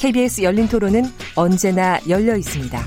KBS 0.00 0.40
열린 0.40 0.66
토론은 0.66 1.02
언제나 1.36 2.00
열려 2.08 2.34
있습니다. 2.34 2.82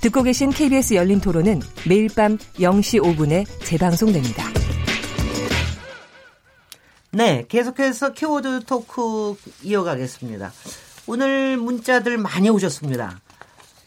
듣고 0.00 0.22
계신 0.22 0.48
KBS 0.48 0.94
열린 0.94 1.20
토론은 1.20 1.60
매일 1.86 2.08
밤 2.16 2.38
0시 2.38 3.02
5분에 3.02 3.44
재방송됩니다. 3.62 4.44
네, 7.10 7.44
계속해서 7.50 8.14
키워드 8.14 8.64
토크 8.64 9.34
이어가겠습니다. 9.62 10.50
오늘 11.06 11.58
문자들 11.58 12.16
많이 12.16 12.48
오셨습니다. 12.48 13.20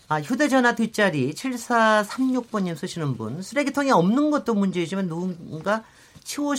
아, 0.08 0.22
휴대전화 0.22 0.76
뒷자리 0.76 1.34
7436번님 1.34 2.78
쓰시는 2.78 3.18
분. 3.18 3.42
쓰레기통이 3.42 3.90
없는 3.90 4.30
것도 4.30 4.54
문제이지만 4.54 5.08
누군가 5.08 5.84
치워, 6.24 6.54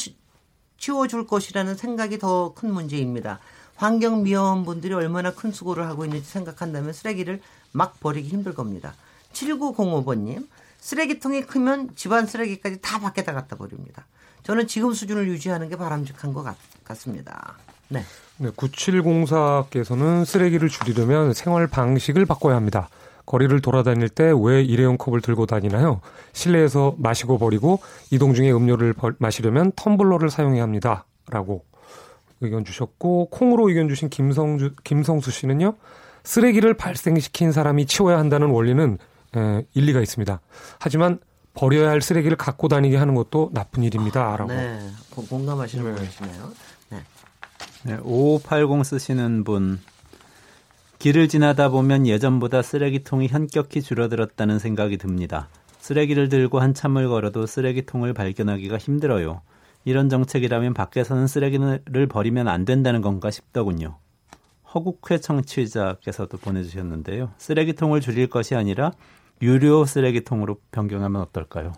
치워줄 0.78 1.28
것이라는 1.28 1.77
생각이 1.77 2.19
더 2.19 2.55
큰 2.56 2.75
문제입니다. 2.75 3.38
환경미화원분들이 3.77 4.95
얼마나 4.95 5.33
큰 5.33 5.53
수고를 5.53 5.87
하고 5.87 6.05
있는지 6.05 6.28
생각한다면 6.28 6.92
쓰레기를 6.92 7.41
막 7.73 8.00
버리기 8.00 8.28
힘들 8.28 8.55
겁니다. 8.55 8.95
7905번님, 9.33 10.47
쓰레기통이 10.81 11.42
크면 11.42 11.91
집안 11.97 12.27
쓰레기까지 12.27 12.81
다 12.81 12.98
밖에다 12.98 13.33
갖다 13.33 13.56
버립니다. 13.56 14.06
저는 14.42 14.67
지금 14.67 14.92
수준을 14.92 15.28
유지하는 15.28 15.69
게 15.69 15.77
바람직한 15.77 16.33
것 16.33 16.42
같, 16.42 16.56
습니다 16.95 17.56
네. 17.89 18.05
네, 18.39 18.50
9704께서는 18.50 20.25
쓰레기를 20.25 20.69
줄이려면 20.69 21.33
생활 21.33 21.67
방식을 21.67 22.27
바꿔야 22.27 22.56
합니다. 22.56 22.89
거리를 23.27 23.61
돌아다닐 23.61 24.09
때 24.09 24.31
왜 24.31 24.62
일회용 24.62 24.97
컵을 24.97 25.20
들고 25.20 25.47
다니나요? 25.47 26.00
실내에서 26.33 26.95
마시고 26.98 27.39
버리고 27.39 27.81
이동 28.12 28.34
중에 28.34 28.53
음료를 28.53 28.95
마시려면 29.19 29.72
텀블러를 29.72 30.31
사용해야 30.31 30.62
합니다. 30.62 31.06
라고 31.28 31.65
의견 32.41 32.65
주셨고 32.65 33.31
콩으로 33.31 33.69
의견 33.69 33.89
주신 33.89 34.09
김성주 34.09 34.75
김성수 34.84 35.31
씨는요. 35.31 35.75
쓰레기를 36.25 36.75
발생시킨 36.75 37.53
사람이 37.53 37.87
치워야 37.87 38.19
한다는 38.19 38.51
원리는 38.51 38.98
에, 39.37 39.65
일리가 39.75 40.01
있습니다. 40.01 40.41
하지만 40.78 41.19
버려야 41.55 41.91
할 41.91 42.03
쓰레기를 42.03 42.37
갖고 42.37 42.69
다니게 42.69 42.97
하는 42.97 43.15
것도 43.15 43.51
나쁜 43.55 43.83
일입니다라고. 43.83 44.51
아, 44.51 44.55
네. 44.55 44.91
공감하시는 45.15 45.84
네. 45.84 45.95
분이시네요. 45.95 46.53
네. 46.91 47.03
네. 47.84 47.98
5580 48.03 48.84
쓰시는 48.84 49.45
분 49.45 49.81
길을 50.98 51.28
지나다 51.28 51.69
보면 51.69 52.06
예전보다 52.06 52.62
쓰레기통이 52.62 53.28
현격히 53.28 53.83
줄어들었다는 53.83 54.59
생각이 54.59 54.97
듭니다. 54.98 55.48
쓰레기를 55.78 56.28
들고 56.28 56.59
한참을 56.59 57.09
걸어도 57.09 57.47
쓰레기통을 57.47 58.12
발견하기가 58.12 58.77
힘들어요. 58.77 59.41
이런 59.87 60.09
정책이라면 60.09 60.75
밖에서는 60.75 61.29
쓰레기를 61.29 62.09
버리면 62.09 62.48
안 62.48 62.65
된다는 62.65 63.03
건가 63.03 63.31
싶더군요. 63.31 63.97
허국회 64.75 65.19
청취자께서도 65.19 66.39
보내주셨는데요. 66.39 67.31
쓰레기통을 67.39 68.01
줄일 68.01 68.27
것이 68.27 68.56
아니라 68.56 68.91
유료 69.41 69.84
쓰레기통으로 69.84 70.59
변경하면 70.72 71.22
어떨까요? 71.22 71.72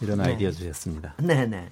이런 0.00 0.16
네. 0.16 0.30
아이디어 0.30 0.50
주셨습니다. 0.50 1.14
네네. 1.18 1.68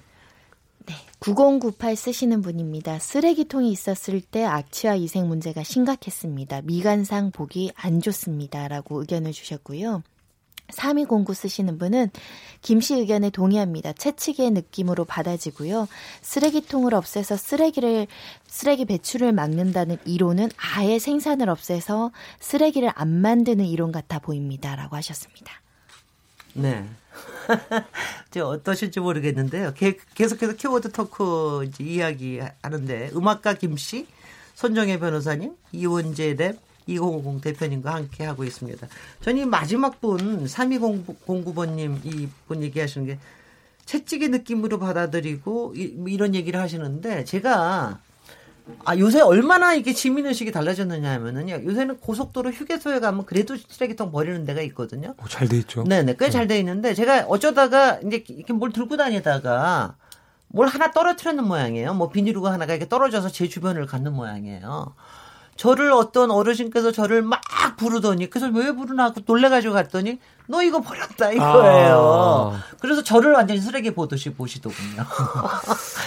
네, 0.85 0.93
9098 1.17 1.95
쓰시는 1.95 2.43
분입니다. 2.43 2.99
쓰레기통이 2.99 3.71
있었을 3.71 4.21
때 4.21 4.45
악취와 4.45 4.95
이생 4.95 5.27
문제가 5.27 5.63
심각했습니다. 5.63 6.61
미관상 6.61 7.31
보기 7.31 7.71
안 7.75 8.01
좋습니다 8.01 8.67
라고 8.67 9.01
의견을 9.01 9.31
주셨고요. 9.31 10.03
3209 10.71 11.33
쓰시는 11.33 11.77
분은 11.77 12.09
김씨 12.61 12.95
의견에 12.95 13.29
동의합니다. 13.29 13.93
채찍의 13.93 14.51
느낌으로 14.51 15.05
받아지고요. 15.05 15.87
쓰레기통을 16.21 16.93
없애서 16.93 17.37
쓰레기를 17.37 18.07
쓰레기 18.47 18.85
배출을 18.85 19.31
막는다는 19.31 19.97
이론은 20.05 20.49
아예 20.57 20.99
생산을 20.99 21.49
없애서 21.49 22.11
쓰레기를 22.39 22.91
안 22.95 23.09
만드는 23.09 23.65
이론 23.65 23.91
같아 23.91 24.19
보입니다 24.19 24.75
라고 24.75 24.95
하셨습니다. 24.95 25.53
네. 26.53 26.85
저 28.31 28.45
어떠실지 28.45 28.99
모르겠는데요. 28.99 29.73
계속해서 30.15 30.55
키워드 30.55 30.91
토크 30.91 31.69
이야기 31.79 32.39
하는데 32.61 33.11
음악가 33.15 33.53
김 33.53 33.77
씨, 33.77 34.07
손정혜 34.55 34.99
변호사님, 34.99 35.55
이원재 35.71 36.35
랩, 36.35 36.59
2050 36.93 37.41
대표님과 37.41 37.93
함께 37.93 38.23
하고 38.25 38.43
있습니다. 38.43 38.87
저는 39.21 39.41
이 39.41 39.45
마지막 39.45 39.99
분 40.01 40.45
3209번님 40.45 42.05
이 42.05 42.27
분 42.47 42.61
얘기하시는 42.63 43.05
게 43.07 43.17
채찍의 43.85 44.29
느낌으로 44.29 44.79
받아들이고 44.79 45.73
이, 45.75 46.17
런 46.17 46.35
얘기를 46.35 46.59
하시는데 46.59 47.23
제가 47.25 47.99
아 48.85 48.97
요새 48.99 49.19
얼마나 49.21 49.73
이게 49.73 49.93
시민 49.93 50.27
의식이 50.27 50.51
달라졌느냐 50.51 51.11
하면은요 51.13 51.63
요새는 51.65 51.97
고속도로 51.97 52.51
휴게소에 52.51 52.99
가면 52.99 53.25
그래도 53.25 53.55
쓰레기통 53.57 54.11
버리는 54.11 54.45
데가 54.45 54.61
있거든요. 54.61 55.15
어, 55.17 55.27
잘돼 55.27 55.57
있죠. 55.59 55.83
네네 55.85 56.17
꽤 56.19 56.29
잘 56.29 56.47
돼 56.47 56.59
있는데 56.59 56.93
제가 56.93 57.25
어쩌다가 57.27 57.99
이제 58.05 58.23
이렇게 58.27 58.53
뭘 58.53 58.71
들고 58.71 58.95
다니다가 58.95 59.95
뭘 60.49 60.67
하나 60.67 60.91
떨어뜨렸는 60.91 61.43
모양이에요. 61.45 61.95
뭐 61.95 62.09
비닐루가 62.09 62.51
하나가 62.53 62.73
이렇게 62.73 62.87
떨어져서 62.87 63.29
제 63.29 63.47
주변을 63.49 63.87
갖는 63.87 64.13
모양이에요. 64.13 64.93
저를 65.59 65.91
어떤 65.91 66.31
어르신께서 66.31 66.93
저를 66.93 67.21
막 67.21 67.41
부르더니 67.75 68.29
그래서 68.29 68.49
왜 68.53 68.71
부르나 68.71 69.05
하고 69.05 69.19
놀래가지고 69.25 69.73
갔더니 69.73 70.17
너 70.47 70.63
이거 70.63 70.79
버렸다 70.79 71.33
이거예요. 71.33 72.53
아. 72.53 72.63
그래서 72.79 73.03
저를 73.03 73.33
완전히 73.33 73.59
쓰레기 73.59 73.91
보듯이 73.91 74.29
보시더군요. 74.29 75.03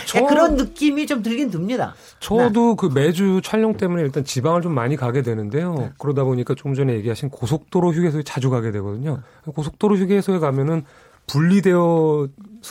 저, 0.06 0.24
그런 0.24 0.56
느낌이 0.56 1.06
좀 1.06 1.22
들긴 1.22 1.50
듭니다. 1.50 1.94
저도 2.18 2.70
네. 2.70 2.76
그 2.78 2.90
매주 2.94 3.42
촬영 3.44 3.76
때문에 3.76 4.02
일단 4.02 4.24
지방을 4.24 4.62
좀 4.62 4.72
많이 4.74 4.96
가게 4.96 5.20
되는데요. 5.20 5.74
네. 5.74 5.92
그러다 5.98 6.24
보니까 6.24 6.54
좀 6.54 6.72
전에 6.72 6.94
얘기하신 6.94 7.28
고속도로 7.28 7.92
휴게소에 7.92 8.22
자주 8.22 8.48
가게 8.48 8.70
되거든요. 8.72 9.20
고속도로 9.54 9.98
휴게소에 9.98 10.38
가면은 10.38 10.86
분리되어서 11.26 12.30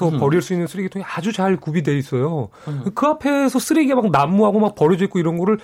음. 0.10 0.20
버릴 0.20 0.42
수 0.42 0.54
있는 0.54 0.66
쓰레기통이 0.66 1.06
아주 1.08 1.32
잘 1.32 1.58
구비돼 1.58 1.96
있어요. 1.96 2.50
음. 2.68 2.86
그 2.96 3.06
앞에서 3.06 3.60
쓰레기가 3.60 4.02
막 4.02 4.10
나무하고 4.10 4.60
막 4.60 4.74
버려져 4.74 5.06
있고 5.06 5.20
이런 5.20 5.38
거를 5.38 5.60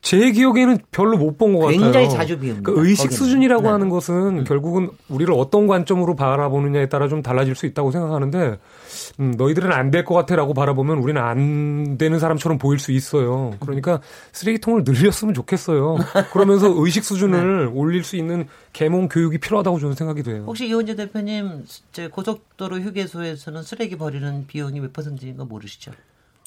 제 0.00 0.30
기억에는 0.30 0.78
별로 0.92 1.18
못 1.18 1.36
본 1.36 1.52
것 1.54 1.66
같아요. 1.66 1.80
굉장히 1.80 2.08
자주 2.08 2.38
비웁니다. 2.38 2.70
그 2.70 2.86
의식 2.86 3.04
거기는. 3.04 3.16
수준이라고 3.18 3.62
네. 3.62 3.68
하는 3.68 3.88
것은 3.88 4.14
음. 4.38 4.44
결국은 4.44 4.90
우리를 5.08 5.32
어떤 5.34 5.66
관점으로 5.66 6.14
바라보느냐에 6.14 6.88
따라 6.88 7.08
좀 7.08 7.20
달라질 7.20 7.54
수 7.56 7.66
있다고 7.66 7.90
생각하는데 7.90 8.58
음, 9.20 9.34
너희들은 9.36 9.72
안 9.72 9.90
될 9.90 10.04
것 10.04 10.14
같아라고 10.14 10.54
바라보면 10.54 10.98
우리는 10.98 11.20
안 11.20 11.98
되는 11.98 12.18
사람처럼 12.20 12.58
보일 12.58 12.78
수 12.78 12.92
있어요. 12.92 13.54
그러니까 13.60 14.00
쓰레기통을 14.32 14.84
늘렸으면 14.86 15.34
좋겠어요. 15.34 15.96
그러면서 16.32 16.68
의식 16.78 17.04
수준을 17.04 17.66
네. 17.66 17.72
올릴 17.74 18.04
수 18.04 18.16
있는 18.16 18.46
개몽 18.72 19.08
교육이 19.08 19.38
필요하다고 19.38 19.80
저는 19.80 19.94
생각이 19.96 20.22
돼요. 20.22 20.44
혹시 20.46 20.66
이원재 20.68 20.94
대표님 20.94 21.64
고속도로 22.12 22.78
휴게소에서는 22.80 23.62
쓰레기 23.64 23.96
버리는 23.96 24.46
비용이 24.46 24.78
몇 24.80 24.92
퍼센트인 24.92 25.36
거 25.36 25.44
모르시죠? 25.44 25.90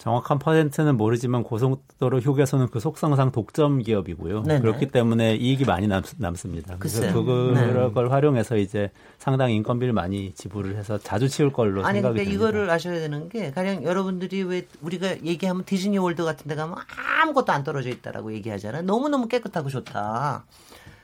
정확한 0.01 0.39
퍼센트는 0.39 0.97
모르지만 0.97 1.43
고속도로 1.43 2.21
휴게소는 2.21 2.69
그 2.69 2.79
속성상 2.79 3.31
독점 3.31 3.83
기업이고요. 3.83 4.41
네네. 4.41 4.61
그렇기 4.61 4.87
때문에 4.87 5.35
이익이 5.35 5.63
많이 5.65 5.87
남, 5.87 6.01
남습니다. 6.17 6.77
그래서 6.79 7.01
글쎄요. 7.01 7.23
그걸 7.23 7.53
네. 7.53 8.09
활용해서 8.09 8.57
이제 8.57 8.89
상당히 9.19 9.55
인건비를 9.57 9.93
많이 9.93 10.33
지불을 10.33 10.75
해서 10.75 10.97
자주 10.97 11.29
치울 11.29 11.53
걸로 11.53 11.85
아니, 11.85 11.97
생각이 11.97 12.17
듭니다. 12.17 12.33
이거를 12.33 12.67
아셔야 12.71 12.95
되는 12.95 13.29
게 13.29 13.51
가령 13.51 13.83
여러분들이 13.83 14.41
왜 14.41 14.65
우리가 14.81 15.23
얘기하면 15.23 15.65
디즈니 15.65 15.99
월드 15.99 16.23
같은 16.23 16.47
데 16.47 16.55
가면 16.55 16.77
아무것도 17.21 17.51
안 17.51 17.63
떨어져 17.63 17.89
있다라고 17.89 18.33
얘기하잖아요. 18.33 18.81
너무너무 18.81 19.27
깨끗하고 19.27 19.69
좋다. 19.69 20.45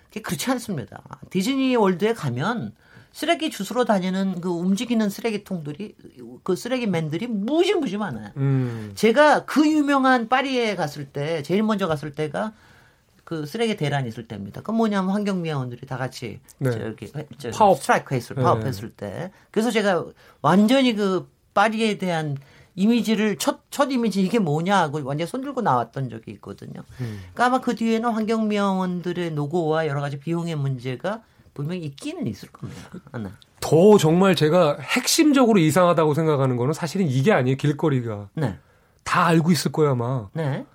그게 0.05 0.23
그렇지 0.23 0.49
않습니다. 0.49 1.03
디즈니 1.29 1.75
월드에 1.75 2.13
가면 2.13 2.73
쓰레기 3.17 3.49
주우러 3.49 3.83
다니는 3.83 4.41
그 4.41 4.49
움직이는 4.49 5.09
쓰레기통들이 5.09 5.95
그 6.43 6.55
쓰레기맨들이 6.55 7.25
무지무지 7.25 7.97
많아요. 7.97 8.29
음. 8.37 8.91
제가 8.93 9.45
그 9.45 9.67
유명한 9.67 10.29
파리에 10.29 10.75
갔을 10.75 11.05
때 11.05 11.41
제일 11.41 11.63
먼저 11.63 11.87
갔을 11.87 12.11
때가 12.11 12.53
그 13.23 13.47
쓰레기 13.47 13.75
대란 13.75 14.05
있을 14.05 14.27
때입니다. 14.27 14.61
그 14.61 14.69
뭐냐면 14.69 15.09
환경미화원들이 15.15 15.87
다 15.87 15.97
같이 15.97 16.39
네. 16.59 16.69
저기 16.69 17.11
저 17.39 17.49
파업 17.49 17.79
스트라이크 17.79 18.13
했을 18.13 18.35
네. 18.35 18.43
파업했을 18.43 18.91
때 18.91 19.31
그래서 19.49 19.71
제가 19.71 20.05
완전히 20.43 20.93
그 20.93 21.27
파리에 21.55 21.97
대한 21.97 22.37
이미지를 22.75 23.39
첫, 23.39 23.61
첫 23.71 23.91
이미지 23.91 24.21
이게 24.21 24.37
뭐냐 24.37 24.77
하고 24.77 25.03
완전 25.03 25.25
손들고 25.25 25.61
나왔던 25.61 26.11
적이 26.11 26.33
있거든요. 26.33 26.83
음. 27.01 27.19
그러니까 27.33 27.45
아마 27.47 27.61
그 27.61 27.73
뒤에는 27.73 28.11
환경미화원들의 28.11 29.31
노고와 29.31 29.87
여러 29.87 30.01
가지 30.01 30.19
비용의 30.19 30.55
문제가 30.55 31.23
분명히 31.57 31.81
있기는 31.85 32.27
있을 32.27 32.49
겁니다. 32.51 32.81
하나. 33.11 33.31
더 33.59 33.97
정말 33.97 34.35
제가 34.35 34.77
핵심적으로 34.79 35.59
이상하다고 35.59 36.13
생각하는 36.13 36.55
거는 36.55 36.73
사실은 36.73 37.07
이게 37.07 37.31
아니에요. 37.33 37.57
길거리가. 37.57 38.29
네. 38.35 38.57
다 39.03 39.25
알고 39.25 39.51
있을 39.51 39.71
거야, 39.71 39.91
아마. 39.91 40.27
네. 40.33 40.65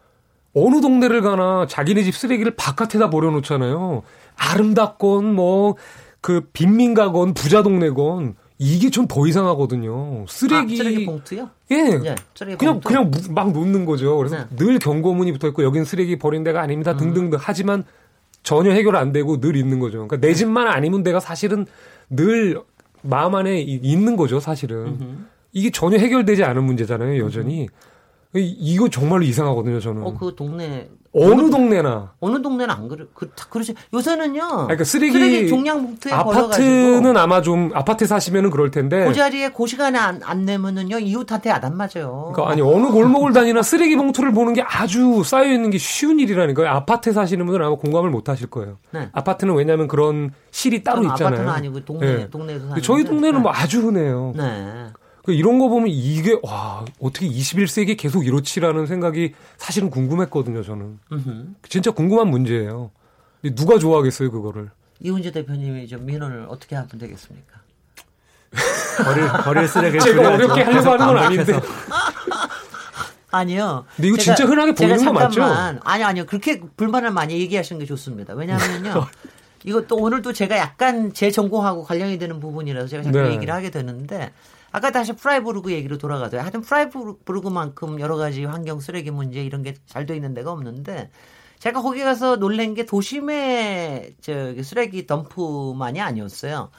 어느 0.55 0.81
동네를 0.81 1.23
가나 1.23 1.67
자기네 1.69 2.03
집 2.03 2.15
쓰레기를 2.17 2.57
바깥에다 2.57 3.09
버려놓잖아요. 3.11 4.03
아름답건 4.37 5.35
뭐 5.35 5.77
그 6.21 6.43
빈민가건 6.53 7.35
부자 7.35 7.65
동네건 7.65 8.37
이게 8.59 8.91
좀 8.91 9.09
더 9.09 9.27
이상하거든요. 9.27 10.25
쓰레기, 10.29 10.75
아, 10.75 10.77
쓰레기 10.85 11.05
봉투요? 11.05 11.51
예, 11.73 11.83
네. 11.99 12.15
쓰레기 12.33 12.57
그냥 12.59 12.75
봉투. 12.75 12.87
그냥 12.89 13.11
무- 13.11 13.33
막 13.33 13.51
놓는 13.51 13.85
거죠. 13.87 14.17
그래서 14.19 14.37
네. 14.37 14.45
늘 14.57 14.79
경고문이 14.79 15.33
붙어 15.33 15.49
있고 15.49 15.65
여긴 15.65 15.85
쓰레기 15.85 16.21
버린 16.21 16.45
데가 16.45 16.61
아닙니다. 16.61 16.97
등등등 16.97 17.39
하지만 17.43 17.83
전혀 18.43 18.73
해결 18.73 18.97
안 18.97 19.13
되고 19.13 19.41
늘 19.41 19.57
있는 19.57 19.79
거죠. 19.79 20.07
그러니까 20.07 20.17
내 20.19 20.35
집만 20.35 20.67
아니면 20.67 21.03
내가 21.03 21.21
사실은 21.21 21.67
늘 22.11 22.61
마음 23.03 23.35
안에 23.35 23.61
이- 23.61 23.81
있는 23.83 24.17
거죠. 24.17 24.41
사실은 24.41 24.99
이게 25.53 25.71
전혀 25.71 25.99
해결되지 25.99 26.45
않은 26.45 26.65
문제잖아요. 26.65 27.23
여전히 27.25 27.69
이- 28.35 28.57
이거 28.59 28.89
정말로 28.89 29.23
이상하거든요. 29.23 29.81
저는 29.81 30.03
어, 30.03 30.15
그 30.19 30.35
동네. 30.35 30.89
어느 31.15 31.51
동네나 31.51 32.15
어느 32.21 32.41
동네는 32.41 32.75
안 32.75 32.89
그래. 32.89 33.05
그, 33.13 33.29
다 33.37 33.45
그러지. 33.51 33.75
요새는요. 33.93 34.49
그러니까 34.49 34.83
쓰레기 34.83 35.47
종량 35.47 35.83
봉투에 35.83 36.11
아파트는 36.11 36.49
버려가지고 37.03 37.19
아마 37.19 37.43
좀 37.43 37.71
아파트 37.75 38.07
사시면은 38.07 38.49
그럴 38.49 38.71
텐데 38.71 39.05
그 39.07 39.13
자리에 39.13 39.51
그 39.51 39.67
시간에 39.67 39.99
안, 39.99 40.23
안 40.25 40.47
내면은요 40.47 40.99
이웃한테 41.01 41.51
안 41.51 41.77
맞아요. 41.77 42.33
그러니까 42.35 42.49
아니 42.51 42.63
어느 42.63 42.87
골목을 42.87 43.35
다니나 43.35 43.61
쓰레기 43.63 43.95
봉투를 43.97 44.33
보는 44.33 44.55
게 44.55 44.63
아주 44.63 45.23
쌓여 45.23 45.53
있는 45.53 45.69
게 45.69 45.77
쉬운 45.77 46.19
일이라니까요. 46.19 46.67
아파트 46.67 47.13
사시는 47.13 47.45
분들은 47.45 47.67
아마 47.67 47.77
공감을 47.77 48.09
못 48.09 48.31
하실 48.31 48.47
거예요. 48.49 48.79
네. 48.93 49.11
아파트는 49.13 49.53
왜냐하면 49.55 49.89
그런 49.89 50.31
실이 50.51 50.83
따로 50.83 51.03
있잖아요. 51.03 51.27
아파트는 51.27 51.49
아니고 51.51 51.85
동네 51.85 52.07
예. 52.07 52.31
동네에서. 52.31 52.81
저희 52.81 53.05
동네는 53.05 53.33
네. 53.35 53.43
뭐 53.43 53.53
아주 53.55 53.83
흔해요. 53.83 54.33
네. 54.35 54.87
그 55.25 55.33
이런 55.33 55.59
거 55.59 55.69
보면 55.69 55.89
이게 55.89 56.37
와 56.43 56.85
어떻게 57.01 57.29
21세기 57.29 57.97
계속 57.97 58.27
이렇지라는 58.27 58.87
생각이 58.87 59.35
사실은 59.57 59.89
궁금했거든요. 59.91 60.63
저는 60.63 60.99
음흠. 61.13 61.47
진짜 61.69 61.91
궁금한 61.93 62.29
문제예요. 62.29 62.91
누가 63.55 63.79
좋아하겠어요 63.79 64.31
그거를? 64.31 64.71
이훈재 65.01 65.31
대표님이 65.33 65.87
좀 65.89 66.07
민원을 66.07 66.47
어떻게 66.49 66.75
하면 66.77 66.89
되겠습니까? 66.99 67.61
버릴, 69.05 69.29
버릴 69.45 69.69
쓰레기를 69.69 70.01
제가. 70.01 70.35
어렵게 70.35 70.63
하려고 70.63 70.91
하는 70.91 71.07
건 71.07 71.19
아닌데. 71.19 71.61
아니요. 73.31 73.85
근데 73.97 74.09
이거 74.09 74.17
제가- 74.17 74.21
진짜 74.21 74.45
흔하게 74.45 74.75
보이는 74.75 75.05
거 75.05 75.13
맞죠? 75.13 75.43
아니요, 75.43 76.07
아니요. 76.07 76.27
그렇게 76.27 76.61
불만을 76.77 77.11
많이 77.13 77.39
얘기하시는 77.41 77.79
게 77.81 77.87
좋습니다. 77.87 78.35
왜냐하면요. 78.35 79.07
이것도 79.65 79.97
오늘도 79.97 80.33
제가 80.33 80.59
약간 80.59 81.13
제 81.15 81.31
전공하고 81.31 81.85
관련이 81.85 82.19
되는 82.19 82.41
부분이라서 82.41 82.89
제가 82.89 83.03
자꾸 83.05 83.19
네. 83.23 83.33
얘기를 83.35 83.55
하게 83.55 83.71
되는데 83.71 84.33
아까 84.73 84.91
다시 84.91 85.13
프라이부르그 85.13 85.71
얘기로 85.73 85.99
돌아가도 85.99 86.39
하여튼 86.41 86.63
프라이부르그만큼 86.63 88.01
여러 88.01 88.17
가지 88.17 88.45
환경 88.45 88.81
쓰레기 88.81 89.11
문제 89.11 89.43
이런 89.45 89.63
게 89.63 89.75
잘 89.87 90.07
돼 90.07 90.15
있는 90.17 90.35
데가 90.35 90.51
없는데 90.53 91.11
제가 91.59 91.81
거기 91.83 92.01
가서 92.03 92.37
놀란 92.37 92.75
게 92.75 92.85
도심의 92.87 94.15
저기 94.21 94.63
쓰레기 94.65 95.07
덤프만이 95.07 96.01
아니었어요. 96.01 96.71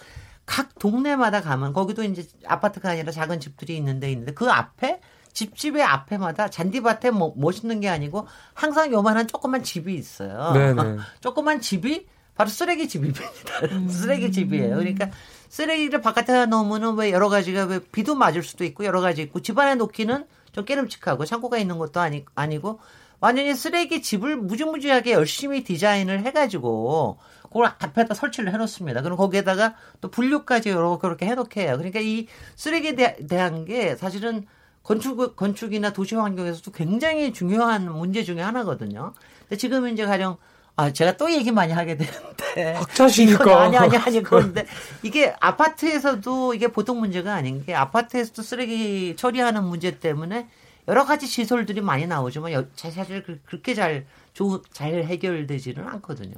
각 0.46 0.78
동네마다 0.78 1.42
가면 1.42 1.72
거기도 1.72 2.04
이제 2.04 2.28
아파트가 2.46 2.90
아니라 2.90 3.12
작은 3.14 3.40
집들이 3.40 3.78
있는데 3.78 4.12
있는데 4.12 4.34
그 4.34 4.50
앞에 4.52 5.00
집집의 5.32 5.82
앞에마다 5.84 6.50
잔디밭에 6.50 7.12
뭐 7.12 7.34
멋있는 7.38 7.80
게 7.80 7.88
아니고 7.90 8.28
항상 8.54 8.92
요만한 8.92 9.28
조그만 9.28 9.64
집이 9.64 9.94
있어요. 9.96 10.52
네네. 10.54 10.98
조그만 11.22 11.62
집이 11.62 12.06
바로 12.36 12.50
쓰레기 12.50 12.88
집입니다. 12.90 13.22
쓰레기 13.90 14.32
집이에요. 14.32 14.76
그러니까 14.76 15.10
쓰레기를 15.58 16.02
바깥에다 16.02 16.48
놓으면은 16.48 16.96
왜 16.96 17.12
여러 17.12 17.30
가지가 17.30 17.66
왜 17.66 17.78
비도 17.80 18.16
맞을 18.16 18.42
수도 18.42 18.64
있고 18.64 18.86
여러 18.86 19.02
가지 19.02 19.22
있고 19.22 19.40
집안에 19.40 19.76
놓기는 19.76 20.26
좀 20.52 20.66
깨름칙하고 20.66 21.26
창고가 21.26 21.60
있는 21.60 21.78
것도 21.78 22.00
아니, 22.00 22.26
아니고 22.34 22.80
완전히 23.20 23.54
쓰레기 23.54 24.02
집을 24.02 24.36
무지무지하게 24.36 25.14
열심히 25.14 25.64
디자인을 25.64 26.26
해가지고 26.26 27.20
그걸 27.44 27.68
앞에다 27.68 28.16
설치를 28.16 28.52
해놓습니다. 28.52 29.04
그럼 29.04 29.16
거기에다가 29.16 29.76
또 30.02 30.10
분류까지 30.10 30.70
여러 30.70 30.98
그렇게 30.98 31.28
해놓게 31.28 31.62
해요. 31.62 31.76
그러니까 31.78 32.00
이 32.00 32.26
쓰레기에 32.56 32.96
대- 32.96 33.28
대한 33.28 33.64
게 33.66 33.96
사실은 33.96 34.48
건축, 34.82 35.36
건축이나 35.36 35.94
도시 35.94 36.16
환경에서도 36.16 36.72
굉장히 36.72 37.32
중요한 37.32 37.92
문제 37.94 38.24
중에 38.24 38.42
하나거든요. 38.42 39.14
근데 39.42 39.58
지금 39.58 39.88
이제 39.88 40.04
가령 40.08 40.38
아, 40.76 40.92
제가 40.92 41.18
또 41.18 41.32
얘기 41.32 41.52
많이 41.52 41.72
하게 41.72 41.98
되는데. 41.98 42.74
학자시니까. 42.74 43.62
아니, 43.62 43.78
아니, 43.78 43.96
아니, 43.98 44.24
그런데 44.24 44.66
이게 45.04 45.34
아파트에서도 45.40 46.54
이게 46.56 46.68
보통 46.68 47.00
문제가 47.00 47.34
아닌 47.36 47.64
게 47.66 47.76
아파트에서도 47.76 48.42
쓰레기 48.42 49.16
처리하는 49.16 49.64
문제 49.66 50.00
때문에 50.00 50.48
여러 50.88 51.06
가지 51.06 51.28
시설들이 51.28 51.82
많이 51.82 52.08
나오지만 52.08 52.52
여- 52.54 52.66
사실 52.76 53.24
그- 53.24 53.40
그렇게 53.46 53.74
잘, 53.76 54.06
좋, 54.34 54.62
잘 54.74 55.04
해결되지는 55.04 55.88
않거든요. 55.88 56.34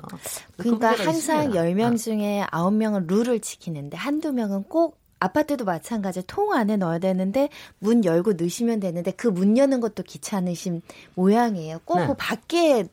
그 0.58 0.64
그러니까 0.64 0.90
항상 0.90 1.46
있습니다. 1.46 1.62
10명 1.64 1.98
중에 1.98 2.46
9명은 2.52 3.08
룰을 3.08 3.40
지키는데 3.40 3.96
한두 3.98 4.34
명은 4.34 4.64
꼭 4.64 5.00
아파트도 5.20 5.64
마찬가지 5.66 6.22
통 6.28 6.52
안에 6.54 6.76
넣어야 6.78 7.00
되는데 7.00 7.50
문 7.80 8.04
열고 8.04 8.34
넣으시면 8.34 8.82
되는데 8.82 9.12
그 9.12 9.30
문 9.30 9.58
여는 9.58 9.80
것도 9.80 10.04
귀찮으신 10.04 10.82
모양이에요. 11.16 11.80
꼭 11.86 12.00
네. 12.00 12.08
그 12.08 12.14
밖에 12.16 12.86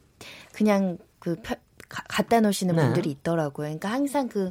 그냥 0.52 0.98
그 1.22 1.36
펴- 1.36 1.54
가- 1.88 2.02
갖다 2.08 2.40
놓으시는 2.40 2.74
네. 2.74 2.82
분들이 2.82 3.10
있더라고요. 3.10 3.66
그러니까 3.66 3.90
항상 3.92 4.28
그 4.28 4.50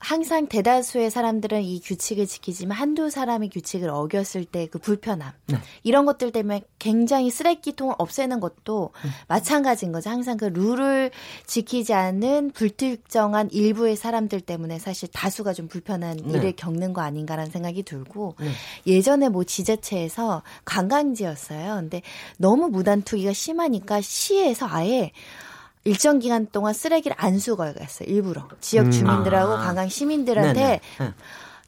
항상 0.00 0.46
대다수의 0.46 1.10
사람들은 1.10 1.60
이 1.64 1.80
규칙을 1.80 2.28
지키지만 2.28 2.78
한두 2.78 3.10
사람이 3.10 3.50
규칙을 3.50 3.90
어겼을 3.90 4.44
때 4.44 4.68
그 4.68 4.78
불편함 4.78 5.32
네. 5.46 5.56
이런 5.82 6.06
것들 6.06 6.30
때문에 6.30 6.62
굉장히 6.78 7.30
쓰레기통을 7.30 7.96
없애는 7.98 8.38
것도 8.38 8.92
음. 9.04 9.10
마찬가지인 9.26 9.90
거죠. 9.90 10.08
항상 10.08 10.36
그 10.36 10.44
룰을 10.44 11.10
지키지 11.46 11.94
않는 11.94 12.52
불특정한 12.52 13.50
일부의 13.50 13.96
사람들 13.96 14.40
때문에 14.40 14.78
사실 14.78 15.08
다수가 15.12 15.52
좀 15.52 15.66
불편한 15.66 16.16
네. 16.16 16.32
일을 16.38 16.52
겪는 16.54 16.92
거 16.92 17.00
아닌가라는 17.00 17.50
생각이 17.50 17.82
들고 17.82 18.36
네. 18.38 18.50
예전에 18.86 19.28
뭐 19.28 19.42
지자체에서 19.42 20.44
관광지였어요. 20.64 21.74
근데 21.74 22.02
너무 22.36 22.68
무단 22.68 23.02
투기가 23.02 23.32
심하니까 23.32 24.00
시에서 24.00 24.66
아예 24.70 25.10
일정 25.84 26.18
기간 26.18 26.46
동안 26.50 26.74
쓰레기를 26.74 27.16
안 27.18 27.38
수거했어요. 27.38 28.08
일부러 28.08 28.48
지역 28.60 28.86
음. 28.86 28.90
주민들하고 28.90 29.54
아. 29.54 29.58
관광 29.58 29.88
시민들한테 29.88 30.60
네 30.60 30.80
네. 30.98 31.14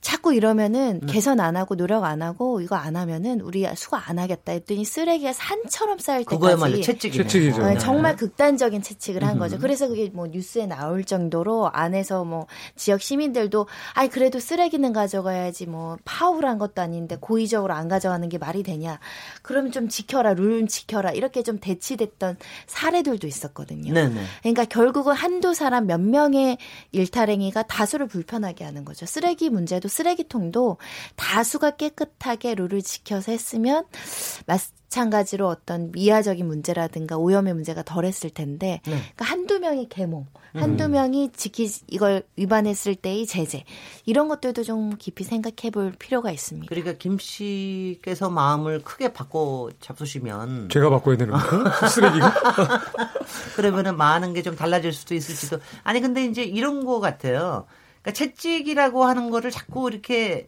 네. 0.02 0.11
자꾸 0.11 0.35
이러면은 0.35 1.00
개선 1.07 1.40
안 1.40 1.57
하고 1.57 1.76
노력 1.76 2.04
안 2.04 2.23
하고 2.23 2.61
이거 2.61 2.75
안 2.75 2.97
하면은 2.97 3.40
우리 3.42 3.66
수거 3.76 3.97
안 3.99 4.19
하겠다 4.19 4.52
했더니 4.52 4.85
쓰레기가 4.85 5.33
산처럼 5.33 5.99
쌓일 5.99 6.25
그거야말로 6.25 6.73
때까지 6.76 6.87
채찍이네. 6.87 7.25
채찍이죠. 7.25 7.62
네, 7.62 7.75
네. 7.75 7.78
정말 7.78 8.16
극단적인 8.16 8.80
채찍을 8.83 9.23
한 9.23 9.38
거죠. 9.38 9.59
그래서 9.59 9.88
그게 9.88 10.11
뭐 10.12 10.26
뉴스에 10.26 10.66
나올 10.66 11.04
정도로 11.04 11.71
안에서 11.73 12.25
뭐 12.25 12.47
지역 12.76 13.02
시민들도 13.02 13.66
아이 13.92 14.09
그래도 14.09 14.40
쓰레기는 14.40 14.90
가져가야지 14.92 15.66
뭐 15.66 15.99
파울한 16.04 16.59
것도 16.59 16.80
아닌데 16.80 17.16
고의적으로 17.21 17.75
안 17.75 17.88
가져가는 17.88 18.26
게 18.28 18.38
말이 18.38 18.62
되냐. 18.62 18.99
그러면 19.42 19.71
좀 19.71 19.88
지켜라 19.88 20.33
룰 20.35 20.66
지켜라 20.66 21.11
이렇게 21.11 21.42
좀 21.42 21.59
대치됐던 21.59 22.38
사례들도 22.66 23.26
있었거든요. 23.26 23.92
네네. 23.92 24.21
그러니까 24.40 24.64
결국은 24.64 25.12
한두 25.12 25.52
사람 25.52 25.87
몇 25.87 26.00
명의 26.00 26.57
일탈행위가 26.92 27.64
다수를 27.64 28.07
불편하게 28.07 28.64
하는 28.64 28.85
거죠. 28.85 29.04
쓰레기 29.04 29.50
문제도 29.50 29.89
쓰레기통도 29.90 30.78
다수가 31.16 31.73
깨끗하게 31.73 32.54
룰을 32.54 32.82
지켜서 32.82 33.30
했으면 33.32 33.85
마찬가지로 34.47 35.47
어떤 35.49 35.92
미화적인 35.92 36.47
문제라든가 36.47 37.16
오염의 37.16 37.54
문제가 37.54 37.82
덜했을 37.82 38.30
텐데 38.30 38.80
네. 38.87 38.92
그러니까 39.14 39.25
한두 39.25 39.61
명이 39.61 39.88
계몽, 39.88 40.26
한두 40.52 40.88
명이 40.88 41.30
지키 41.37 41.70
이걸 41.87 42.25
위반했을 42.37 42.97
때의 42.97 43.26
제재 43.26 43.64
이런 44.04 44.26
것들도 44.26 44.64
좀 44.64 44.97
깊이 44.99 45.23
생각해 45.23 45.70
볼 45.73 45.92
필요가 45.97 46.32
있습니다. 46.32 46.66
그러니까 46.68 46.94
김 46.99 47.18
씨께서 47.18 48.30
마음을 48.30 48.82
크게 48.82 49.12
바꿔 49.12 49.70
잡수시면 49.80 50.70
제가 50.70 50.90
바꿔야 50.90 51.16
되는 51.16 51.35
거예요? 51.35 51.64
쓰레기가? 51.88 52.35
그러면은 53.54 53.97
많은 53.97 54.35
게 54.35 54.40
좀 54.42 54.56
달라질 54.56 54.92
수도 54.92 55.14
있을지도. 55.14 55.59
아니 55.85 56.00
근데 56.00 56.25
이제 56.25 56.42
이런 56.42 56.85
거 56.87 56.99
같아요. 56.99 57.66
그러니까 58.02 58.12
채찍이라고 58.12 59.04
하는 59.04 59.30
거를 59.30 59.50
자꾸 59.50 59.88
이렇게 59.90 60.47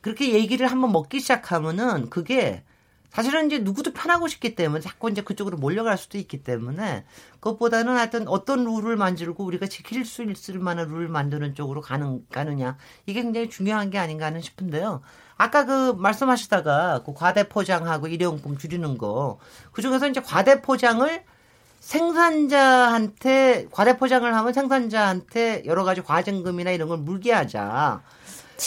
그렇게 0.00 0.32
얘기를 0.34 0.66
한번 0.68 0.92
먹기 0.92 1.20
시작하면은 1.20 2.10
그게 2.10 2.62
사실은 3.10 3.46
이제 3.46 3.58
누구도 3.60 3.92
편하고 3.92 4.28
싶기 4.28 4.54
때문에 4.54 4.80
자꾸 4.80 5.08
이제 5.10 5.22
그쪽으로 5.22 5.56
몰려갈 5.56 5.96
수도 5.96 6.18
있기 6.18 6.42
때문에 6.44 7.04
그것보다는 7.40 7.96
하여튼 7.96 8.28
어떤 8.28 8.64
룰을 8.64 8.96
만들고 8.96 9.42
우리가 9.44 9.66
지킬 9.68 10.04
수 10.04 10.22
있을 10.22 10.58
만한 10.58 10.88
룰을 10.88 11.08
만드는 11.08 11.54
쪽으로 11.54 11.80
가는 11.80 12.26
가느냐 12.30 12.76
이게 13.06 13.22
굉장히 13.22 13.48
중요한 13.48 13.88
게 13.90 13.98
아닌가 13.98 14.26
하는 14.26 14.42
싶은데요. 14.42 15.00
아까 15.38 15.64
그 15.64 15.92
말씀하시다가 15.92 17.04
그 17.04 17.14
과대 17.14 17.48
포장하고 17.48 18.06
일회용품 18.08 18.58
줄이는 18.58 18.98
거 18.98 19.38
그 19.72 19.82
중에서 19.82 20.08
이제 20.08 20.20
과대 20.20 20.60
포장을 20.60 21.24
생산자한테 21.86 23.68
과대 23.70 23.96
포장을 23.96 24.34
하면 24.34 24.52
생산자한테 24.52 25.62
여러 25.66 25.84
가지 25.84 26.02
과징금이나 26.02 26.72
이런 26.72 26.88
걸 26.88 26.98
물게 26.98 27.32
하자. 27.32 28.02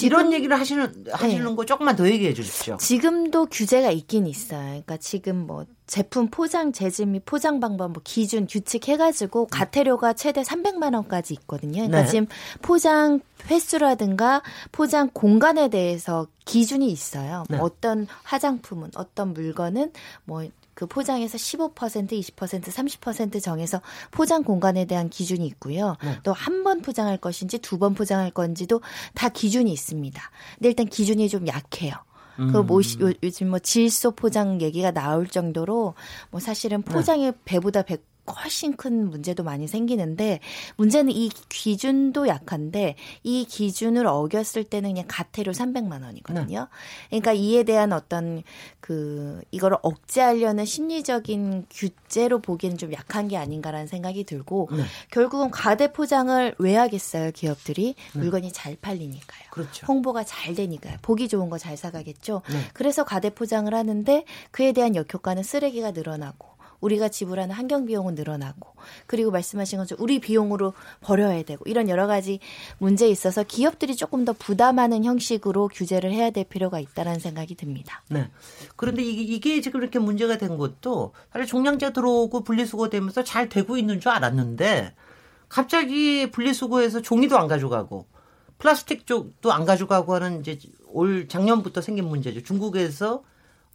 이런 0.04 0.32
얘기를 0.32 0.58
하시는 0.58 1.06
하시는 1.12 1.46
네. 1.46 1.56
거 1.56 1.66
조금만 1.66 1.96
더 1.96 2.08
얘기해 2.08 2.34
주십시오. 2.34 2.78
지금도 2.78 3.48
규제가 3.48 3.90
있긴 3.92 4.28
있어요. 4.28 4.68
그러니까 4.68 4.98
지금 4.98 5.48
뭐 5.48 5.66
제품 5.88 6.28
포장 6.30 6.72
재질 6.72 7.08
및 7.08 7.24
포장 7.26 7.60
방법 7.60 7.92
뭐 7.92 8.02
기준 8.06 8.46
규칙 8.48 8.88
해가지고 8.88 9.48
가태료가 9.48 10.14
최대 10.14 10.42
300만 10.44 10.94
원까지 10.94 11.34
있거든요. 11.42 11.88
그러니까 11.88 12.04
네. 12.04 12.08
지금 12.08 12.28
포장 12.62 13.20
횟수라든가 13.50 14.44
포장 14.72 15.10
공간에 15.12 15.70
대해서 15.70 16.28
기준이 16.46 16.90
있어요. 16.90 17.44
네. 17.50 17.58
어떤 17.60 18.08
화장품은 18.24 18.92
어떤 18.96 19.34
물건은 19.34 19.92
뭐 20.24 20.48
그 20.80 20.86
포장에서 20.88 21.38
15%, 21.38 21.74
20%, 21.74 22.64
30% 22.64 23.44
정해서 23.44 23.82
포장 24.12 24.44
공간에 24.46 24.86
대한 24.86 25.10
기준이 25.10 25.46
있고요. 25.48 25.98
네. 26.02 26.18
또한 26.24 26.64
번 26.64 26.82
포장할 26.82 27.18
것인지 27.18 27.58
두 27.60 27.78
번 27.78 27.94
포장할 27.96 28.32
건지도 28.32 28.80
다 29.14 29.28
기준이 29.28 29.74
있습니다. 29.74 30.22
근데 30.56 30.70
일단 30.70 30.86
기준이 30.86 31.28
좀 31.28 31.48
약해요. 31.48 31.96
음. 32.40 32.54
그 32.54 32.60
뭐, 32.60 32.82
시- 32.82 32.98
요, 33.02 33.12
요즘 33.22 33.50
뭐 33.50 33.60
질소 33.60 34.12
포장 34.12 34.62
얘기가 34.62 34.92
나올 34.92 35.28
정도로 35.28 35.96
뭐 36.32 36.40
사실은 36.40 36.82
네. 36.82 36.94
포장이 36.94 37.34
배보다 37.44 37.82
배 37.82 37.98
훨씬 38.34 38.76
큰 38.76 39.10
문제도 39.10 39.44
많이 39.44 39.68
생기는데 39.68 40.40
문제는 40.78 41.12
이 41.12 41.30
기준도 41.50 42.28
약한데 42.28 42.96
이 43.24 43.46
기준을 43.46 44.08
어겼을 44.08 44.64
때는 44.64 44.90
그냥 44.92 45.06
가태료 45.08 45.52
300만 45.52 46.04
원이거든요. 46.04 46.68
그러니까 47.10 47.34
이에 47.34 47.64
대한 47.64 47.94
어떤 47.94 48.42
그 48.80 49.42
이거를 49.52 49.78
억제하려는 49.84 50.66
심리적인 50.66 51.68
규제로 51.70 52.40
보기에는 52.40 52.78
좀 52.78 52.94
약한 52.94 53.28
게 53.28 53.38
아닌가라는 53.38 53.86
생각이 53.88 54.24
들고 54.24 54.70
네. 54.72 54.84
결국은 55.12 55.52
과대 55.52 55.92
포장을 55.94 56.56
왜 56.58 56.76
하겠어요 56.76 57.32
기업들이 57.32 57.96
물건이 58.14 58.52
잘 58.52 58.76
팔리니까요. 58.76 59.50
그렇죠. 59.52 59.86
홍보가 59.86 60.24
잘 60.24 60.56
되니까요. 60.56 60.98
보기 61.04 61.28
좋은 61.28 61.50
거 61.50 61.60
잘 61.60 61.76
사가겠죠. 61.78 62.42
네. 62.50 62.62
그래서 62.74 63.04
가대 63.04 63.30
포장을 63.30 63.72
하는데 63.74 64.24
그에 64.52 64.72
대한 64.72 64.96
역효과는 64.96 65.44
쓰레기가 65.44 65.92
늘어나고 65.92 66.48
우리가 66.82 67.10
지불하는 67.10 67.54
환경 67.56 67.86
비용은 67.86 68.16
늘어나고 68.16 68.74
그리고 69.06 69.32
말씀하신 69.32 69.80
것처럼 69.80 70.04
우리 70.04 70.20
비용으로 70.20 70.74
버려야 71.02 71.44
되고 71.44 71.64
이런 71.68 71.90
여러 71.90 72.08
가지 72.08 72.40
문제에 72.78 73.10
있어서 73.10 73.44
기업들이 73.44 73.96
조금 73.96 74.26
더 74.26 74.34
부담하는 74.34 75.04
형식으로 75.04 75.70
규제를 75.70 76.12
해야 76.12 76.30
될 76.30 76.46
필요가 76.46 76.80
있다라는 76.80 77.20
생각이 77.20 77.56
듭니다. 77.56 78.04
네. 78.10 78.30
그런데 78.76 79.04
이게, 79.04 79.22
이게 79.22 79.62
지금 79.62 79.82
이렇게 79.82 80.00
문제가 80.00 80.38
된 80.38 80.58
것도 80.58 81.14
사실 81.32 81.48
종량제 81.48 81.94
들어오고 81.94 82.44
분리수거 82.44 82.90
되면서 82.90 83.24
잘 83.24 83.50
되고 83.50 83.78
있는 83.78 84.00
줄 84.00 84.12
알았는데 84.12 84.94
갑자기 85.48 86.30
분리수거에서 86.32 87.02
종이도 87.02 87.38
안 87.38 87.48
가져가고 87.48 88.06
플라스틱 88.60 89.08
쪽도 89.08 89.52
안 89.52 89.66
가져가고 89.66 90.14
하는 90.14 90.42
이제 90.42 90.60
올 90.88 91.28
작년부터 91.28 91.82
생긴 91.82 92.06
문제죠. 92.06 92.44
중국에서 92.44 93.24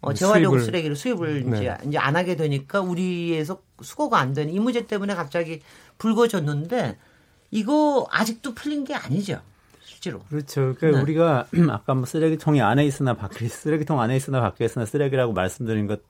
어, 0.00 0.12
재활용 0.12 0.54
수입을- 0.56 0.64
쓰레기를 0.64 0.96
수입을 0.96 1.44
네. 1.50 1.56
이제 1.58 1.76
이제 1.86 1.98
안 1.98 2.14
하게 2.16 2.36
되니까 2.36 2.80
우리에서 2.80 3.60
수거가 3.82 4.18
안 4.18 4.34
되는 4.34 4.52
이 4.52 4.60
문제 4.60 4.86
때문에 4.86 5.14
갑자기 5.14 5.60
불거졌는데 5.98 6.98
이거 7.50 8.06
아직도 8.10 8.54
풀린 8.54 8.84
게 8.84 8.94
아니죠. 8.94 9.40
실제로. 9.84 10.20
그렇죠. 10.28 10.74
그러니까 10.78 10.98
네. 10.98 11.02
우리가 11.02 11.46
아까 11.70 11.94
뭐 11.94 12.04
쓰레기통이 12.04 12.60
안에 12.60 12.84
있으나 12.84 13.14
밖에 13.14 13.48
쓰레기통 13.48 14.00
안에 14.00 14.16
있으나 14.16 14.40
밖에 14.40 14.64
있으나 14.66 14.84
쓰레기라고 14.84 15.32
말씀드린 15.32 15.86
것 15.86 16.02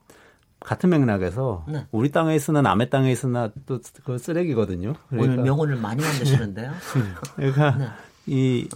같은 0.59 0.89
맥락에서 0.89 1.63
네. 1.67 1.85
우리 1.91 2.11
땅에 2.11 2.35
있으나 2.35 2.61
남의 2.61 2.89
땅에 2.89 3.11
있으나 3.11 3.51
또 3.65 3.79
그 4.03 4.17
쓰레기거든요. 4.17 4.93
오늘 5.11 5.21
그러니까, 5.23 5.43
명언을 5.43 5.75
많이 5.77 6.01
만드시는데요. 6.01 6.71
그러니까 7.35 7.77
네. 7.77 7.87
이 8.25 8.67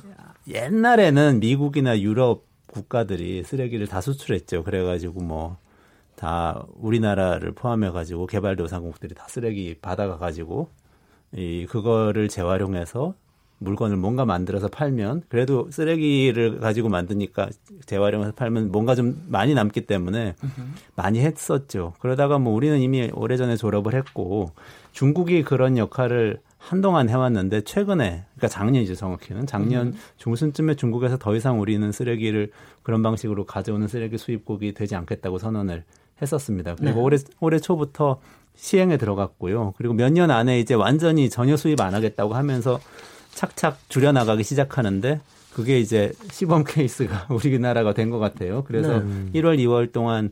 옛날에는 0.47 1.39
미국이나 1.39 1.99
유럽 1.99 2.43
국가들이 2.71 3.43
쓰레기를 3.43 3.87
다 3.87 4.01
수출했죠. 4.01 4.63
그래가지고 4.63 5.21
뭐 5.21 5.69
다 6.19 6.65
우리나라를 6.75 7.53
포함해가지고 7.53 8.27
개발도상국들이 8.27 9.15
다 9.15 9.25
쓰레기 9.29 9.77
받아가가지고 9.81 10.67
이 11.31 11.65
그거를 11.69 12.27
재활용해서 12.27 13.13
물건을 13.59 13.95
뭔가 13.95 14.25
만들어서 14.25 14.67
팔면 14.67 15.23
그래도 15.29 15.71
쓰레기를 15.71 16.59
가지고 16.59 16.89
만드니까 16.89 17.49
재활용해서 17.85 18.33
팔면 18.33 18.69
뭔가 18.69 18.95
좀 18.95 19.25
많이 19.29 19.53
남기 19.53 19.85
때문에 19.85 20.35
많이 20.95 21.19
했었죠. 21.21 21.93
그러다가 21.99 22.37
뭐 22.37 22.53
우리는 22.53 22.79
이미 22.79 23.09
오래전에 23.13 23.55
졸업을 23.55 23.93
했고 23.93 24.51
중국이 24.91 25.43
그런 25.43 25.77
역할을 25.77 26.41
한동안 26.59 27.09
해왔는데 27.09 27.61
최근에 27.61 28.25
그러니까 28.35 28.47
작년이죠 28.49 28.93
정확히는 28.93 29.47
작년 29.47 29.95
중순쯤에 30.17 30.75
중국에서 30.75 31.17
더 31.17 31.35
이상 31.35 31.59
우리는 31.61 31.89
쓰레기를 31.91 32.51
그런 32.83 33.01
방식으로 33.01 33.45
가져오는 33.45 33.87
쓰레기 33.87 34.17
수입국이 34.17 34.73
되지 34.73 34.95
않겠다고 34.95 35.39
선언을 35.39 35.83
했었습니다. 36.21 36.75
그리고 36.75 36.95
네. 36.95 37.01
올해 37.01 37.17
올해 37.39 37.59
초부터 37.59 38.19
시행에 38.55 38.97
들어갔고요. 38.97 39.73
그리고 39.77 39.93
몇 39.93 40.11
년 40.11 40.29
안에 40.31 40.59
이제 40.59 40.73
완전히 40.73 41.29
전혀 41.29 41.55
수입 41.55 41.79
안 41.81 41.93
하겠다고 41.95 42.33
하면서 42.35 42.79
착착 43.31 43.79
줄여 43.89 44.11
나가기 44.11 44.43
시작하는데 44.43 45.21
그게 45.53 45.79
이제 45.79 46.11
시범 46.29 46.65
케이스가 46.67 47.27
우리나라가 47.33 47.93
된 47.93 48.09
것 48.11 48.19
같아요. 48.19 48.63
그래서 48.65 48.99
네. 48.99 49.31
1월, 49.41 49.57
2월 49.59 49.91
동안 49.93 50.31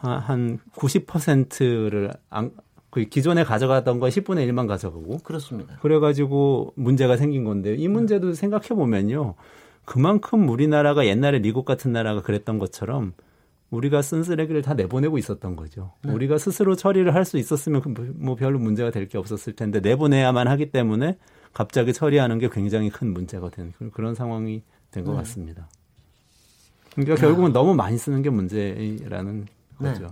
한- 0.00 0.18
한 0.20 0.58
90%를 0.76 2.12
안, 2.30 2.52
그 2.90 3.04
기존에 3.04 3.44
가져가던 3.44 4.00
거 4.00 4.06
10분의 4.06 4.48
1만 4.50 4.66
가져가고 4.66 5.18
그렇습니다. 5.18 5.76
그래가지고 5.80 6.72
문제가 6.76 7.16
생긴 7.16 7.44
건데요. 7.44 7.74
이 7.74 7.86
문제도 7.88 8.32
생각해 8.32 8.68
보면요. 8.68 9.34
그만큼 9.84 10.48
우리나라가 10.48 11.06
옛날에 11.06 11.38
미국 11.40 11.64
같은 11.64 11.92
나라가 11.92 12.22
그랬던 12.22 12.58
것처럼 12.58 13.12
우리가 13.70 14.00
쓴 14.00 14.22
쓰레기를 14.22 14.62
다 14.62 14.72
내보내고 14.72 15.18
있었던 15.18 15.54
거죠. 15.56 15.92
우리가 16.04 16.38
스스로 16.38 16.74
처리를 16.74 17.14
할 17.14 17.24
수 17.26 17.36
있었으면 17.36 17.82
그뭐 17.82 18.34
별로 18.36 18.58
문제가 18.58 18.90
될 18.90 19.06
게 19.08 19.18
없었을 19.18 19.54
텐데 19.54 19.80
내보내야만 19.80 20.48
하기 20.48 20.70
때문에 20.70 21.18
갑자기 21.52 21.92
처리하는 21.92 22.38
게 22.38 22.48
굉장히 22.50 22.88
큰 22.88 23.12
문제가 23.12 23.50
된 23.50 23.72
그런- 23.76 23.90
그런 23.90 24.14
상황이 24.14 24.62
된것 24.90 25.14
같습니다. 25.16 25.68
그러니까 26.94 27.16
결국은 27.16 27.52
너무 27.52 27.74
많이 27.74 27.98
쓰는 27.98 28.22
게 28.22 28.30
문제라는 28.30 29.46
네. 29.80 29.88
거죠. 29.92 30.08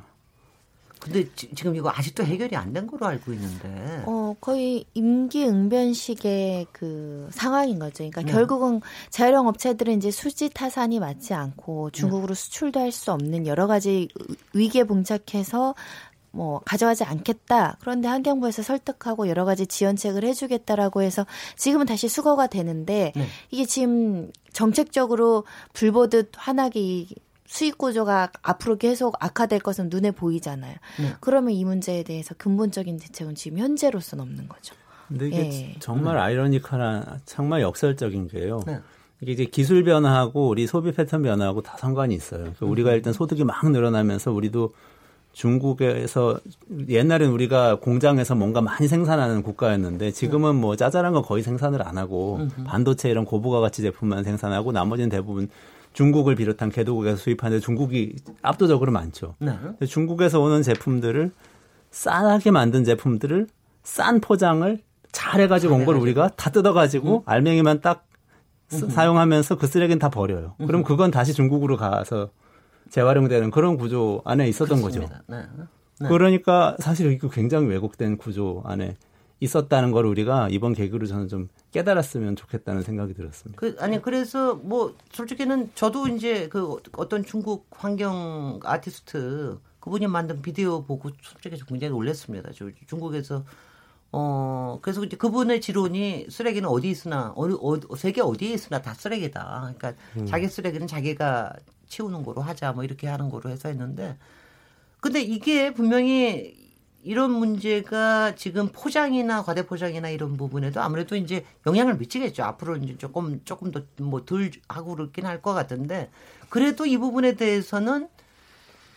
근데 1.06 1.26
지, 1.34 1.48
금 1.54 1.74
이거 1.76 1.90
아직도 1.94 2.24
해결이 2.24 2.54
안 2.56 2.72
된 2.72 2.86
거로 2.86 3.06
알고 3.06 3.32
있는데. 3.32 4.02
어, 4.06 4.34
거의 4.40 4.84
임기응변식의 4.94 6.66
그 6.72 7.28
상황인 7.32 7.78
거죠. 7.78 7.96
그러니까 7.98 8.22
네. 8.22 8.32
결국은 8.32 8.80
재활용 9.10 9.46
업체들은 9.46 9.96
이제 9.96 10.10
수지 10.10 10.48
타산이 10.50 10.98
맞지 11.00 11.32
않고 11.34 11.90
중국으로 11.90 12.34
수출도 12.34 12.80
할 12.80 12.92
수 12.92 13.12
없는 13.12 13.46
여러 13.46 13.66
가지 13.66 14.08
위기에 14.54 14.84
봉착해서 14.84 15.74
뭐 16.30 16.60
가져가지 16.64 17.04
않겠다. 17.04 17.76
그런데 17.80 18.08
환경부에서 18.08 18.62
설득하고 18.62 19.28
여러 19.28 19.44
가지 19.44 19.66
지원책을 19.66 20.24
해주겠다라고 20.24 21.02
해서 21.02 21.26
지금은 21.56 21.86
다시 21.86 22.08
수거가 22.08 22.46
되는데 22.46 23.12
네. 23.16 23.26
이게 23.50 23.64
지금 23.64 24.30
정책적으로 24.52 25.44
불보듯 25.72 26.32
환하게 26.36 26.80
이 26.80 27.08
수익 27.46 27.78
구조가 27.78 28.32
앞으로 28.42 28.76
계속 28.76 29.16
악화될 29.20 29.60
것은 29.60 29.88
눈에 29.88 30.10
보이잖아요. 30.10 30.74
네. 31.00 31.14
그러면 31.20 31.52
이 31.52 31.64
문제에 31.64 32.02
대해서 32.02 32.34
근본적인 32.36 32.98
대책은 32.98 33.34
지금 33.34 33.58
현재로서는 33.58 34.22
없는 34.22 34.48
거죠. 34.48 34.74
근데 35.08 35.28
이게 35.28 35.38
예. 35.38 35.76
정말 35.78 36.18
아이러니컬한 36.18 37.20
정말 37.24 37.62
역설적인 37.62 38.28
게요. 38.28 38.60
네. 38.66 38.80
이게 39.20 39.32
이제 39.32 39.44
기술 39.44 39.84
변화하고 39.84 40.48
우리 40.48 40.66
소비 40.66 40.92
패턴 40.92 41.22
변화하고 41.22 41.62
다 41.62 41.76
상관이 41.78 42.14
있어요. 42.14 42.40
그러니까 42.40 42.66
우리가 42.66 42.92
일단 42.92 43.12
소득이 43.12 43.44
막 43.44 43.70
늘어나면서 43.70 44.32
우리도 44.32 44.74
중국에서 45.32 46.40
옛날엔 46.88 47.30
우리가 47.30 47.76
공장에서 47.76 48.34
뭔가 48.34 48.62
많이 48.62 48.88
생산하는 48.88 49.42
국가였는데 49.42 50.10
지금은 50.10 50.56
뭐 50.56 50.76
짜잘한 50.76 51.12
거 51.12 51.20
거의 51.20 51.42
생산을 51.42 51.86
안 51.86 51.98
하고 51.98 52.40
반도체 52.64 53.10
이런 53.10 53.26
고부가 53.26 53.60
가치 53.60 53.82
제품만 53.82 54.24
생산하고 54.24 54.72
나머지는 54.72 55.10
대부분 55.10 55.50
중국을 55.96 56.34
비롯한 56.34 56.68
개도국에서 56.70 57.16
수입하는데 57.16 57.58
중국이 57.64 58.16
압도적으로 58.42 58.92
많죠. 58.92 59.34
네. 59.38 59.56
중국에서 59.86 60.40
오는 60.42 60.60
제품들을 60.62 61.32
싸게 61.90 62.50
만든 62.50 62.84
제품들을 62.84 63.46
싼 63.82 64.20
포장을 64.20 64.78
잘 65.10 65.40
해가지고 65.40 65.74
온 65.74 65.86
걸 65.86 65.96
우리가 65.96 66.28
다 66.36 66.50
뜯어가지고 66.50 67.22
알맹이만 67.24 67.80
딱 67.80 68.06
쓰- 68.68 68.90
사용하면서 68.90 69.56
그 69.56 69.66
쓰레기는 69.66 69.98
다 69.98 70.10
버려요. 70.10 70.54
그럼 70.66 70.82
그건 70.82 71.10
다시 71.10 71.32
중국으로 71.32 71.78
가서 71.78 72.28
재활용되는 72.90 73.50
그런 73.50 73.78
구조 73.78 74.20
안에 74.26 74.46
있었던 74.48 74.82
거죠. 74.82 75.00
그렇습니다. 75.00 75.22
네. 75.28 75.44
네. 76.00 76.08
그러니까 76.08 76.76
사실 76.78 77.10
이거 77.10 77.30
굉장히 77.30 77.68
왜곡된 77.68 78.18
구조 78.18 78.60
안에 78.66 78.96
있었다는 79.40 79.92
걸 79.92 80.06
우리가 80.06 80.48
이번 80.50 80.72
계기로 80.72 81.06
저는 81.06 81.28
좀 81.28 81.48
깨달았으면 81.72 82.36
좋겠다는 82.36 82.82
생각이 82.82 83.14
들었습니다. 83.14 83.60
그 83.60 83.76
아니 83.80 84.00
그래서 84.00 84.54
뭐 84.54 84.94
솔직히는 85.12 85.70
저도 85.74 86.08
이제 86.08 86.48
그 86.48 86.80
어떤 86.92 87.24
중국 87.24 87.66
환경 87.70 88.60
아티스트 88.62 89.58
그분이 89.80 90.06
만든 90.06 90.40
비디오 90.40 90.84
보고 90.84 91.10
솔직히 91.22 91.62
굉장히 91.68 91.92
놀랐습니다. 91.92 92.50
저 92.54 92.70
중국에서 92.86 93.44
어 94.12 94.78
그래서 94.80 95.04
이제 95.04 95.16
그분의 95.16 95.60
지론이 95.60 96.28
쓰레기는 96.30 96.66
어디 96.68 96.88
있으나 96.88 97.32
어느 97.36 97.54
어, 97.60 97.78
세계 97.96 98.22
어디에 98.22 98.54
있으나 98.54 98.80
다 98.80 98.94
쓰레기다. 98.94 99.74
그러니까 99.76 99.92
음. 100.16 100.26
자기 100.26 100.48
쓰레기는 100.48 100.86
자기가 100.86 101.52
치우는 101.88 102.24
거로 102.24 102.40
하자 102.40 102.72
뭐 102.72 102.84
이렇게 102.84 103.06
하는 103.06 103.28
거로 103.28 103.50
해서 103.50 103.68
했는데 103.68 104.16
근데 105.00 105.20
이게 105.20 105.74
분명히 105.74 106.65
이런 107.06 107.30
문제가 107.30 108.34
지금 108.34 108.68
포장이나 108.72 109.42
과대 109.44 109.64
포장이나 109.64 110.08
이런 110.10 110.36
부분에도 110.36 110.80
아무래도 110.82 111.14
이제 111.16 111.44
영향을 111.66 111.96
미치겠죠. 111.96 112.42
앞으로 112.44 112.76
이제 112.76 112.98
조금 112.98 113.40
조금 113.44 113.70
더 113.70 113.82
뭐 114.00 114.24
덜 114.24 114.50
하고 114.68 114.96
그렇긴 114.96 115.24
할 115.26 115.40
것 115.40 115.54
같은데 115.54 116.10
그래도 116.48 116.84
이 116.86 116.96
부분에 116.98 117.34
대해서는 117.36 118.08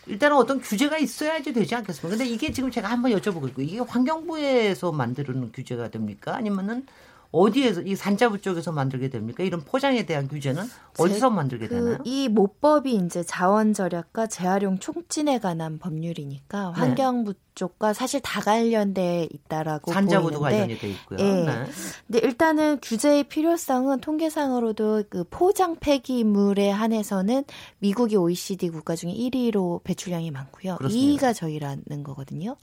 일단은 0.07 0.37
어떤 0.37 0.59
규제가 0.59 0.97
있어야지 0.97 1.53
되지 1.53 1.75
않겠습니까? 1.75 2.09
근데 2.17 2.25
이게 2.25 2.51
지금 2.51 2.71
제가 2.71 2.89
한번 2.89 3.11
여쭤보고 3.11 3.47
있고 3.49 3.61
이게 3.61 3.79
환경부에서 3.79 4.91
만드는 4.91 5.51
규제가 5.51 5.89
됩니까? 5.89 6.35
아니면은 6.35 6.85
어디에서 7.31 7.81
이 7.81 7.95
산자부 7.95 8.41
쪽에서 8.41 8.71
만들게 8.71 9.09
됩니까? 9.09 9.43
이런 9.43 9.61
포장에 9.61 10.05
대한 10.05 10.27
규제는 10.27 10.63
어디서 10.97 11.29
만들게 11.29 11.67
그 11.67 11.75
되나요? 11.75 11.97
이 12.03 12.27
모법이 12.27 12.95
이제 12.95 13.23
자원 13.23 13.73
절약과 13.73 14.27
재활용 14.27 14.79
촉진에 14.79 15.39
관한 15.39 15.77
법률이니까 15.77 16.73
네. 16.75 16.79
환경부 16.79 17.33
네. 17.33 17.39
쪽과 17.59 17.93
사실 17.93 18.21
다 18.21 18.39
관련돼 18.39 19.27
있다라고 19.33 19.91
산자부도 19.91 20.39
관련이 20.39 20.77
돼 20.77 20.89
있고요. 20.91 21.19
예. 21.19 21.23
네. 21.23 21.65
근데 22.07 22.19
일단은 22.19 22.79
규제의 22.81 23.25
필요성은 23.25 23.99
통계상으로도 23.99 25.03
그 25.09 25.25
포장 25.29 25.75
폐기물에 25.75 26.69
한해서는 26.69 27.43
미국이 27.79 28.15
OECD 28.15 28.69
국가 28.69 28.95
중에 28.95 29.11
1위로 29.11 29.83
배출량이 29.83 30.31
많고요. 30.31 30.77
그렇습니다. 30.77 31.31
2위가 31.31 31.35
저희라는 31.35 32.03
거거든요. 32.03 32.55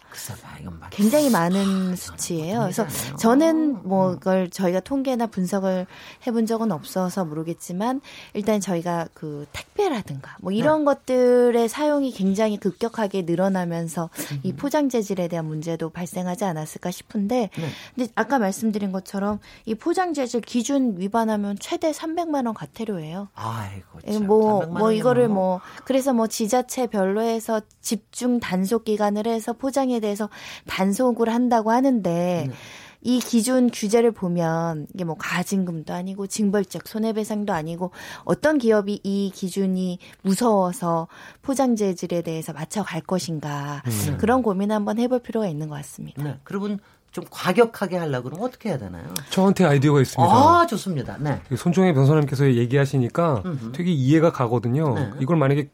굉장히 0.90 1.28
많은 1.28 1.92
아, 1.92 1.96
수치예요. 1.96 2.60
그래서 2.60 2.86
저는 3.18 3.86
뭐 3.86 4.12
음. 4.12 4.14
그걸 4.14 4.48
저희가 4.56 4.80
통계나 4.80 5.26
분석을 5.26 5.86
해본 6.26 6.46
적은 6.46 6.72
없어서 6.72 7.24
모르겠지만 7.24 8.00
일단 8.32 8.60
저희가 8.60 9.08
그 9.12 9.46
택배라든가 9.52 10.36
뭐 10.40 10.50
이런 10.50 10.80
네. 10.80 10.84
것들의 10.86 11.68
사용이 11.68 12.10
굉장히 12.12 12.56
급격하게 12.56 13.22
늘어나면서 13.22 14.08
이 14.42 14.52
음. 14.52 14.56
포장 14.56 14.88
재질에 14.88 15.28
대한 15.28 15.44
문제도 15.44 15.90
발생하지 15.90 16.44
않았을까 16.44 16.90
싶은데 16.90 17.50
네. 17.54 17.68
근데 17.94 18.10
아까 18.14 18.38
말씀드린 18.38 18.92
것처럼 18.92 19.40
이 19.66 19.74
포장 19.74 20.14
재질 20.14 20.40
기준 20.40 20.94
위반하면 20.98 21.56
최대 21.60 21.90
300만 21.90 22.46
원 22.46 22.54
과태료예요. 22.54 23.28
아이고 23.34 24.24
뭐뭐 24.24 24.66
뭐 24.66 24.92
이거를 24.92 25.28
뭐 25.28 25.60
그래서 25.84 26.14
뭐 26.14 26.26
지자체별로 26.26 27.20
해서 27.20 27.60
집중 27.82 28.40
단속 28.40 28.84
기간을 28.84 29.26
해서 29.26 29.52
포장에 29.52 30.00
대해서 30.00 30.30
단속을 30.66 31.28
한다고 31.28 31.70
하는데 31.70 32.46
네. 32.48 32.54
이 33.00 33.20
기준 33.20 33.70
규제를 33.70 34.12
보면 34.12 34.86
이게 34.94 35.04
뭐 35.04 35.16
가징금도 35.18 35.92
아니고 35.92 36.26
징벌적 36.26 36.88
손해배상도 36.88 37.52
아니고 37.52 37.90
어떤 38.24 38.58
기업이 38.58 39.00
이 39.02 39.30
기준이 39.34 39.98
무서워서 40.22 41.08
포장 41.42 41.76
재질에 41.76 42.22
대해서 42.22 42.52
맞춰갈 42.52 43.00
것인가 43.00 43.82
음. 43.86 44.16
그런 44.18 44.42
고민 44.42 44.72
한번 44.72 44.98
해볼 44.98 45.20
필요가 45.20 45.46
있는 45.46 45.68
것 45.68 45.76
같습니다. 45.76 46.22
네. 46.22 46.38
그러면 46.44 46.78
좀 47.12 47.24
과격하게 47.30 47.96
하려고 47.96 48.24
그러면 48.24 48.46
어떻게 48.46 48.68
해야 48.68 48.78
되나요? 48.78 49.06
저한테 49.30 49.64
아이디어가 49.64 50.02
있습니다. 50.02 50.30
아, 50.34 50.66
좋습니다. 50.66 51.16
네. 51.18 51.40
손종혜 51.56 51.94
변호사님께서 51.94 52.52
얘기하시니까 52.54 53.42
음흠. 53.44 53.72
되게 53.72 53.90
이해가 53.90 54.32
가거든요. 54.32 54.94
네. 54.94 55.10
이걸 55.20 55.38
만약에 55.38 55.70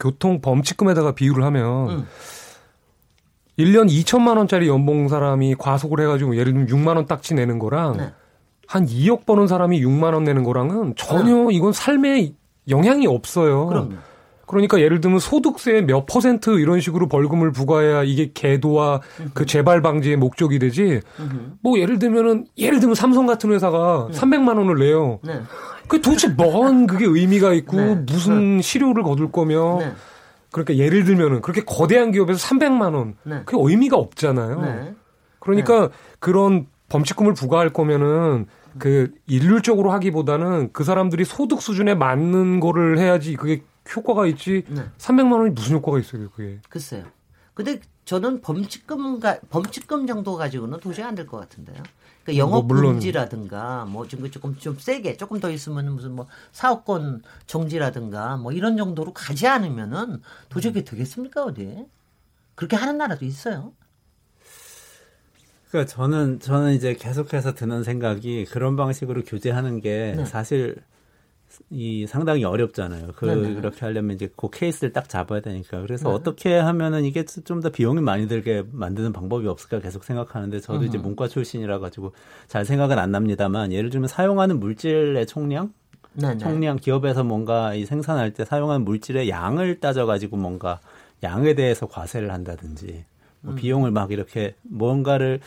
교통 0.00 0.40
범칙금에다가 0.40 1.14
비유를 1.14 1.44
하면 1.44 1.90
음. 1.90 2.06
1년 3.58 3.88
2천만 3.88 4.36
원짜리 4.36 4.68
연봉 4.68 5.08
사람이 5.08 5.56
과속을 5.56 6.00
해가지고 6.00 6.36
예를 6.36 6.52
들면 6.52 6.68
6만 6.68 6.96
원 6.96 7.06
딱지 7.06 7.34
내는 7.34 7.58
거랑 7.58 7.96
네. 7.96 8.12
한 8.66 8.86
2억 8.86 9.26
버는 9.26 9.46
사람이 9.46 9.82
6만 9.82 10.14
원 10.14 10.24
내는 10.24 10.44
거랑은 10.44 10.94
전혀 10.96 11.34
네. 11.34 11.54
이건 11.54 11.72
삶에 11.72 12.32
영향이 12.68 13.06
없어요. 13.06 13.66
그럼요. 13.66 13.94
그러니까 14.46 14.80
예를 14.80 15.00
들면 15.00 15.18
소득세 15.18 15.82
몇 15.82 16.06
퍼센트 16.06 16.58
이런 16.58 16.80
식으로 16.80 17.06
벌금을 17.08 17.52
부과해야 17.52 18.02
이게 18.04 18.30
계도와 18.32 19.02
으흠. 19.20 19.30
그 19.34 19.44
재발 19.44 19.82
방지의 19.82 20.16
목적이 20.16 20.58
되지. 20.58 21.00
으흠. 21.20 21.58
뭐 21.60 21.78
예를 21.78 21.98
들면은 21.98 22.46
예를 22.56 22.80
들면 22.80 22.94
삼성 22.94 23.26
같은 23.26 23.52
회사가 23.52 24.08
네. 24.10 24.18
300만 24.18 24.56
원을 24.56 24.78
내요. 24.78 25.18
네. 25.22 25.40
그 25.86 26.00
도대체 26.00 26.28
뭔 26.28 26.86
그게 26.86 27.04
의미가 27.06 27.52
있고 27.54 27.76
네. 27.76 27.94
무슨 28.06 28.56
네. 28.56 28.62
실효를 28.62 29.02
거둘 29.02 29.30
거며 29.32 29.78
네. 29.80 29.92
그러니까 30.50 30.76
예를 30.76 31.04
들면은 31.04 31.40
그렇게 31.40 31.62
거대한 31.64 32.10
기업에서 32.12 32.38
300만 32.48 32.94
원 32.94 33.16
네. 33.24 33.42
그게 33.44 33.58
의미가 33.60 33.96
없잖아요. 33.96 34.60
네. 34.62 34.94
그러니까 35.40 35.88
네. 35.88 35.94
그런 36.18 36.66
범칙금을 36.88 37.34
부과할 37.34 37.70
거면은 37.70 38.46
그 38.78 39.12
일률적으로 39.26 39.90
하기보다는 39.92 40.70
그 40.72 40.84
사람들이 40.84 41.24
소득 41.24 41.60
수준에 41.60 41.94
맞는 41.94 42.60
거를 42.60 42.98
해야지 42.98 43.34
그게 43.36 43.62
효과가 43.94 44.26
있지. 44.26 44.64
네. 44.68 44.82
300만 44.98 45.32
원이 45.32 45.50
무슨 45.50 45.76
효과가 45.76 45.98
있어요, 45.98 46.30
그게. 46.30 46.58
글쎄요. 46.68 47.04
근데 47.54 47.80
저는 48.04 48.40
범칙금 48.40 49.20
가 49.20 49.38
범칙금 49.50 50.06
정도 50.06 50.36
가지고는 50.36 50.78
도저히 50.80 51.04
안 51.04 51.14
될 51.14 51.26
것 51.26 51.38
같은데요. 51.38 51.82
그러니까 52.28 52.36
영업 52.36 52.66
뭐 52.66 52.76
금지라든가 52.76 53.86
뭐 53.86 54.06
조금 54.06 54.30
조금 54.30 54.56
좀 54.58 54.76
세게 54.78 55.16
조금 55.16 55.40
더 55.40 55.50
있으면 55.50 55.90
무슨 55.94 56.12
뭐 56.12 56.26
사업권 56.52 57.22
정지라든가 57.46 58.36
뭐 58.36 58.52
이런 58.52 58.76
정도로 58.76 59.14
가지 59.14 59.46
않으면은 59.46 60.20
도저히 60.50 60.84
되겠습니까 60.84 61.44
어디? 61.44 61.86
그렇게 62.54 62.76
하는 62.76 62.98
나라도 62.98 63.24
있어요. 63.24 63.72
그러니까 65.70 65.90
저는 65.90 66.40
저는 66.40 66.74
이제 66.74 66.94
계속해서 66.94 67.54
드는 67.54 67.82
생각이 67.82 68.46
그런 68.46 68.76
방식으로 68.76 69.22
규제하는 69.24 69.80
게 69.80 70.14
네. 70.16 70.24
사실 70.24 70.76
이 71.70 72.06
상당히 72.06 72.44
어렵잖아요. 72.44 73.08
그 73.14 73.26
네네. 73.26 73.54
그렇게 73.54 73.80
하려면 73.84 74.16
이제 74.16 74.30
그 74.36 74.48
케이스를 74.50 74.92
딱 74.92 75.08
잡아야 75.08 75.40
되니까. 75.40 75.82
그래서 75.82 76.08
네. 76.08 76.14
어떻게 76.14 76.56
하면은 76.56 77.04
이게 77.04 77.24
좀 77.24 77.60
더 77.60 77.68
비용이 77.70 78.00
많이 78.00 78.26
들게 78.26 78.64
만드는 78.72 79.12
방법이 79.12 79.46
없을까 79.46 79.80
계속 79.80 80.04
생각하는데 80.04 80.60
저도 80.60 80.80
음. 80.80 80.84
이제 80.86 80.96
문과 80.96 81.28
출신이라 81.28 81.78
가지고 81.78 82.12
잘 82.46 82.64
생각은 82.64 82.98
안 82.98 83.10
납니다만 83.10 83.72
예를 83.72 83.90
들면 83.90 84.08
사용하는 84.08 84.60
물질의 84.60 85.26
총량 85.26 85.72
네네. 86.14 86.38
총량 86.38 86.76
기업에서 86.76 87.22
뭔가 87.22 87.74
이 87.74 87.84
생산할 87.84 88.32
때 88.32 88.44
사용하는 88.44 88.84
물질의 88.84 89.28
양을 89.28 89.80
따져 89.80 90.06
가지고 90.06 90.36
뭔가 90.36 90.80
양에 91.22 91.54
대해서 91.54 91.86
과세를 91.86 92.32
한다든지 92.32 93.04
뭐 93.40 93.52
음. 93.52 93.56
비용을 93.56 93.90
막 93.90 94.10
이렇게 94.10 94.54
뭔가를 94.62 95.40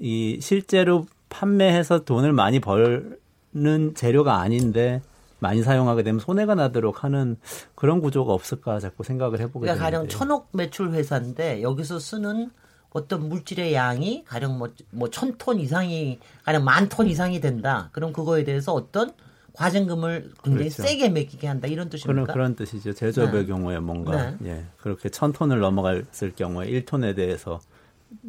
이 0.00 0.38
실제로 0.40 1.06
판매해서 1.28 2.04
돈을 2.04 2.32
많이 2.32 2.58
벌는 2.60 3.94
재료가 3.94 4.38
아닌데 4.40 5.02
많이 5.40 5.62
사용하게 5.62 6.02
되면 6.02 6.20
손해가 6.20 6.54
나도록 6.54 7.04
하는 7.04 7.36
그런 7.74 8.00
구조가 8.00 8.32
없을까 8.32 8.80
자꾸 8.80 9.04
생각을 9.04 9.40
해보게 9.40 9.66
그러니까 9.66 9.84
가령 9.84 10.08
천억 10.08 10.48
매출 10.52 10.90
회사인데 10.90 11.62
여기서 11.62 11.98
쓰는 11.98 12.50
어떤 12.90 13.28
물질의 13.28 13.74
양이 13.74 14.24
가령 14.24 14.58
뭐, 14.58 14.68
뭐천톤 14.90 15.60
이상이 15.60 16.18
가령 16.44 16.64
만 16.64 16.88
톤 16.88 17.06
이상이 17.06 17.40
된다. 17.40 17.90
그럼 17.92 18.12
그거에 18.12 18.44
대해서 18.44 18.72
어떤 18.72 19.12
과징금을 19.52 20.32
굉장히 20.42 20.68
그렇죠. 20.70 20.82
세게 20.82 21.08
매기게 21.10 21.46
한다 21.46 21.66
이런 21.68 21.88
뜻입니까? 21.90 22.12
그런 22.12 22.26
그런 22.26 22.56
뜻이죠. 22.56 22.92
제조업의 22.92 23.40
네. 23.42 23.46
경우에 23.46 23.78
뭔가 23.80 24.30
네. 24.38 24.50
예 24.50 24.64
그렇게 24.78 25.08
천 25.08 25.32
톤을 25.32 25.58
넘어갔을 25.58 26.32
경우에 26.34 26.68
1 26.68 26.84
톤에 26.84 27.14
대해서 27.14 27.60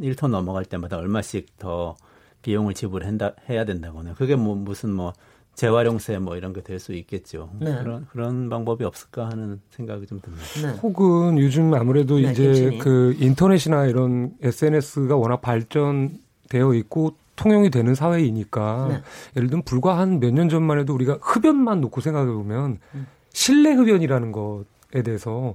1톤 0.01 0.29
넘어갈 0.29 0.65
때마다 0.65 0.97
얼마씩 0.97 1.57
더 1.57 1.95
비용을 2.41 2.73
지불한다 2.73 3.33
해야 3.47 3.63
된다거나 3.63 4.13
그게 4.15 4.35
뭐 4.35 4.55
무슨 4.55 4.91
뭐 4.91 5.13
재활용세 5.59 6.17
뭐 6.19 6.37
이런 6.37 6.53
게 6.53 6.61
될 6.61 6.79
수 6.79 6.93
있겠죠. 6.93 7.49
네. 7.59 7.75
그런 7.83 8.07
그런 8.11 8.49
방법이 8.49 8.83
없을까 8.85 9.29
하는 9.29 9.59
생각이 9.71 10.07
좀 10.07 10.19
듭니다. 10.21 10.43
네. 10.61 10.79
혹은 10.81 11.37
요즘 11.37 11.73
아무래도 11.73 12.15
네, 12.19 12.31
이제 12.31 12.43
김치님. 12.45 12.79
그 12.79 13.15
인터넷이나 13.19 13.85
이런 13.85 14.31
SNS가 14.41 15.15
워낙 15.17 15.41
발전되어 15.41 16.73
있고 16.75 17.13
통용이 17.35 17.69
되는 17.69 17.93
사회이니까 17.95 18.87
네. 18.89 19.01
예를 19.35 19.49
들면 19.49 19.63
불과 19.63 19.97
한 19.97 20.19
몇 20.19 20.31
년 20.33 20.47
전만 20.49 20.79
해도 20.79 20.93
우리가 20.93 21.17
흡연만 21.21 21.81
놓고 21.81 22.01
생각해 22.01 22.31
보면 22.31 22.79
음. 22.95 23.07
실내 23.33 23.71
흡연이라는 23.73 24.31
것 24.31 24.63
에 24.95 25.03
대해서 25.03 25.53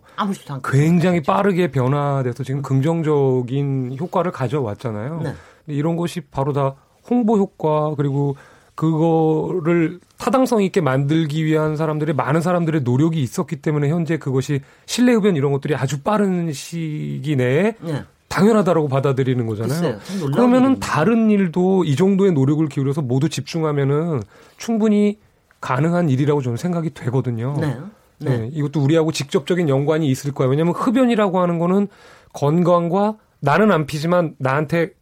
굉장히 0.62 1.20
빠르게 1.20 1.72
변화돼서 1.72 2.44
지금 2.44 2.62
긍정적인 2.62 3.96
효과를 3.98 4.30
가져왔잖아요. 4.30 5.20
네. 5.24 5.34
이런 5.66 5.96
것이 5.96 6.20
바로 6.20 6.52
다 6.52 6.76
홍보 7.10 7.36
효과 7.36 7.96
그리고 7.96 8.36
그거를 8.74 10.00
타당성 10.18 10.62
있게 10.62 10.80
만들기 10.80 11.44
위한 11.44 11.76
사람들의 11.76 12.14
많은 12.14 12.40
사람들의 12.40 12.82
노력이 12.82 13.22
있었기 13.22 13.56
때문에 13.56 13.88
현재 13.88 14.18
그것이 14.18 14.60
실내 14.86 15.12
흡연 15.12 15.36
이런 15.36 15.52
것들이 15.52 15.74
아주 15.74 16.00
빠른 16.02 16.52
시기 16.52 17.36
내에 17.36 17.74
네. 17.80 18.02
당연하다라고 18.28 18.88
받아들이는 18.88 19.46
거잖아요. 19.46 19.98
그러면은 20.32 20.80
다른 20.80 21.30
일도 21.30 21.84
이 21.84 21.94
정도의 21.94 22.32
노력을 22.32 22.66
기울여서 22.68 23.02
모두 23.02 23.28
집중하면은 23.28 24.22
충분히 24.56 25.18
가능한 25.60 26.08
일이라고 26.08 26.42
저는 26.42 26.56
생각이 26.56 26.90
되거든요. 26.94 27.56
네. 27.60 27.76
네. 28.18 28.38
네. 28.38 28.50
이것도 28.52 28.82
우리하고 28.82 29.12
직접적인 29.12 29.68
연관이 29.68 30.08
있을 30.08 30.32
거예요. 30.32 30.50
왜냐하면 30.50 30.74
흡연이라고 30.74 31.40
하는 31.40 31.58
거는 31.58 31.88
건강과 32.32 33.16
나는 33.40 33.70
안 33.70 33.86
피지만 33.86 34.34
나한테 34.38 34.94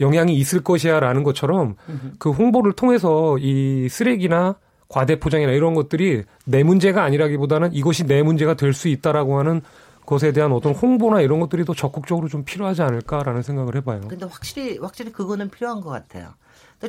영향이 0.00 0.34
있을 0.34 0.62
것이야라는 0.62 1.22
것처럼 1.22 1.76
그 2.18 2.30
홍보를 2.30 2.72
통해서 2.72 3.38
이 3.38 3.88
쓰레기나 3.88 4.56
과대 4.88 5.18
포장이나 5.18 5.52
이런 5.52 5.74
것들이 5.74 6.22
내 6.44 6.62
문제가 6.62 7.02
아니라기보다는 7.04 7.72
이것이 7.74 8.04
내 8.04 8.22
문제가 8.22 8.54
될 8.54 8.72
수 8.72 8.88
있다라고 8.88 9.38
하는 9.38 9.62
것에 10.04 10.30
대한 10.32 10.52
어떤 10.52 10.72
홍보나 10.72 11.20
이런 11.20 11.40
것들이 11.40 11.64
더 11.64 11.74
적극적으로 11.74 12.28
좀 12.28 12.44
필요하지 12.44 12.82
않을까라는 12.82 13.42
생각을 13.42 13.74
해봐요. 13.76 14.02
근데 14.06 14.24
확실히 14.26 14.78
확실히 14.78 15.10
그거는 15.10 15.50
필요한 15.50 15.80
것 15.80 15.90
같아요. 15.90 16.28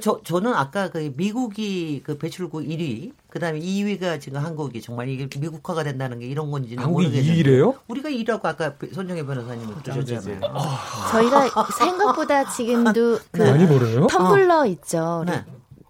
저 0.01 0.19
저는 0.21 0.53
아까 0.53 0.89
그 0.89 1.13
미국이 1.15 2.01
그 2.03 2.17
배출국 2.17 2.63
1위, 2.63 3.13
그 3.29 3.39
다음에 3.39 3.59
2위가 3.59 4.19
지금 4.19 4.43
한국이 4.43 4.81
정말 4.81 5.07
이게 5.07 5.27
미국화가 5.39 5.83
된다는 5.83 6.19
게 6.19 6.25
이런 6.25 6.51
건지는 6.51 6.83
한국이 6.83 7.05
모르겠는데 7.07 7.41
2위래요? 7.41 7.75
우리가 7.87 8.09
2위라고 8.09 8.45
아까 8.45 8.73
손정혜 8.93 9.25
변호사님이 9.25 9.73
그러셨잖아요. 9.83 10.39
아, 10.43 11.09
저희가 11.11 11.49
생각보다 11.77 12.49
지금도 12.51 13.19
그 13.31 13.41
많이 13.41 13.65
벌어요? 13.65 14.07
텀블러 14.07 14.61
어. 14.61 14.65
있죠. 14.65 15.23
네. 15.25 15.45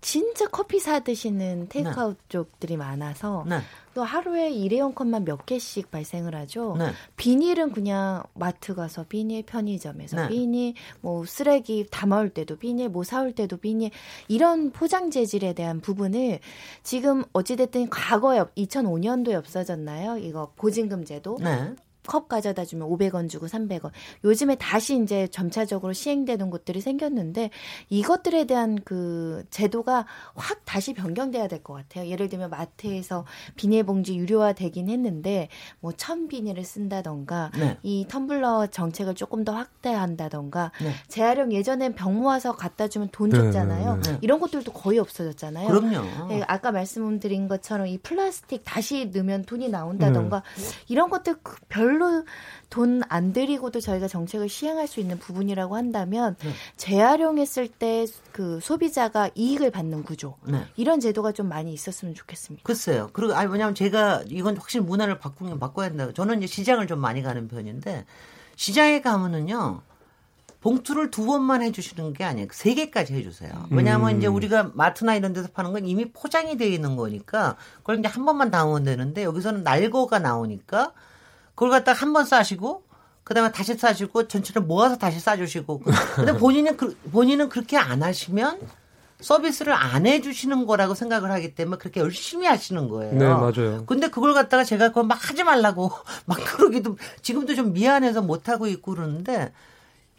진짜 0.07 0.47
커피 0.47 0.79
사 0.79 1.01
드시는 1.01 1.67
테이크아웃 1.67 2.15
네. 2.17 2.23
쪽들이 2.29 2.77
많아서 2.77 3.43
네. 3.45 3.59
또 3.93 4.05
하루에 4.05 4.49
일회용 4.51 4.93
컵만 4.93 5.25
몇 5.25 5.45
개씩 5.45 5.91
발생을 5.91 6.33
하죠. 6.33 6.77
네. 6.79 6.91
비닐은 7.17 7.73
그냥 7.73 8.23
마트 8.33 8.73
가서 8.73 9.03
비닐, 9.03 9.43
편의점에서 9.43 10.15
네. 10.15 10.27
비닐, 10.29 10.75
뭐 11.01 11.25
쓰레기 11.25 11.85
담아올 11.91 12.29
때도 12.29 12.55
비닐, 12.55 12.87
뭐 12.87 13.03
사올 13.03 13.33
때도 13.33 13.57
비닐 13.57 13.91
이런 14.29 14.71
포장 14.71 15.11
재질에 15.11 15.51
대한 15.51 15.81
부분을 15.81 16.39
지금 16.83 17.25
어찌됐든 17.33 17.89
과거에 17.89 18.39
2005년도에 18.55 19.33
없어졌나요? 19.33 20.19
이거 20.19 20.53
보증금 20.55 21.03
제도. 21.03 21.37
네. 22.07 22.11
컵 22.11 22.27
가져다 22.29 22.65
주면 22.65 22.87
500원 22.89 23.29
주고 23.29 23.47
300원. 23.47 23.91
요즘에 24.23 24.55
다시 24.55 24.97
이제 25.01 25.27
점차적으로 25.27 25.93
시행되는 25.93 26.49
곳들이 26.49 26.79
생겼는데 26.81 27.49
이것들에 27.89 28.45
대한 28.45 28.77
그 28.83 29.43
제도가 29.49 30.05
확 30.35 30.61
다시 30.65 30.93
변경돼야 30.93 31.47
될 31.47 31.57
것 31.63 31.73
같아요. 31.73 32.07
예를 32.09 32.29
들면 32.29 32.49
마트에서 32.51 33.25
비닐봉지 33.55 34.15
유료화 34.15 34.53
되긴 34.53 34.89
했는데 34.89 35.49
뭐 35.79 35.91
천 35.97 36.27
비닐을 36.27 36.63
쓴다던가 36.63 37.51
네. 37.57 37.77
이 37.83 38.05
텀블러 38.07 38.71
정책을 38.71 39.15
조금 39.15 39.43
더 39.43 39.53
확대한다던가 39.53 40.71
네. 40.81 40.91
재활용 41.07 41.51
예전엔 41.51 41.95
병 41.95 42.15
모아서 42.19 42.55
갖다 42.55 42.87
주면 42.87 43.09
돈 43.11 43.29
네, 43.29 43.37
줬잖아요. 43.37 43.95
네, 44.03 44.11
네. 44.11 44.17
이런 44.21 44.39
것들도 44.39 44.71
거의 44.73 44.99
없어졌잖아요. 44.99 45.67
그럼요. 45.67 46.27
네, 46.29 46.43
아까 46.47 46.71
말씀드린 46.71 47.47
것처럼 47.47 47.87
이 47.87 47.97
플라스틱 47.97 48.61
다시 48.63 49.07
넣으면 49.13 49.43
돈이 49.45 49.69
나온다던가 49.69 50.43
이런 50.87 51.09
것들 51.09 51.35
그별 51.41 51.96
별로 51.97 52.23
돈 52.69 53.01
안 53.09 53.31
들이고도 53.33 53.79
저희가 53.79 54.07
정책을 54.07 54.49
시행할 54.49 54.87
수 54.87 54.99
있는 54.99 55.17
부분이라고 55.19 55.75
한다면 55.75 56.35
네. 56.39 56.51
재활용했을 56.75 57.67
때 57.67 58.05
그 58.31 58.59
소비자가 58.61 59.31
이익을 59.33 59.71
받는 59.71 60.03
구조 60.03 60.35
네. 60.43 60.63
이런 60.75 60.99
제도가 60.99 61.31
좀 61.31 61.49
많이 61.49 61.73
있었으면 61.73 62.13
좋겠습니다. 62.13 62.63
글쎄요. 62.63 63.09
그리고 63.13 63.33
아니 63.33 63.51
왜냐하면 63.51 63.73
제가 63.73 64.23
이건 64.27 64.57
확실히 64.57 64.85
문화를 64.85 65.17
바꾸면 65.17 65.57
바꿔야 65.59 65.89
된다. 65.89 66.11
저는 66.13 66.37
이제 66.37 66.45
시장을 66.47 66.85
좀 66.85 66.99
많이 66.99 67.23
가는 67.23 67.47
편인데 67.47 68.05
시장에 68.55 69.01
가면은요. 69.01 69.81
봉투를 70.61 71.09
두 71.09 71.25
번만 71.25 71.63
해주시는 71.63 72.13
게 72.13 72.23
아니에요. 72.25 72.47
세 72.51 72.73
개까지 72.75 73.13
해주세요. 73.15 73.67
왜냐하면 73.71 74.11
음. 74.11 74.17
이제 74.17 74.27
우리가 74.27 74.71
마트나 74.73 75.15
이런 75.15 75.33
데서 75.33 75.47
파는 75.47 75.71
건 75.71 75.85
이미 75.87 76.11
포장이 76.11 76.57
되어 76.57 76.67
있는 76.67 76.95
거니까 76.95 77.55
그걸 77.77 77.99
이제 77.99 78.07
한 78.07 78.25
번만 78.25 78.51
담으면 78.51 78.83
되는데 78.83 79.23
여기서는 79.23 79.63
날거가 79.63 80.19
나오니까 80.19 80.91
그걸 81.57 81.71
갖다 81.71 81.91
한 81.91 82.13
번 82.13 82.23
싸시고 82.25 82.83
그다음에 83.23 83.51
다시 83.51 83.73
싸시고 83.75 84.27
전체를 84.29 84.61
모아서 84.61 84.95
다시 84.97 85.19
싸주시고 85.19 85.81
근데 86.15 86.31
본인은 86.37 86.77
그, 86.77 86.95
본인은 87.11 87.49
그렇게 87.49 87.75
안 87.77 88.03
하시면 88.03 88.59
서비스를 89.19 89.73
안 89.73 90.05
해주시는 90.05 90.67
거라고 90.67 90.93
생각을 90.93 91.31
하기 91.31 91.55
때문에 91.55 91.77
그렇게 91.79 91.99
열심히 91.99 92.45
하시는 92.45 92.87
거예요. 92.87 93.13
네, 93.15 93.25
맞아요. 93.25 93.83
근데 93.87 94.07
그걸 94.09 94.35
갖다가 94.35 94.63
제가 94.63 94.89
그걸 94.89 95.05
막 95.05 95.29
하지 95.29 95.43
말라고 95.43 95.91
막 96.25 96.37
그러기도 96.37 96.95
지금도 97.23 97.55
좀 97.55 97.73
미안해서 97.73 98.21
못 98.21 98.47
하고 98.49 98.67
있고 98.67 98.93
그러는데 98.93 99.51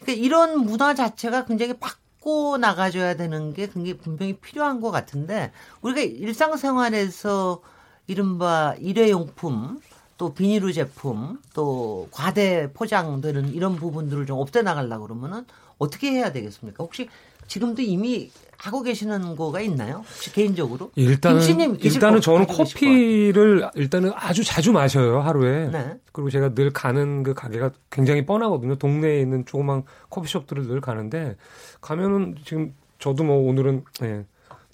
그러니까 0.01 0.23
이런 0.25 0.59
문화 0.59 0.93
자체가 0.93 1.45
굉장히 1.45 1.79
바꿔 1.79 2.57
나가줘야 2.59 3.15
되는 3.15 3.53
게 3.53 3.67
굉장히 3.67 3.97
분명히 3.97 4.33
필요한 4.37 4.81
것 4.81 4.91
같은데 4.91 5.53
우리가 5.81 6.01
일상생활에서 6.01 7.61
이른바 8.07 8.75
일회용품 8.79 9.79
또 10.19 10.33
비닐류 10.33 10.73
제품, 10.73 11.39
또 11.53 12.09
과대 12.11 12.69
포장되는 12.73 13.53
이런 13.53 13.77
부분들을 13.77 14.25
좀 14.25 14.37
없애 14.37 14.61
나가려고 14.61 15.07
그러면은 15.07 15.45
어떻게 15.77 16.11
해야 16.11 16.33
되겠습니까? 16.33 16.83
혹시 16.83 17.07
지금도 17.47 17.81
이미 17.81 18.29
하고 18.57 18.83
계시는 18.83 19.37
거가 19.37 19.61
있나요? 19.61 20.03
혹시 20.05 20.33
개인적으로? 20.33 20.91
일단은 20.95 21.41
일단은 21.79 22.19
저는 22.19 22.47
커피를 22.47 23.69
일단은 23.75 24.11
아주 24.13 24.43
자주 24.43 24.73
마셔요 24.73 25.21
하루에. 25.21 25.69
네. 25.69 25.97
그리고 26.11 26.29
제가 26.29 26.53
늘 26.53 26.71
가는 26.71 27.23
그 27.23 27.33
가게가 27.33 27.71
굉장히 27.89 28.25
뻔하거든요. 28.25 28.75
동네에 28.75 29.21
있는 29.21 29.45
조그만 29.45 29.83
커피숍들을 30.09 30.67
늘 30.67 30.81
가는데 30.81 31.37
가면은 31.79 32.35
지금 32.43 32.73
저도 32.99 33.23
뭐 33.23 33.49
오늘은 33.49 33.85
예, 34.03 34.25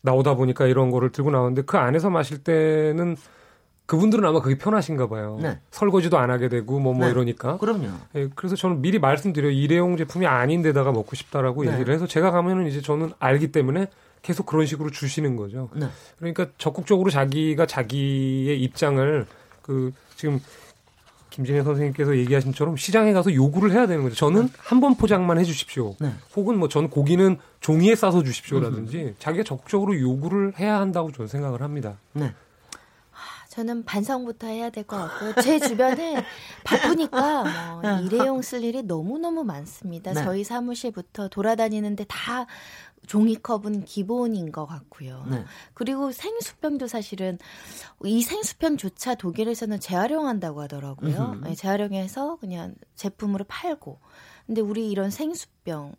나오다 0.01 0.33
보니까 0.33 0.65
이런 0.65 0.89
거를 0.89 1.11
들고 1.11 1.29
나왔는데 1.29 1.61
그 1.67 1.77
안에서 1.77 2.09
마실 2.09 2.39
때는 2.39 3.15
그분들은 3.85 4.25
아마 4.25 4.41
그게 4.41 4.57
편하신가 4.57 5.07
봐요. 5.07 5.37
네. 5.41 5.59
설거지도 5.71 6.17
안 6.17 6.31
하게 6.31 6.49
되고 6.49 6.79
뭐뭐 6.79 6.97
뭐 6.97 7.05
네. 7.05 7.11
이러니까. 7.11 7.57
그럼요. 7.57 7.87
예, 8.15 8.29
그래서 8.33 8.55
저는 8.55 8.81
미리 8.81 8.97
말씀드려 8.99 9.49
일회용 9.49 9.95
제품이 9.95 10.25
아닌데다가 10.25 10.91
먹고 10.91 11.15
싶다라고 11.15 11.63
네. 11.63 11.73
얘기를 11.73 11.93
해서 11.93 12.07
제가 12.07 12.31
가면은 12.31 12.67
이제 12.67 12.81
저는 12.81 13.11
알기 13.19 13.51
때문에 13.51 13.87
계속 14.23 14.47
그런 14.47 14.65
식으로 14.65 14.89
주시는 14.89 15.35
거죠. 15.35 15.69
네. 15.75 15.87
그러니까 16.17 16.47
적극적으로 16.57 17.11
자기가 17.11 17.67
자기의 17.67 18.59
입장을 18.63 19.27
그 19.61 19.91
지금 20.15 20.39
김진애 21.29 21.63
선생님께서 21.63 22.17
얘기하신 22.17 22.53
처럼 22.53 22.77
시장에 22.77 23.13
가서 23.13 23.33
요구를 23.33 23.71
해야 23.71 23.85
되는 23.85 24.03
거죠. 24.03 24.15
저는 24.15 24.43
네. 24.43 24.51
한번 24.57 24.95
포장만 24.95 25.37
해주십시오. 25.37 25.95
네. 25.99 26.13
혹은 26.35 26.57
뭐 26.57 26.69
저는 26.69 26.89
고기는 26.89 27.37
종이에 27.59 27.93
싸서 27.95 28.23
주십시오라든지 28.23 29.15
자기가 29.19 29.43
적극적으로 29.43 29.99
요구를 29.99 30.53
해야 30.57 30.79
한다고 30.79 31.11
저는 31.11 31.27
생각을 31.27 31.61
합니다. 31.61 31.97
네. 32.13 32.33
저는 33.55 33.85
반성부터 33.85 34.47
해야 34.47 34.69
될 34.69 34.83
것 34.85 34.97
같고요. 34.97 35.33
제 35.41 35.59
주변에 35.59 36.23
바쁘니까 36.63 37.43
뭐 37.71 37.81
네. 37.81 38.03
일회용 38.03 38.41
쓸 38.41 38.63
일이 38.63 38.83
너무 38.83 39.17
너무 39.17 39.43
많습니다. 39.43 40.13
네. 40.13 40.23
저희 40.23 40.43
사무실부터 40.43 41.29
돌아다니는데 41.29 42.05
다 42.09 42.45
종이컵은 43.07 43.85
기본인 43.85 44.51
것 44.51 44.65
같고요. 44.65 45.25
네. 45.29 45.45
그리고 45.73 46.11
생수병도 46.11 46.87
사실은 46.87 47.37
이 48.03 48.21
생수병조차 48.23 49.15
독일에서는 49.15 49.79
재활용한다고 49.79 50.61
하더라고요. 50.63 51.35
네, 51.43 51.55
재활용해서 51.55 52.37
그냥 52.37 52.75
제품으로 52.95 53.45
팔고. 53.47 53.99
근데 54.47 54.61
우리 54.61 54.89
이런 54.91 55.11
생수병 55.11 55.95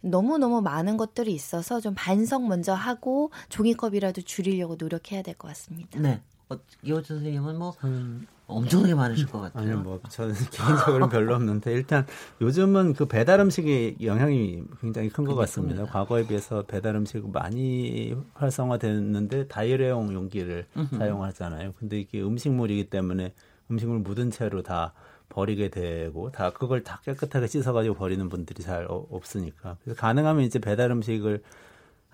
너무너무 0.00 0.62
많은 0.62 0.96
것들이 0.96 1.32
있어서 1.32 1.80
좀 1.80 1.94
반성 1.96 2.48
먼저 2.48 2.72
하고 2.72 3.30
종이컵이라도 3.50 4.22
줄이려고 4.22 4.76
노력해야 4.76 5.22
될 5.22 5.34
것 5.34 5.48
같습니다. 5.48 5.98
네. 6.00 6.20
어, 6.50 6.56
이호 6.82 7.02
선생님은 7.02 7.58
뭐 7.58 7.74
음, 7.84 8.26
엄청나게 8.46 8.94
많으실 8.94 9.26
것 9.26 9.40
같아요. 9.40 9.62
아니요, 9.64 9.78
뭐 9.82 10.00
저는 10.08 10.34
개인적으로는 10.52 11.08
별로 11.08 11.34
없는데 11.34 11.72
일단 11.72 12.06
요즘은 12.40 12.92
그 12.94 13.06
배달 13.06 13.40
음식의 13.40 13.96
영향이 14.02 14.62
굉장히 14.80 15.08
큰 15.08 15.24
것 15.24 15.34
같습니다. 15.34 15.86
과거에 15.86 16.26
비해서 16.26 16.62
배달 16.62 16.96
음식 16.96 17.26
많이 17.30 18.14
활성화됐는데 18.34 19.48
다이어리용 19.48 20.12
용기를 20.12 20.66
음흠. 20.76 20.96
사용하잖아요. 20.98 21.72
근데 21.78 21.98
이게 22.00 22.20
음식물이기 22.22 22.90
때문에 22.90 23.32
음식물 23.70 24.00
묻은 24.00 24.30
채로 24.30 24.62
다 24.62 24.92
버리게 25.30 25.70
되고 25.70 26.30
다 26.30 26.50
그걸 26.50 26.84
다 26.84 27.00
깨끗하게 27.02 27.46
씻어가지고 27.46 27.94
버리는 27.94 28.28
분들이 28.28 28.62
잘 28.62 28.84
어, 28.90 29.06
없으니까 29.10 29.78
그래서 29.82 29.98
가능하면 29.98 30.44
이제 30.44 30.58
배달 30.58 30.90
음식을 30.90 31.42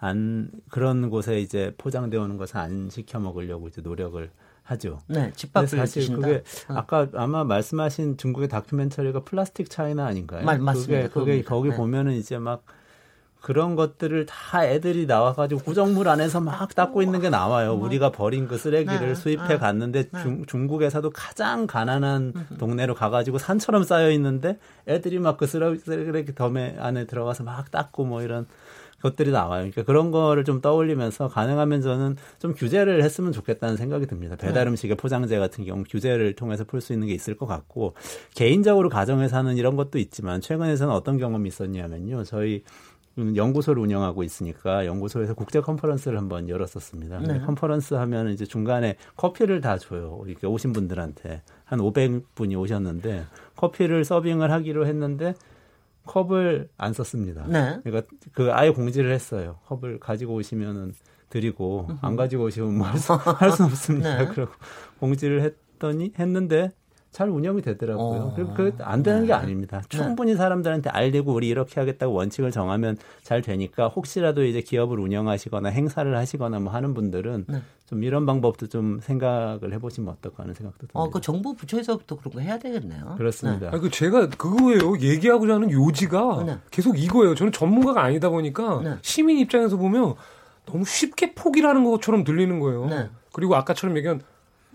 안 0.01 0.51
그런 0.71 1.11
곳에 1.11 1.41
이제 1.41 1.75
포장되어 1.79 2.23
오는 2.23 2.37
것을 2.37 2.57
안 2.57 2.89
시켜 2.91 3.19
먹으려고 3.19 3.69
이제 3.69 3.83
노력을 3.83 4.31
하죠. 4.63 5.01
네, 5.09 5.33
집밥을 5.35 5.69
사실 5.69 6.03
드신다? 6.03 6.27
그게 6.27 6.43
어. 6.69 6.75
아까 6.75 7.09
아마 7.15 7.45
말씀하신 7.45 8.17
중국의 8.17 8.49
다큐멘터리가 8.49 9.25
플라스틱 9.25 9.69
차이나 9.69 10.07
아닌가요? 10.07 10.45
말, 10.45 10.59
맞습니다. 10.59 11.09
그게, 11.09 11.09
그게 11.09 11.43
거기 11.43 11.71
네. 11.71 11.77
보면은 11.77 12.13
이제 12.13 12.39
막 12.39 12.65
그런 13.43 13.75
것들을 13.75 14.27
다 14.27 14.67
애들이 14.67 15.07
나와가지고 15.07 15.63
구정물 15.63 16.09
안에서 16.09 16.41
막 16.41 16.75
닦고 16.75 17.01
있는 17.01 17.21
게 17.21 17.31
나와요. 17.31 17.75
우리가 17.75 18.13
버린 18.13 18.47
그 18.47 18.59
쓰레기를 18.59 19.09
네. 19.09 19.15
수입해 19.15 19.49
네. 19.49 19.59
갔는데 19.59 20.11
네. 20.11 20.23
중, 20.23 20.45
중국에서도 20.45 21.09
가장 21.11 21.67
가난한 21.67 22.35
동네로 22.59 22.95
가가지고 22.95 23.39
산처럼 23.39 23.83
쌓여 23.85 24.11
있는데 24.11 24.59
애들이 24.87 25.19
막 25.19 25.39
그 25.39 25.47
쓰레기 25.47 26.35
덤에 26.35 26.77
안에 26.79 27.07
들어가서 27.07 27.45
막 27.45 27.71
닦고 27.71 28.05
뭐 28.05 28.23
이런 28.23 28.47
것들이 29.03 29.31
나와요. 29.31 29.61
그러니까 29.61 29.83
그런 29.83 30.11
거를 30.11 30.45
좀 30.45 30.61
떠올리면서 30.61 31.29
가능하면 31.29 31.81
저는 31.81 32.17
좀 32.39 32.55
규제를 32.55 33.03
했으면 33.03 33.33
좋겠다는 33.33 33.77
생각이 33.77 34.07
듭니다. 34.07 34.37
배달 34.37 34.67
음식의 34.69 34.97
포장재 34.97 35.39
같은 35.39 35.65
경우 35.65 35.85
규제를 35.89 36.35
통해서 36.35 36.65
풀 36.65 36.81
수 36.81 36.93
있는 36.93 37.09
게 37.09 37.15
있을 37.15 37.37
것 37.37 37.47
같고 37.47 37.95
개인적으로 38.35 38.89
가정에서는 38.89 39.57
이런 39.57 39.77
것도 39.77 39.99
있지만 39.99 40.41
최근에서는 40.41 40.93
어떤 40.95 41.19
경험이 41.19 41.49
있었냐면요. 41.49 42.25
저희 42.25 42.63
음, 43.19 43.37
연구소를 43.37 43.83
운영하고 43.83 44.23
있으니까 44.23 44.87
연구소에서 44.87 45.35
국제 45.35 45.61
컨퍼런스를 45.61 46.17
한번 46.17 46.49
열었었습니다. 46.49 47.21
네. 47.21 47.41
컨퍼런스 47.41 47.95
하면 47.95 48.31
이제 48.31 48.47
중간에 48.47 48.97
커피를 49.17 49.61
다 49.61 49.77
줘요. 49.79 50.23
이렇게 50.27 50.47
오신 50.47 50.73
분들한테 50.73 51.43
한 51.65 51.81
500분이 51.81 52.59
오셨는데 52.59 53.25
커피를 53.57 54.05
서빙을 54.05 54.51
하기로 54.51 54.87
했는데 54.87 55.35
컵을 56.07 56.69
안 56.77 56.93
썼습니다. 56.93 57.47
네. 57.47 57.79
그러니까 57.85 58.11
그 58.33 58.53
아예 58.53 58.71
공지를 58.71 59.13
했어요. 59.13 59.59
컵을 59.67 60.01
가지고 60.01 60.35
오시면은 60.35 60.95
드리고 61.29 61.89
안 62.01 62.17
가지고 62.17 62.45
오시면 62.45 62.77
뭐 62.79 62.87
할수 62.87 63.13
없습니다. 63.65 64.19
네. 64.19 64.27
그리고 64.35 64.51
공지를 64.99 65.43
했더니 65.43 66.13
했는데 66.19 66.71
잘 67.11 67.29
운영이 67.29 67.61
되더라고요. 67.63 68.21
어. 68.21 68.33
그리고 68.37 68.55
그안 68.55 69.03
되는 69.03 69.27
게 69.27 69.33
아닙니다. 69.33 69.83
충분히 69.89 70.37
사람들한테 70.37 70.91
알리고 70.91 71.33
우리 71.33 71.49
이렇게 71.49 71.81
하겠다고 71.81 72.13
원칙을 72.15 72.53
정하면 72.53 72.97
잘 73.23 73.43
되니까 73.43 73.89
혹시라도 73.89 74.45
이제 74.45 74.61
기업을 74.61 75.01
운영하시거나 75.01 75.71
행사를 75.71 76.17
하시거나 76.17 76.61
뭐 76.61 76.73
하는 76.73 76.95
분들은 76.95 77.47
네. 77.49 77.63
좀 77.87 78.05
이런 78.05 78.27
방법도 78.27 78.69
좀 78.69 79.01
생각을 79.03 79.73
해보시면 79.73 80.15
어떨까 80.15 80.45
하는 80.45 80.55
생각도 80.55 80.79
듭니다. 80.87 81.01
어, 81.01 81.11
그 81.11 81.21
정부 81.21 81.55
부처에서부터 81.55 82.17
그런 82.17 82.33
거 82.35 82.41
해야 82.41 82.59
되겠네요. 82.61 83.17
그렇습니다. 83.19 83.71
아니, 83.73 83.81
그 83.81 83.91
제가 83.91 84.29
그거예요. 84.29 84.97
얘기하고자 85.01 85.55
하는 85.55 85.73
요지가 85.73 86.45
네. 86.47 86.59
계속 86.71 86.97
이거예요. 86.97 87.35
저는 87.35 87.51
전문가가 87.51 88.05
아니다 88.05 88.29
보니까 88.29 88.83
네. 88.85 88.95
시민 89.03 89.39
입장에서 89.39 89.77
보면 89.77 90.15
너무 90.65 90.85
쉽게 90.85 91.35
포기를 91.35 91.75
는 91.75 91.83
것처럼 91.83 92.23
들리는 92.23 92.61
거예요. 92.61 92.87
네. 92.87 93.09
그리고 93.33 93.57
아까처럼 93.57 93.97
얘기한 93.97 94.21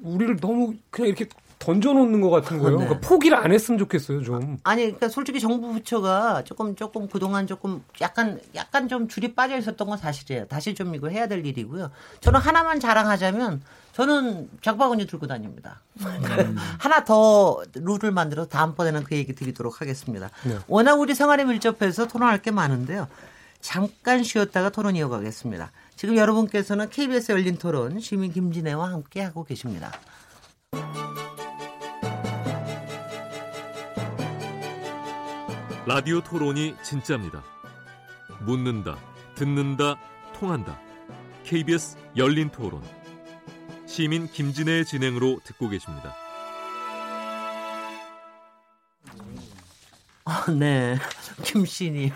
우리를 0.01 0.35
너무 0.37 0.73
그냥 0.89 1.07
이렇게 1.07 1.27
던져놓는 1.65 2.21
것 2.21 2.29
같은 2.29 2.59
거예요. 2.59 2.77
네. 2.77 2.85
그러니까 2.85 3.07
포기를 3.07 3.37
안 3.37 3.51
했으면 3.51 3.79
좋겠어요, 3.79 4.21
좀. 4.21 4.59
아니, 4.63 4.83
그러니까 4.83 5.09
솔직히 5.09 5.39
정부 5.39 5.73
부처가 5.73 6.43
조금 6.43 6.75
조금 6.75 7.07
그동안 7.07 7.47
조금 7.47 7.83
약간 8.01 8.39
약간 8.53 8.87
좀 8.87 9.07
줄이 9.07 9.33
빠져 9.33 9.57
있었던 9.57 9.87
건 9.87 9.97
사실이에요. 9.97 10.45
다시 10.45 10.75
좀 10.75 10.93
이거 10.93 11.09
해야 11.09 11.27
될 11.27 11.43
일이고요. 11.43 11.89
저는 12.19 12.39
하나만 12.39 12.79
자랑하자면 12.79 13.63
저는 13.93 14.49
장바구니 14.61 15.07
들고 15.07 15.25
다닙니다. 15.25 15.81
하나 16.77 17.03
더 17.03 17.63
룰을 17.73 18.11
만들어 18.11 18.45
다음번에는 18.45 19.03
그 19.03 19.15
얘기 19.15 19.33
드리도록 19.33 19.81
하겠습니다. 19.81 20.29
네. 20.43 20.57
워낙 20.67 20.95
우리 20.95 21.15
생활에 21.15 21.45
밀접해서 21.45 22.07
토론할 22.07 22.43
게 22.43 22.51
많은데요. 22.51 23.07
잠깐 23.59 24.21
쉬었다가 24.23 24.69
토론 24.69 24.95
이어가겠습니다. 24.95 25.71
지금 25.95 26.17
여러분께서는 26.17 26.89
KBS 26.89 27.31
열린 27.31 27.57
토론 27.57 27.99
시민 27.99 28.31
김진애와 28.31 28.91
함께 28.91 29.21
하고 29.21 29.43
계십니다. 29.43 29.91
라디오 35.85 36.21
토론이 36.21 36.75
진짜입니다. 36.83 37.43
묻는다, 38.41 38.97
듣는다, 39.35 39.95
통한다. 40.33 40.79
KBS 41.43 41.97
열린 42.17 42.49
토론. 42.49 42.81
시민 43.85 44.27
김진애의 44.27 44.85
진행으로 44.85 45.39
듣고 45.43 45.69
계십니다. 45.69 46.15
아, 50.27 50.45
네. 50.51 50.97
김씨님. 51.43 52.09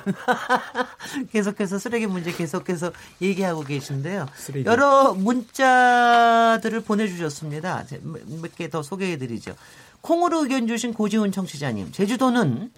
계속해서 1.32 1.78
쓰레기 1.78 2.08
문제 2.08 2.32
계속해서 2.32 2.92
얘기하고 3.22 3.62
계신데요. 3.62 4.26
쓰레기. 4.34 4.66
여러 4.68 5.14
문자들을 5.14 6.82
보내주셨습니다. 6.82 7.86
몇 8.02 8.56
개 8.56 8.68
더 8.68 8.82
소개해드리죠. 8.82 9.56
콩으로 10.02 10.42
의견 10.44 10.66
주신 10.66 10.92
고지훈 10.94 11.32
청취자님. 11.32 11.92
제주도는 11.92 12.72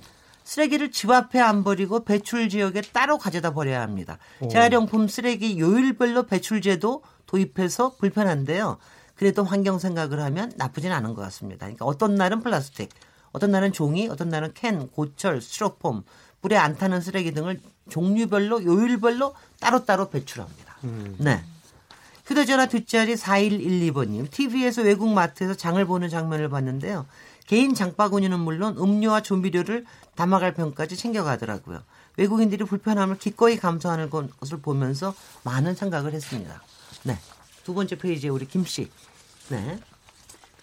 쓰레기를 0.43 0.91
집 0.91 1.10
앞에 1.12 1.39
안 1.39 1.63
버리고 1.63 2.04
배출 2.04 2.49
지역에 2.49 2.82
따로 2.82 3.17
가져다 3.17 3.54
버려야 3.54 3.82
합니다. 3.82 4.17
재활용품 4.49 5.08
쓰레기 5.08 5.60
요일별로 5.60 6.23
배출제도 6.23 7.04
도입해서 7.25 7.95
불편한데요. 7.97 8.77
그래도 9.15 9.43
환경 9.43 9.80
생각을 9.80 10.19
하면 10.19 10.51
나쁘진 10.58 10.91
않은 10.91 11.13
것 11.13 11.21
같습니다. 11.21 11.67
그러니까 11.67 11.86
어떤 11.86 12.15
날은 12.15 12.41
플라스틱, 12.41 12.89
어떤 13.32 13.51
날은 13.51 13.71
종이, 13.71 14.10
어떤 14.10 14.30
날은 14.30 14.51
캔, 14.54 14.89
고철, 14.89 15.41
스티로폼, 15.41 16.04
불에 16.41 16.58
안 16.58 16.75
타는 16.75 17.01
쓰레기 17.01 17.32
등을 17.32 17.60
종류별로 17.89 18.63
요일별로 18.63 19.36
따로따로 19.60 20.10
배출합니다. 20.10 20.77
네. 21.19 21.43
휴대전화 22.25 22.67
뒷자리 22.67 23.15
4112번님. 23.15 24.32
TV에서 24.32 24.82
외국 24.82 25.10
마트에서 25.10 25.54
장을 25.54 25.84
보는 25.86 26.10
장면을 26.10 26.49
봤는데요. 26.49 27.06
개인 27.47 27.73
장바구니는 27.73 28.39
물론 28.39 28.77
음료와 28.77 29.21
조미료를 29.21 29.86
담아갈 30.15 30.54
병까지 30.54 30.95
챙겨가더라고요. 30.97 31.82
외국인들이 32.17 32.63
불편함을 32.65 33.17
기꺼이 33.17 33.58
감수하는 33.58 34.10
것을 34.10 34.60
보면서 34.62 35.13
많은 35.43 35.75
생각을 35.75 36.13
했습니다. 36.13 36.62
네. 37.04 37.17
두 37.63 37.73
번째 37.73 37.97
페이지에 37.97 38.30
우리 38.30 38.45
김 38.45 38.65
씨. 38.65 38.89
네. 39.49 39.80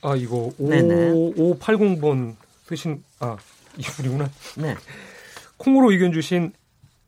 아, 0.02 0.14
이거 0.14 0.52
네네. 0.58 1.12
5580번 1.34 2.36
쓰신, 2.66 3.02
아, 3.20 3.36
이분이구나. 3.76 4.30
네. 4.58 4.76
콩으로 5.56 5.90
의견 5.90 6.12
주신 6.12 6.52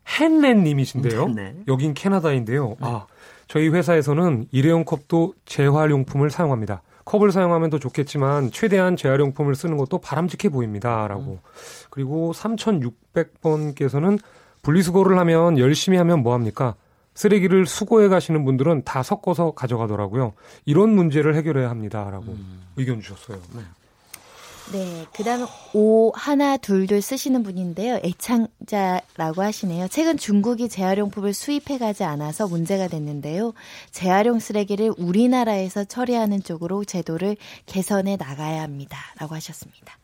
헨렌님이신데요. 0.06 1.28
네. 1.28 1.54
여긴 1.68 1.94
캐나다인데요. 1.94 2.76
아, 2.80 3.06
저희 3.46 3.68
회사에서는 3.68 4.48
일회용 4.50 4.84
컵도 4.84 5.34
재활용품을 5.44 6.30
사용합니다. 6.30 6.82
컵을 7.10 7.32
사용하면 7.32 7.70
더 7.70 7.78
좋겠지만 7.80 8.52
최대한 8.52 8.94
재활용품을 8.94 9.56
쓰는 9.56 9.76
것도 9.76 9.98
바람직해 9.98 10.52
보입니다라고. 10.52 11.40
그리고 11.90 12.32
3600번께서는 12.32 14.20
분리수거를 14.62 15.18
하면 15.18 15.58
열심히 15.58 15.98
하면 15.98 16.22
뭐 16.22 16.34
합니까? 16.34 16.76
쓰레기를 17.14 17.66
수거해 17.66 18.06
가시는 18.06 18.44
분들은 18.44 18.84
다 18.84 19.02
섞어서 19.02 19.50
가져가더라고요. 19.50 20.34
이런 20.64 20.90
문제를 20.90 21.34
해결해야 21.34 21.68
합니다라고 21.68 22.36
의견 22.76 23.00
주셨어요. 23.00 23.38
네, 23.54 23.62
그 25.12 25.24
다음 25.24 25.46
오 25.74 26.12
하나 26.14 26.56
둘둘 26.56 27.02
쓰시는 27.02 27.42
분인데요. 27.42 28.00
애창자라고 28.04 29.42
하시네요. 29.42 29.88
최근 29.88 30.16
중국이 30.16 30.68
재활용품을 30.68 31.34
수입해 31.34 31.78
가지 31.78 32.04
않아서 32.04 32.46
문제가 32.46 32.86
됐는데요. 32.86 33.52
재활용 33.90 34.38
쓰레기를 34.38 34.92
우리나라에서 34.96 35.84
처리하는 35.84 36.42
쪽으로 36.42 36.84
제도를 36.84 37.36
개선해 37.66 38.16
나가야 38.16 38.62
합니다 38.62 38.98
라고 39.18 39.34
하셨습니다. 39.34 39.99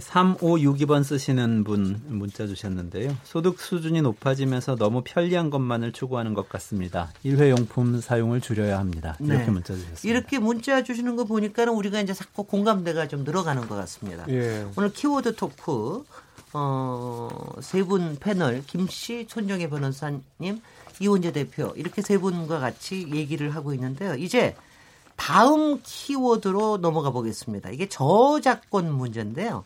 3562번 0.00 1.04
쓰시는 1.04 1.64
분 1.64 2.00
문자 2.06 2.46
주셨는데요. 2.46 3.16
소득 3.24 3.60
수준이 3.60 4.02
높아지면서 4.02 4.76
너무 4.76 5.02
편리한 5.04 5.50
것만을 5.50 5.92
추구하는 5.92 6.34
것 6.34 6.48
같습니다. 6.48 7.12
일회용품 7.22 8.00
사용을 8.00 8.40
줄여야 8.40 8.78
합니다. 8.78 9.16
이렇게 9.20 9.44
네. 9.44 9.50
문자 9.50 9.74
주셨습니다. 9.74 10.00
이렇게 10.08 10.38
문자 10.38 10.82
주시는 10.82 11.16
거 11.16 11.24
보니까는 11.24 11.72
우리가 11.72 12.00
이제 12.00 12.12
자꾸 12.12 12.44
공감대가 12.44 13.08
좀 13.08 13.24
늘어가는 13.24 13.68
것 13.68 13.74
같습니다. 13.76 14.24
예. 14.28 14.66
오늘 14.76 14.92
키워드 14.92 15.36
토크 15.36 16.04
어, 16.52 17.28
세 17.60 17.82
분 17.84 18.16
패널 18.18 18.62
김씨, 18.66 19.26
손정혜 19.28 19.68
변호사님, 19.68 20.60
이원재 21.00 21.32
대표 21.32 21.72
이렇게 21.76 22.00
세 22.00 22.16
분과 22.18 22.60
같이 22.60 23.08
얘기를 23.12 23.54
하고 23.54 23.74
있는데요. 23.74 24.14
이제 24.14 24.54
다음 25.16 25.80
키워드로 25.82 26.78
넘어가 26.78 27.10
보겠습니다. 27.10 27.70
이게 27.70 27.88
저작권 27.88 28.92
문제인데요. 28.92 29.64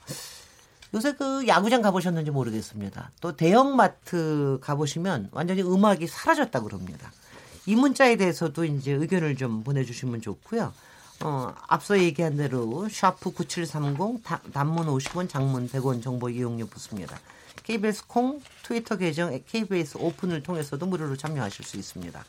요새 0.94 1.12
그 1.14 1.46
야구장 1.46 1.82
가보셨는지 1.82 2.30
모르겠습니다. 2.30 3.10
또 3.20 3.36
대형마트 3.36 4.58
가보시면 4.62 5.28
완전히 5.32 5.62
음악이 5.62 6.06
사라졌다 6.06 6.60
그럽니다. 6.62 7.12
이 7.66 7.74
문자에 7.76 8.16
대해서도 8.16 8.64
이제 8.64 8.92
의견을 8.92 9.36
좀 9.36 9.62
보내주시면 9.64 10.22
좋고요. 10.22 10.72
어, 11.24 11.54
앞서 11.66 11.98
얘기한 11.98 12.36
대로 12.36 12.88
샤프 12.88 13.32
9730 13.32 14.22
다- 14.24 14.40
단문 14.52 14.86
50원 14.86 15.28
장문 15.28 15.68
100원 15.68 16.02
정보 16.02 16.30
이용료 16.30 16.66
붙습니다. 16.66 17.18
KBS 17.64 18.06
콩 18.06 18.40
트위터 18.62 18.96
계정 18.96 19.38
KBS 19.46 19.98
오픈을 19.98 20.42
통해서도 20.42 20.86
무료로 20.86 21.16
참여하실 21.16 21.64
수 21.66 21.76
있습니다. 21.76 22.24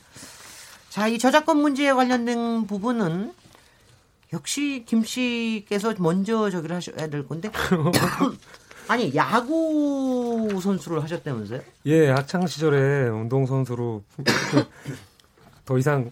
자, 0.89 1.07
이 1.07 1.17
저작권 1.19 1.57
문제에 1.57 1.93
관련된 1.93 2.65
부분은 2.65 3.33
역시 4.33 4.83
김 4.87 5.03
씨께서 5.03 5.93
먼저 5.99 6.49
저기를 6.49 6.75
하셔야 6.75 7.07
될 7.07 7.27
건데 7.27 7.51
아니 8.87 9.13
야구 9.15 10.59
선수를 10.61 11.01
하셨다면서요? 11.03 11.61
예, 11.85 12.09
학창 12.09 12.45
시절에 12.47 13.09
운동 13.09 13.45
선수로 13.45 14.03
더 15.65 15.77
이상 15.77 16.11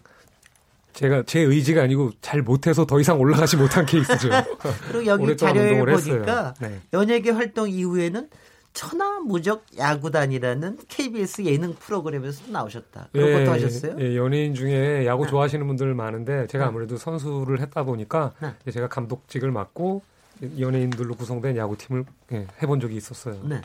제가 0.93 1.23
제 1.27 1.41
의지가 1.41 1.83
아니고 1.83 2.11
잘 2.21 2.41
못해서 2.41 2.85
더 2.85 2.99
이상 2.99 3.19
올라가지 3.19 3.55
못한 3.55 3.85
케이스죠. 3.85 4.29
그리고 4.89 5.05
여기 5.05 5.23
운동을 5.25 5.85
보니까. 5.85 6.55
네. 6.59 6.81
연예계 6.91 7.31
활동 7.31 7.69
이후에는 7.69 8.29
천하무적 8.77 9.65
야구단이라는 9.75 10.77
KBS 10.87 11.45
예능 11.45 11.73
프로그램에서 11.73 12.43
나오셨다. 12.51 13.09
그런 13.11 13.39
것도 13.39 13.51
하셨어요? 13.53 13.95
예, 13.99 14.15
연예인 14.15 14.53
중에 14.53 15.07
야구 15.07 15.23
네. 15.23 15.31
좋아하시는 15.31 15.65
분들 15.65 15.95
많은데 15.95 16.45
제가 16.45 16.65
네. 16.65 16.67
아무래도 16.69 16.95
선수를 16.95 17.59
했다 17.59 17.83
보니까 17.83 18.33
네. 18.39 18.53
이제 18.61 18.73
제가 18.73 18.87
감독직을 18.87 19.49
맡고 19.49 20.03
연예인들로 20.59 21.15
구성된 21.15 21.57
야구팀을 21.57 22.05
예, 22.33 22.45
해본 22.61 22.79
적이 22.79 22.97
있었어요. 22.97 23.41
네. 23.45 23.61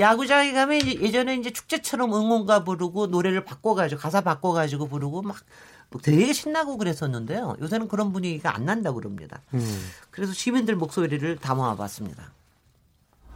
야구장에 0.00 0.52
가면 0.52 0.84
예전에 0.84 1.36
이제 1.36 1.50
축제처럼 1.50 2.12
응원가 2.12 2.64
부르고 2.64 3.06
노래를 3.06 3.44
바꿔가지고 3.44 4.00
가사 4.00 4.20
바꿔가지고 4.20 4.88
부르고 4.88 5.22
막 5.22 5.36
되게 6.02 6.32
신나고 6.32 6.76
그랬었는데요. 6.76 7.54
요새는 7.60 7.86
그런 7.86 8.12
분위기가 8.12 8.56
안 8.56 8.64
난다고 8.64 8.96
그럽니다. 8.96 9.42
음. 9.54 9.60
그래서 10.10 10.32
시민들 10.32 10.74
목소리를 10.74 11.36
담아봤습니다. 11.36 12.32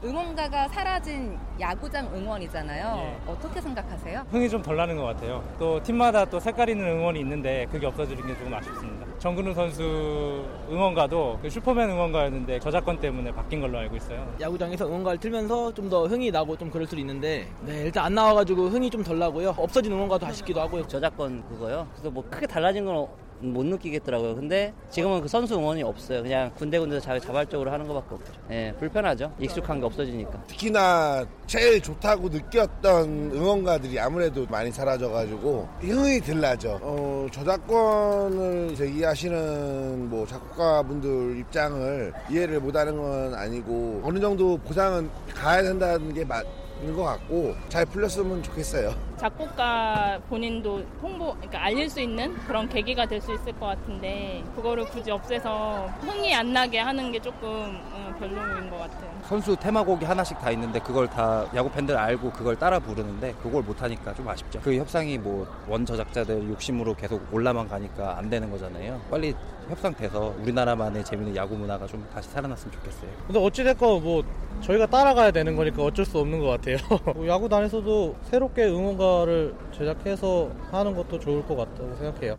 응원가가 0.05 0.69
사라진 0.69 1.39
야구장 1.59 2.07
응원이잖아요. 2.15 3.21
어떻게 3.27 3.59
생각하세요? 3.61 4.27
흥이 4.31 4.51
좀 4.51 4.61
덜 4.63 4.77
나는 4.77 4.97
것 4.97 5.05
같아요. 5.05 5.43
또 5.59 5.83
팀마다 5.83 6.25
또 6.27 6.39
색깔 6.39 6.69
있는 6.69 6.87
응원이 6.87 7.21
있는데 7.21 7.67
그게 7.71 7.87
없어지는 7.87 8.27
게 8.27 8.35
조금 8.37 8.53
아쉽습니다. 8.53 9.07
정근우 9.19 9.55
선수 9.55 10.45
응원가도 10.71 11.39
그 11.41 11.49
슈퍼맨 11.49 11.89
응원가였는데 11.89 12.61
저작권 12.61 13.01
때문에 13.01 13.33
바뀐 13.33 13.61
걸로 13.61 13.79
알고 13.79 13.97
있어요. 13.97 14.31
야구장에서 14.41 14.87
응원가를 14.87 15.19
틀면서 15.21 15.73
좀 15.73 15.85
더 15.89 16.07
흥이 16.07 16.31
나고 16.31 16.57
좀 16.57 16.71
그럴 16.71 16.87
수도 16.87 16.99
있는데 17.01 17.47
네, 17.61 17.83
일단 17.83 18.07
안 18.07 18.15
나와가지고 18.15 18.69
흥이 18.69 18.89
좀 18.91 19.05
덜 19.05 19.19
나고요. 19.19 19.55
없어진 19.57 19.93
응원가도 19.93 20.27
아쉽기도 20.27 20.61
하고요. 20.63 20.87
저작권 20.89 21.47
그거요. 21.49 21.87
그래서 21.93 22.11
뭐 22.11 22.25
크게 22.31 22.47
달라진 22.47 22.85
건 22.87 23.07
못 23.41 23.65
느끼겠더라고요. 23.67 24.35
근데 24.37 24.73
지금은 24.91 25.21
그 25.21 25.29
선수 25.29 25.55
응원이 25.55 25.83
없어요. 25.83 26.23
그냥 26.23 26.51
군데군데 26.57 27.01
자, 27.01 27.19
자발적으로 27.19 27.71
하는 27.71 27.87
것밖에 27.87 28.15
없죠. 28.15 28.33
예, 28.51 28.75
불편하죠. 28.79 29.33
익숙한 29.39 29.81
게 29.81 29.87
없어지니까. 29.87 30.45
특히나 30.47 31.27
제일 31.47 31.81
좋다고 31.81 32.29
느꼈던 32.29 33.33
응원가들이 33.35 33.99
아무래도 34.01 34.47
많이 34.49 34.71
사라져가지고 34.71 35.69
흥이 35.81 36.21
들 36.21 36.41
나죠. 36.41 36.79
어, 36.83 37.27
저작권을 37.33 38.75
제기하시는 38.75 40.09
뭐 40.09 40.27
작곡가분들 40.27 41.39
입장을 41.39 42.13
이해를 42.31 42.61
못하는 42.61 42.97
건 42.97 43.35
아니고 43.35 44.01
어느 44.05 44.19
정도 44.19 44.57
보상은 44.59 45.11
가야 45.35 45.63
된다는 45.63 46.13
게 46.15 46.25
맞는 46.25 46.95
것 46.95 47.03
같고 47.03 47.55
잘 47.69 47.85
풀렸으면 47.87 48.43
좋겠어요. 48.43 48.95
작곡가 49.17 50.19
본인도 50.29 50.83
홍보, 51.03 51.33
그러니까 51.35 51.63
알릴 51.65 51.89
수 51.89 52.01
있는 52.01 52.35
그런 52.47 52.69
계기가 52.69 53.07
될 53.07 53.21
수 53.21 53.33
있을 53.33 53.53
것 53.59 53.67
같은데 53.67 54.43
그거를 54.55 54.85
굳이 54.87 55.11
없애서 55.11 55.89
흥이 56.03 56.35
안 56.35 56.53
나게 56.53 56.79
하는 56.79 57.11
게 57.11 57.19
조금 57.21 57.49
어, 57.93 58.15
별로인 58.19 58.69
것 58.69 58.79
같아요. 58.79 59.11
선수 59.23 59.57
테마곡이 59.57 60.05
하나씩 60.05 60.39
다 60.39 60.51
있는데 60.51 60.79
그걸 60.81 61.09
다 61.09 61.47
야구 61.55 61.71
팬들 61.71 61.97
알고 61.97 62.33
그걸 62.33 62.57
따라 62.57 62.79
부르는데 62.79 63.35
그걸 63.43 63.63
못 63.63 63.81
하니까 63.83 64.13
좀 64.15 64.29
아쉽죠. 64.29 64.61
그 64.63 64.75
협상이 64.77 65.17
뭐 65.19 65.47
원 65.69 65.87
저작자들 65.87 66.49
욕심으로 66.51 66.95
계속 66.95 67.23
올라만 67.33 67.67
가니까 67.69 68.19
안 68.19 68.29
되는 68.29 68.51
거잖아요. 68.51 69.01
빨리 69.11 69.35
협상돼서 69.69 70.35
우리나라만의 70.43 71.05
재밌는 71.05 71.35
야구 71.37 71.57
문화가 71.57 71.87
좀 71.87 72.07
다시 72.13 72.29
살아났으면 72.29 72.73
좋겠어요. 72.75 73.11
근데 73.27 73.39
어찌됐건 73.41 74.03
뭐 74.03 74.23
저희가 74.61 74.87
따라가야 74.87 75.31
되는 75.31 75.57
거니까 75.57 75.83
어쩔 75.83 76.05
수 76.05 76.19
없는 76.19 76.39
것 76.41 76.49
같아요. 76.49 76.77
뭐 77.15 77.27
야구단에서도 77.29 78.17
새롭게 78.25 78.65
응원가 78.65 79.04
를 79.25 79.55
제작해서 79.77 80.51
하는 80.71 80.95
것도 80.95 81.19
좋을 81.19 81.47
것 81.47 81.57
같다고 81.57 81.95
생각해요. 81.97 82.39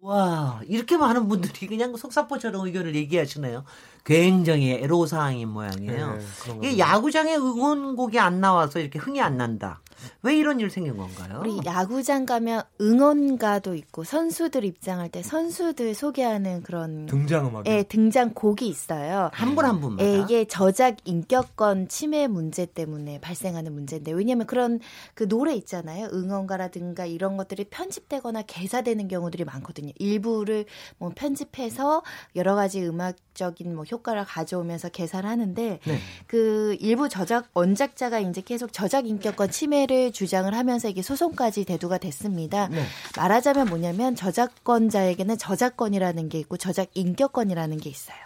와, 0.00 0.60
이렇게 0.66 0.98
많은 0.98 1.28
분들이 1.28 1.66
그냥 1.66 1.96
속사포처럼 1.96 2.66
의견을 2.66 2.94
얘기하시네요. 2.94 3.64
굉장히 4.04 4.72
애로사항인 4.72 5.48
모양이에요. 5.48 6.16
네, 6.16 6.24
이게 6.56 6.70
거죠. 6.70 6.78
야구장에 6.78 7.36
응원곡이 7.36 8.18
안 8.18 8.40
나와서 8.40 8.80
이렇게 8.80 8.98
흥이 8.98 9.22
안 9.22 9.38
난다. 9.38 9.80
왜 10.22 10.36
이런 10.36 10.60
일 10.60 10.70
생긴 10.70 10.96
건가요? 10.96 11.38
우리 11.40 11.58
야구장 11.64 12.26
가면 12.26 12.62
응원가도 12.80 13.74
있고 13.74 14.04
선수들 14.04 14.64
입장할 14.64 15.08
때 15.08 15.22
선수들 15.22 15.94
소개하는 15.94 16.62
그런 16.62 17.06
등장 17.06 17.46
음악이. 17.48 17.70
예, 17.70 17.82
등장 17.82 18.32
곡이 18.34 18.66
있어요. 18.68 19.30
한 19.32 19.54
분 19.54 19.64
한 19.64 19.80
분마다. 19.80 20.04
예, 20.08 20.18
이게 20.20 20.44
저작 20.46 20.96
인격권 21.04 21.88
침해 21.88 22.26
문제 22.26 22.66
때문에 22.66 23.20
발생하는 23.20 23.72
문제인데 23.72 24.12
왜냐하면 24.12 24.46
그런 24.46 24.80
그 25.14 25.28
노래 25.28 25.54
있잖아요. 25.54 26.08
응원가라든가 26.12 27.06
이런 27.06 27.36
것들이 27.36 27.64
편집되거나 27.64 28.42
개사되는 28.42 29.08
경우들이 29.08 29.44
많거든요. 29.44 29.92
일부를 29.98 30.64
뭐 30.98 31.10
편집해서 31.14 32.02
여러 32.36 32.54
가지 32.54 32.82
음악적인 32.84 33.74
뭐 33.74 33.84
효과를 33.84 34.24
가져오면서 34.24 34.88
개사를 34.90 35.28
하는데 35.28 35.80
네. 35.84 35.98
그 36.26 36.76
일부 36.80 37.08
저작 37.08 37.48
원작자가 37.54 38.18
이제 38.20 38.40
계속 38.40 38.72
저작 38.72 39.06
인격권 39.06 39.50
침 39.50 39.72
해를 39.94 40.12
주장을 40.12 40.52
하면서 40.52 40.88
이게 40.88 41.02
소송까지 41.02 41.64
대두가 41.64 41.98
됐습니다. 41.98 42.68
네. 42.68 42.82
말하자면 43.16 43.68
뭐냐면 43.68 44.14
저작권자에게는 44.14 45.38
저작권이라는 45.38 46.28
게 46.28 46.38
있고 46.40 46.56
저작 46.56 46.88
인격권이라는 46.94 47.78
게 47.78 47.90
있어요. 47.90 48.16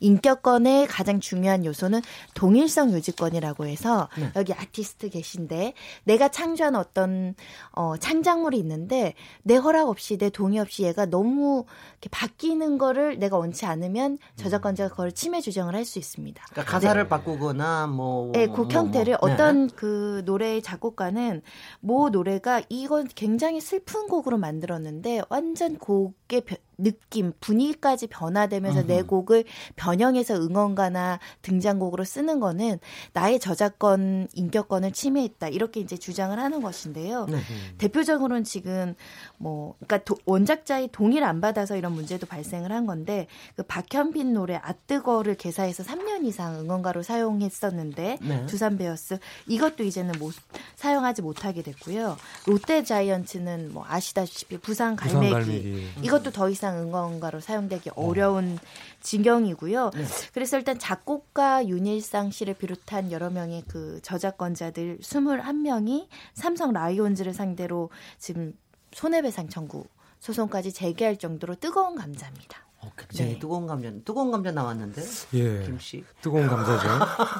인격권의 0.00 0.86
가장 0.86 1.20
중요한 1.20 1.64
요소는 1.64 2.02
동일성 2.34 2.92
유지권이라고 2.92 3.66
해서 3.66 4.08
네. 4.18 4.30
여기 4.36 4.52
아티스트 4.52 5.08
계신데 5.08 5.72
내가 6.04 6.28
창조한 6.28 6.76
어떤 6.76 7.34
어 7.72 7.96
창작물이 7.96 8.58
있는데 8.58 9.14
내 9.42 9.56
허락 9.56 9.88
없이 9.88 10.18
내 10.18 10.28
동의 10.28 10.60
없이 10.60 10.82
얘가 10.82 11.06
너무 11.06 11.64
이렇게 11.92 12.08
바뀌는 12.10 12.78
거를 12.78 13.18
내가 13.18 13.38
원치 13.38 13.64
않으면 13.64 14.18
저작권자가 14.36 14.90
그걸 14.90 15.12
침해 15.12 15.40
주장을 15.40 15.74
할 15.74 15.84
수 15.84 15.98
있습니다. 15.98 16.42
그러니까 16.50 16.72
가사를 16.72 17.08
바꾸거나 17.08 17.86
뭐. 17.88 18.32
네, 18.32 18.46
곡 18.46 18.68
뭐, 18.68 18.68
형태를 18.70 19.18
뭐. 19.20 19.28
네. 19.28 19.34
어떤 19.34 19.68
그 19.68 20.22
노래의 20.24 20.62
작곡가 20.62 21.03
는 21.10 21.42
모 21.80 22.08
노래가 22.08 22.62
이건 22.68 23.06
굉장히 23.14 23.60
슬픈 23.60 24.06
곡으로 24.08 24.38
만들었는데 24.38 25.22
완전 25.28 25.76
곡의 25.78 26.40
벼- 26.46 26.56
느낌, 26.76 27.32
분위기까지 27.40 28.08
변화되면서 28.08 28.82
내. 28.86 29.02
곡을 29.02 29.44
변형해서 29.76 30.34
응원가나 30.34 31.20
등장곡으로 31.42 32.02
쓰는 32.02 32.40
거는 32.40 32.80
나의 33.12 33.38
저작권, 33.38 34.26
인격권을 34.34 34.90
침해했다. 34.92 35.48
이렇게 35.48 35.78
이제 35.78 35.96
주장을 35.96 36.36
하는 36.36 36.62
것인데요. 36.62 37.26
네. 37.26 37.38
대표적으로는 37.78 38.42
지금 38.42 38.94
뭐 39.38 39.74
그러니까 39.78 39.98
도- 39.98 40.16
원작자의 40.26 40.88
동의를 40.90 41.24
안 41.26 41.40
받아서 41.40 41.76
이런 41.76 41.92
문제도 41.92 42.26
발생을 42.26 42.72
한 42.72 42.86
건데 42.86 43.28
그 43.56 43.62
박현빈 43.62 44.32
노래 44.32 44.56
아뜨거를 44.60 45.36
개사해서 45.36 45.84
3년 45.84 46.24
이상 46.24 46.58
응원가로 46.58 47.02
사용했었는데 47.04 48.18
네. 48.20 48.46
두산 48.46 48.76
베어스 48.78 49.18
이것도 49.46 49.84
이제는 49.84 50.18
못 50.18 50.34
사용 50.76 50.93
하지 51.02 51.22
못하게 51.22 51.62
됐고요. 51.62 52.16
롯데 52.46 52.84
자이언츠는 52.84 53.72
뭐 53.72 53.84
아시다시피 53.88 54.58
부산 54.58 54.84
부산 54.84 54.96
갈매기, 54.96 55.32
갈매기. 55.32 55.88
이것도 56.02 56.30
더 56.30 56.50
이상 56.50 56.78
응원가로 56.78 57.40
사용되기 57.40 57.90
어려운 57.96 58.58
지경이고요. 59.02 59.90
네. 59.94 60.04
그래서 60.32 60.56
일단 60.58 60.78
작곡가 60.78 61.66
윤일상 61.66 62.30
씨를 62.30 62.54
비롯한 62.54 63.12
여러 63.12 63.30
명의 63.30 63.62
그 63.68 64.00
저작권자들 64.02 64.98
21명이 65.00 66.08
삼성 66.34 66.72
라이온즈를 66.72 67.32
상대로 67.32 67.90
지금 68.18 68.52
손해배상 68.92 69.48
청구 69.48 69.86
소송까지 70.20 70.72
제기할 70.72 71.16
정도로 71.16 71.54
뜨거운 71.56 71.96
감자입니다. 71.96 72.63
어, 72.84 72.92
굉장히 72.96 73.32
네. 73.32 73.38
뜨거운 73.38 73.66
감자, 73.66 73.90
뜨거운 74.04 74.30
감자 74.30 74.50
나왔는데. 74.52 75.02
예. 75.34 75.62
김 75.64 75.78
씨. 75.78 76.04
뜨거운 76.20 76.46
감자죠. 76.46 76.88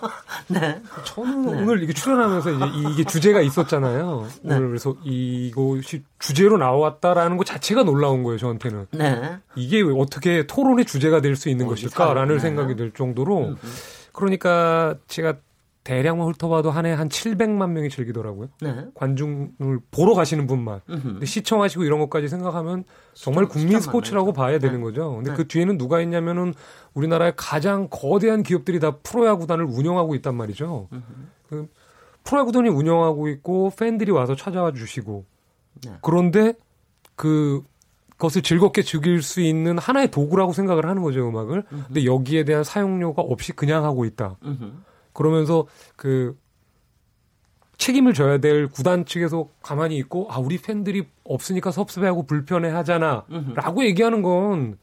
네. 0.48 0.80
저는 1.04 1.42
네. 1.42 1.62
오늘 1.62 1.82
이게 1.82 1.92
출연하면서 1.92 2.50
이제 2.52 2.64
이게 2.90 3.04
주제가 3.04 3.42
있었잖아요. 3.42 4.26
네. 4.42 4.54
오늘 4.56 4.68
그래서 4.68 4.96
이것이 5.04 6.02
주제로 6.18 6.56
나왔다라는 6.56 7.36
것 7.36 7.44
자체가 7.44 7.82
놀라운 7.84 8.22
거예요, 8.22 8.38
저한테는. 8.38 8.86
네. 8.92 9.38
이게 9.56 9.80
왜 9.82 9.92
어떻게 9.96 10.46
토론의 10.46 10.86
주제가 10.86 11.20
될 11.20 11.34
수 11.34 11.48
있는 11.48 11.66
어, 11.66 11.70
것일까라는 11.70 12.36
네. 12.36 12.40
생각이 12.40 12.76
들 12.76 12.92
정도로 12.92 13.48
음, 13.48 13.56
그러니까 14.12 14.94
제가 15.08 15.34
대량만 15.84 16.28
훑어봐도 16.28 16.70
한해한 16.70 17.10
700만 17.10 17.70
명이 17.70 17.90
즐기더라고요. 17.90 18.48
네. 18.62 18.86
관중을 18.94 19.80
보러 19.90 20.14
가시는 20.14 20.46
분만. 20.46 20.80
시청하시고 21.22 21.84
이런 21.84 21.98
것까지 22.00 22.28
생각하면 22.28 22.84
정말 23.12 23.44
시청- 23.44 23.60
국민 23.60 23.80
스포츠라고. 23.80 24.32
봐야 24.32 24.58
되는 24.58 24.78
네. 24.78 24.82
거죠. 24.82 25.14
근데 25.16 25.30
네. 25.30 25.36
그 25.36 25.46
뒤에는 25.46 25.76
누가 25.76 26.00
있냐면은 26.00 26.54
우리나라의 26.94 27.34
가장 27.36 27.88
거대한 27.90 28.42
기업들이 28.42 28.80
다 28.80 28.96
프로야 29.02 29.34
구단을 29.36 29.66
운영하고 29.66 30.14
있단 30.14 30.34
말이죠. 30.34 30.88
그 31.48 31.68
프로야 32.24 32.44
구단이 32.44 32.70
운영하고 32.70 33.28
있고 33.28 33.70
팬들이 33.78 34.10
와서 34.10 34.34
찾아와 34.34 34.72
주시고 34.72 35.26
네. 35.84 35.92
그런데 36.00 36.54
그 37.14 37.62
것을 38.16 38.40
즐겁게 38.42 38.80
즐길 38.82 39.20
수 39.22 39.42
있는 39.42 39.76
하나의 39.76 40.10
도구라고 40.10 40.52
생각을 40.54 40.86
하는 40.86 41.02
거죠 41.02 41.28
음악을. 41.28 41.64
근데 41.88 42.06
여기에 42.06 42.44
대한 42.44 42.64
사용료가 42.64 43.20
없이 43.20 43.52
그냥 43.52 43.84
하고 43.84 44.06
있다. 44.06 44.38
그러면서 45.14 45.66
그 45.96 46.38
책임을 47.78 48.12
져야 48.14 48.38
될 48.38 48.68
구단 48.68 49.04
측에서 49.04 49.48
가만히 49.62 49.96
있고 49.96 50.28
아 50.30 50.38
우리 50.38 50.58
팬들이 50.58 51.06
없으니까 51.24 51.70
섭섭해하고 51.70 52.24
불편해 52.26 52.68
하잖아라고 52.70 53.84
얘기하는 53.84 54.22
건 54.22 54.78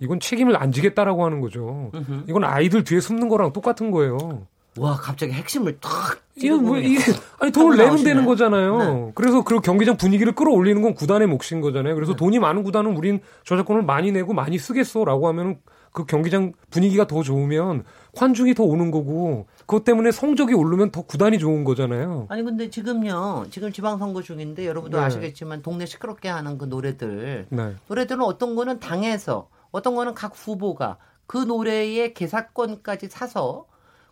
이건 0.00 0.18
책임을 0.20 0.56
안 0.56 0.72
지겠다라고 0.72 1.24
하는 1.24 1.40
거죠. 1.40 1.92
이건 2.26 2.44
아이들 2.44 2.82
뒤에 2.84 3.00
숨는 3.00 3.28
거랑 3.28 3.52
똑같은 3.52 3.90
거예요. 3.90 4.46
와 4.78 4.94
갑자기 4.94 5.32
핵심을 5.32 5.80
탁 5.80 6.20
이거 6.36 6.56
뭐 6.56 6.78
이게 6.78 6.98
아니 7.40 7.50
돈을 7.50 7.76
내면 7.76 8.02
되는 8.04 8.24
거잖아요. 8.24 8.78
네. 8.78 9.12
그래서 9.14 9.42
그 9.42 9.60
경기장 9.60 9.96
분위기를 9.96 10.32
끌어올리는 10.34 10.80
건 10.80 10.94
구단의 10.94 11.26
몫인 11.26 11.60
거잖아요. 11.60 11.94
그래서 11.94 12.12
네. 12.12 12.16
돈이 12.16 12.38
많은 12.38 12.62
구단은 12.62 12.96
우린 12.96 13.20
저작권을 13.44 13.82
많이 13.82 14.12
내고 14.12 14.32
많이 14.32 14.58
쓰겠어라고 14.58 15.26
하면은 15.28 15.58
그 15.92 16.04
경기장 16.06 16.52
분위기가 16.70 17.06
더 17.08 17.22
좋으면 17.22 17.84
관중이 18.12 18.54
더 18.54 18.62
오는 18.62 18.92
거고 18.92 19.46
그것 19.60 19.82
때문에 19.84 20.12
성적이 20.12 20.54
오르면 20.54 20.92
더 20.92 21.02
구단이 21.02 21.38
좋은 21.38 21.64
거잖아요. 21.64 22.26
아니 22.28 22.44
근데 22.44 22.70
지금요 22.70 23.46
지금 23.50 23.72
지방선거 23.72 24.22
중인데 24.22 24.66
여러분도 24.66 24.98
네. 24.98 25.04
아시겠지만 25.04 25.62
동네 25.62 25.86
시끄럽게 25.86 26.28
하는 26.28 26.58
그 26.58 26.66
노래들 26.66 27.46
네. 27.50 27.74
노래들은 27.88 28.22
어떤 28.22 28.54
거는 28.54 28.78
당에서 28.78 29.48
어떤 29.72 29.96
거는 29.96 30.14
각 30.14 30.32
후보가 30.34 30.98
그 31.26 31.38
노래의 31.38 32.14
개사권까지 32.14 33.08
사서 33.08 33.66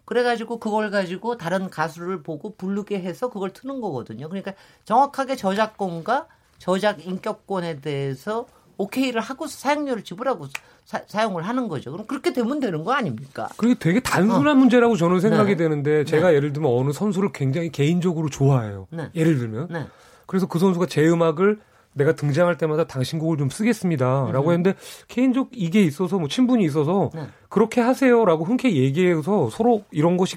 그래가지고 0.08 0.58
그걸 0.58 0.90
가지고 0.90 1.36
다른 1.36 1.68
가수를 1.68 2.22
보고 2.22 2.54
부르게 2.56 2.98
해서 2.98 3.28
그걸 3.28 3.50
트는 3.50 3.82
거거든요. 3.82 4.30
그러니까 4.30 4.54
정확하게 4.86 5.36
저작권과 5.36 6.28
저작 6.56 7.06
인격권에 7.06 7.82
대해서 7.82 8.46
오케이를 8.78 9.20
하고 9.20 9.46
사용료를 9.46 10.04
지불하고 10.04 10.46
사, 10.86 11.22
용을 11.24 11.42
하는 11.42 11.68
거죠. 11.68 11.92
그럼 11.92 12.06
그렇게 12.06 12.32
되면 12.32 12.58
되는 12.58 12.84
거 12.84 12.94
아닙니까? 12.94 13.48
그게 13.58 13.74
되게 13.74 14.00
단순한 14.00 14.56
어. 14.56 14.58
문제라고 14.58 14.96
저는 14.96 15.20
생각이 15.20 15.50
네. 15.50 15.56
되는데 15.56 16.04
제가 16.06 16.28
네. 16.30 16.36
예를 16.36 16.54
들면 16.54 16.72
어느 16.72 16.90
선수를 16.90 17.32
굉장히 17.34 17.68
개인적으로 17.68 18.30
좋아해요. 18.30 18.86
네. 18.88 19.10
예를 19.14 19.36
들면 19.36 19.68
네. 19.68 19.86
그래서 20.24 20.46
그 20.46 20.58
선수가 20.58 20.86
제 20.86 21.06
음악을 21.06 21.60
내가 21.98 22.14
등장할 22.14 22.56
때마다 22.56 22.84
당신 22.86 23.18
곡을 23.18 23.36
좀 23.36 23.50
쓰겠습니다라고 23.50 24.48
음. 24.48 24.52
했는데 24.52 24.74
개인적 25.08 25.50
이게 25.52 25.82
있어서 25.82 26.18
뭐 26.18 26.28
친분이 26.28 26.64
있어서 26.64 27.10
네. 27.14 27.22
그렇게 27.48 27.80
하세요라고 27.80 28.44
흔쾌히 28.44 28.78
얘기해서 28.78 29.50
서로 29.50 29.82
이런 29.90 30.16
것이 30.16 30.36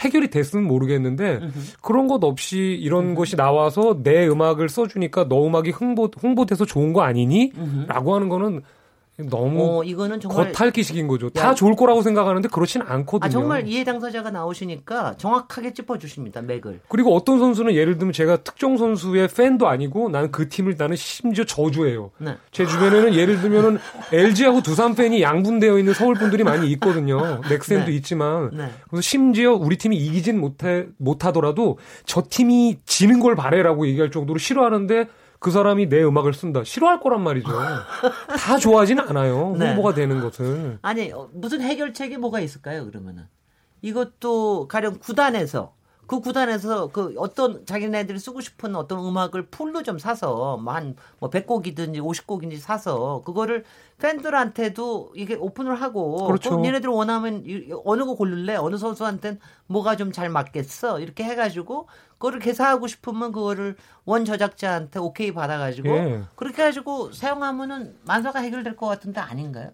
해결이 0.00 0.30
됐으면 0.30 0.66
모르겠는데 0.66 1.38
음흠. 1.42 1.58
그런 1.80 2.08
것 2.08 2.24
없이 2.24 2.58
이런 2.58 3.10
음흠. 3.10 3.14
것이 3.14 3.36
나와서 3.36 4.00
내 4.02 4.26
음악을 4.26 4.68
써주니까 4.68 5.28
너 5.28 5.46
음악이 5.46 5.70
홍보 5.70 6.10
홍보돼서 6.20 6.64
좋은 6.64 6.92
거 6.92 7.02
아니니?라고 7.02 8.14
하는 8.14 8.28
거는 8.28 8.62
너무 9.18 9.80
어, 9.80 9.84
이거는 9.84 10.20
정말 10.20 10.52
겉핥기식인 10.52 11.06
거죠. 11.06 11.26
야, 11.26 11.30
다 11.34 11.54
좋을 11.54 11.76
거라고 11.76 12.00
생각하는데 12.00 12.48
그렇진 12.48 12.80
않거든요. 12.80 13.26
아, 13.26 13.28
정말 13.28 13.68
이해 13.68 13.84
당사자가 13.84 14.30
나오시니까 14.30 15.16
정확하게 15.18 15.74
짚어주십니다. 15.74 16.40
맥을. 16.40 16.80
그리고 16.88 17.14
어떤 17.14 17.38
선수는 17.38 17.74
예를 17.74 17.98
들면 17.98 18.14
제가 18.14 18.38
특정 18.38 18.78
선수의 18.78 19.28
팬도 19.28 19.68
아니고 19.68 20.08
나는 20.08 20.32
그 20.32 20.48
팀을 20.48 20.76
나는 20.78 20.96
심지어 20.96 21.44
저주해요. 21.44 22.10
네. 22.18 22.36
제 22.52 22.64
주변에는 22.64 23.14
예를 23.14 23.40
들면은 23.42 23.78
LG하고 24.12 24.62
두산 24.62 24.94
팬이 24.94 25.20
양분되어 25.20 25.78
있는 25.78 25.92
서울 25.92 26.14
분들이 26.14 26.42
많이 26.42 26.70
있거든요. 26.72 27.40
넥센도 27.48 27.86
네. 27.86 27.92
있지만 27.92 28.50
네. 28.52 28.70
그래서 28.88 29.02
심지어 29.02 29.52
우리 29.52 29.76
팀이 29.76 29.94
이기진 29.96 30.40
못해 30.40 30.86
못하더라도 30.96 31.78
저 32.06 32.22
팀이 32.28 32.78
지는 32.86 33.20
걸 33.20 33.36
바래라고 33.36 33.86
얘기할 33.86 34.10
정도로 34.10 34.38
싫어하는데 34.38 35.06
그 35.42 35.50
사람이 35.50 35.88
내 35.88 36.02
음악을 36.04 36.34
쓴다. 36.34 36.62
싫어할 36.64 37.00
거란 37.00 37.22
말이죠. 37.22 37.50
다 38.38 38.58
좋아하지는 38.58 39.08
않아요. 39.08 39.54
네. 39.58 39.68
홍보가 39.68 39.92
되는 39.92 40.20
것을. 40.20 40.78
아니, 40.82 41.10
어, 41.12 41.28
무슨 41.32 41.60
해결책이 41.60 42.16
뭐가 42.16 42.40
있을까요, 42.40 42.86
그러면은? 42.86 43.24
이것도 43.82 44.68
가령 44.68 44.98
구단에서 45.00 45.74
그 46.06 46.20
구단에서 46.20 46.88
그 46.88 47.14
어떤 47.16 47.64
자기네들이 47.64 48.18
쓰고 48.18 48.40
싶은 48.40 48.76
어떤 48.76 48.98
음악을 49.04 49.46
풀로 49.46 49.82
좀 49.82 49.98
사서 49.98 50.58
뭐 50.58 50.74
한뭐 50.74 51.30
100곡이든지 51.30 51.98
50곡인지 51.98 52.58
사서 52.58 53.22
그거를 53.24 53.64
팬들한테도 53.98 55.12
이게 55.14 55.34
오픈을 55.34 55.80
하고 55.80 56.26
그렇죠. 56.26 56.62
얘네들 56.64 56.90
원하면 56.90 57.44
어느 57.84 58.04
거 58.04 58.14
고를래? 58.14 58.56
어느 58.56 58.76
선수한테는 58.76 59.38
뭐가 59.66 59.96
좀 59.96 60.12
잘 60.12 60.28
맞겠어? 60.28 61.00
이렇게 61.00 61.24
해 61.24 61.34
가지고 61.34 61.88
그거를 62.12 62.38
개사하고 62.40 62.86
싶으면 62.86 63.32
그거를 63.32 63.76
원 64.04 64.24
저작자한테 64.26 64.98
오케이 64.98 65.32
받아 65.32 65.56
가지고 65.58 65.88
예. 65.88 66.22
그렇게 66.36 66.62
해 66.62 66.66
가지고 66.66 67.12
사용하면은 67.12 67.96
만사가 68.04 68.40
해결될 68.40 68.76
것 68.76 68.86
같은데 68.86 69.20
아닌가요? 69.20 69.70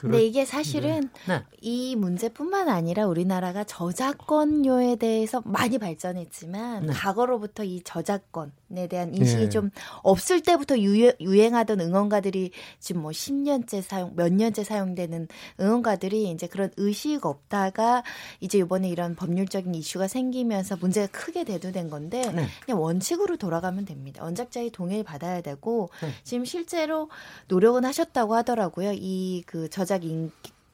근데 0.00 0.24
이게 0.24 0.44
사실은 0.44 1.10
네. 1.26 1.38
네. 1.38 1.44
이 1.60 1.94
문제뿐만 1.96 2.68
아니라 2.68 3.06
우리나라가 3.06 3.64
저작권료에 3.64 4.96
대해서 4.96 5.42
많이 5.44 5.78
발전했지만 5.78 6.86
네. 6.86 6.92
과거로부터 6.92 7.64
이 7.64 7.82
저작권 7.84 8.52
에 8.76 8.86
대한 8.86 9.14
인식이 9.14 9.42
네. 9.44 9.48
좀 9.48 9.70
없을 10.02 10.40
때부터 10.40 10.78
유행, 10.78 11.54
하던 11.54 11.80
응원가들이 11.80 12.52
지금 12.78 13.02
뭐 13.02 13.10
10년째 13.10 13.82
사용, 13.82 14.14
몇 14.14 14.32
년째 14.32 14.62
사용되는 14.64 15.26
응원가들이 15.58 16.30
이제 16.30 16.46
그런 16.46 16.70
의식 16.76 17.26
없다가 17.26 18.04
이제 18.38 18.58
이번에 18.58 18.88
이런 18.88 19.16
법률적인 19.16 19.74
이슈가 19.74 20.06
생기면서 20.06 20.76
문제가 20.76 21.08
크게 21.08 21.44
대두된 21.44 21.90
건데 21.90 22.22
네. 22.32 22.46
그냥 22.64 22.80
원칙으로 22.80 23.36
돌아가면 23.36 23.84
됩니다. 23.84 24.22
원작자의 24.24 24.70
동의를 24.70 25.04
받아야 25.04 25.40
되고 25.40 25.90
네. 26.00 26.10
지금 26.22 26.44
실제로 26.44 27.10
노력은 27.48 27.84
하셨다고 27.84 28.34
하더라고요. 28.34 28.92
이 28.94 29.42
그 29.46 29.68
저작 29.68 30.04
인 30.04 30.30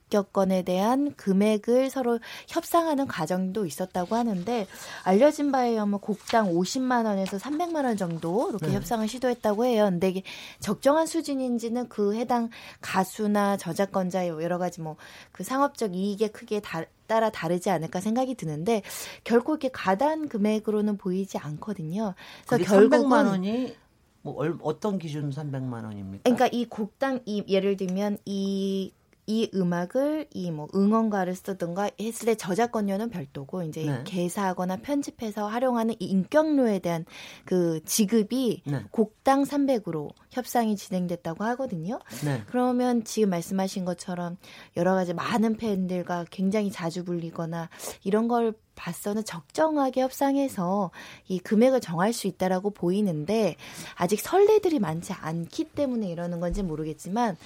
합격권에 0.07 0.63
대한 0.63 1.15
금액을 1.15 1.91
서로 1.91 2.19
협상하는 2.49 3.07
과정도 3.07 3.67
있었다고 3.67 4.17
하는데 4.17 4.67
알려진 5.05 5.53
바에 5.53 5.71
의하면 5.71 6.01
곡당 6.01 6.53
50만 6.53 7.07
원에서 7.07 7.37
300만 7.37 7.85
원 7.85 7.97
정도 7.97 8.49
이렇게 8.51 8.69
네. 8.69 8.75
협상을 8.75 9.07
시도했다고 9.07 9.65
해요. 9.65 9.85
근데 9.85 10.09
이게 10.09 10.23
적정한 10.61 11.07
수준인지는 11.07 11.89
그 11.89 12.15
해당 12.15 12.51
가수나 12.81 13.57
저작권자의 13.57 14.29
여러 14.29 14.59
가지 14.59 14.81
뭐 14.81 14.97
그 15.33 15.45
상업적 15.45 15.95
이익의 15.95 16.33
크기에 16.33 16.61
다, 16.61 16.85
따라 17.07 17.31
다르지 17.31 17.71
않을까 17.71 18.01
생각이 18.01 18.35
드는데 18.35 18.83
결코 19.25 19.53
이렇게 19.53 19.69
가단 19.69 20.29
금액으로는 20.29 20.97
보이지 20.97 21.39
않거든요. 21.39 22.15
그래서 22.47 22.65
결국은 22.65 23.09
300만 23.09 23.27
원이 23.29 23.77
뭐 24.23 24.45
어떤 24.63 24.99
기준 24.99 25.31
300만 25.31 25.85
원입니까? 25.85 26.23
그러니까 26.25 26.49
이 26.51 26.65
곡당 26.65 27.21
이 27.27 27.45
예를 27.49 27.77
들면 27.77 28.19
이 28.25 28.93
이 29.27 29.51
음악을 29.55 30.27
이 30.35 30.51
뭐 30.57 30.69
응원가를 30.75 31.35
쓰든가 31.35 31.91
했을 32.01 32.27
때 32.27 32.35
저작권료는 32.35 33.11
별도고 33.11 33.63
이제 33.65 33.85
네. 33.85 34.01
개사하거나 34.05 34.77
편집해서 34.77 35.47
활용하는 35.47 35.95
이 35.99 36.07
인격료에 36.07 36.79
대한 36.79 37.05
그 37.45 37.81
지급이 37.85 38.63
네. 38.65 38.85
곡당 38.91 39.43
300으로 39.43 40.09
협상이 40.31 40.77
진행됐다고 40.77 41.45
하거든요. 41.45 41.99
네. 42.25 42.43
그러면 42.47 43.05
지금 43.05 43.31
말씀하신 43.31 43.85
것처럼 43.85 44.39
여러 44.77 44.95
가지 44.95 45.13
많은 45.13 45.57
팬들과 45.57 46.25
굉장히 46.31 46.71
자주 46.71 47.05
불리거나 47.05 47.69
이런 48.03 48.29
걸 48.29 48.55
봤어는 48.77 49.25
적정하게 49.25 50.03
협상해서 50.03 50.91
이 51.29 51.39
금액을 51.39 51.81
정할 51.81 52.13
수 52.13 52.27
있다라고 52.27 52.71
보이는데 52.71 53.57
아직 53.95 54.21
선례들이 54.21 54.79
많지 54.79 55.13
않기 55.15 55.65
때문에 55.65 56.09
이러는 56.09 56.41
건지 56.41 56.63
모르겠지만 56.63 57.37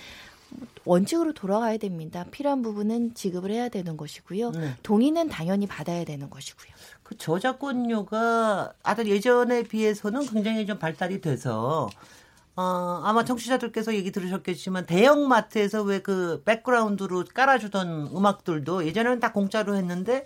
원칙으로 0.84 1.32
돌아가야 1.32 1.76
됩니다. 1.78 2.24
필요한 2.30 2.62
부분은 2.62 3.14
지급을 3.14 3.50
해야 3.50 3.68
되는 3.68 3.96
것이고요. 3.96 4.50
네. 4.52 4.74
동의는 4.82 5.28
당연히 5.28 5.66
받아야 5.66 6.04
되는 6.04 6.30
것이고요. 6.30 6.72
그 7.02 7.16
저작권료가 7.16 8.72
아들 8.82 9.08
예전에 9.08 9.62
비해서는 9.64 10.26
굉장히 10.26 10.66
좀 10.66 10.78
발달이 10.78 11.20
돼서 11.20 11.88
어, 12.56 13.00
아마 13.04 13.24
청취자들께서 13.24 13.94
얘기 13.94 14.10
들으셨겠지만 14.10 14.86
대형 14.86 15.28
마트에서 15.28 15.82
왜 15.82 16.00
그 16.00 16.42
백그라운드로 16.44 17.24
깔아주던 17.34 18.10
음악들도 18.14 18.86
예전에는 18.86 19.20
다 19.20 19.32
공짜로 19.32 19.76
했는데 19.76 20.24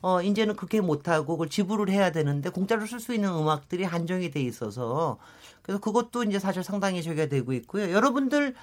어, 0.00 0.20
이제는 0.20 0.56
그렇게 0.56 0.80
못하고 0.80 1.34
그걸 1.34 1.48
지불을 1.48 1.88
해야 1.88 2.10
되는데 2.10 2.50
공짜로 2.50 2.86
쓸 2.86 2.98
수 2.98 3.14
있는 3.14 3.30
음악들이 3.30 3.84
한정이 3.84 4.30
돼 4.30 4.40
있어서 4.42 5.18
그래서 5.62 5.80
그것도 5.80 6.24
이제 6.24 6.38
사실 6.38 6.64
상당히 6.64 7.02
저기가 7.02 7.26
되고 7.26 7.52
있고요. 7.52 7.92
여러분들 7.92 8.54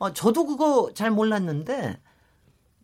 어, 0.00 0.12
저도 0.12 0.46
그거 0.46 0.90
잘 0.94 1.10
몰랐는데 1.10 1.98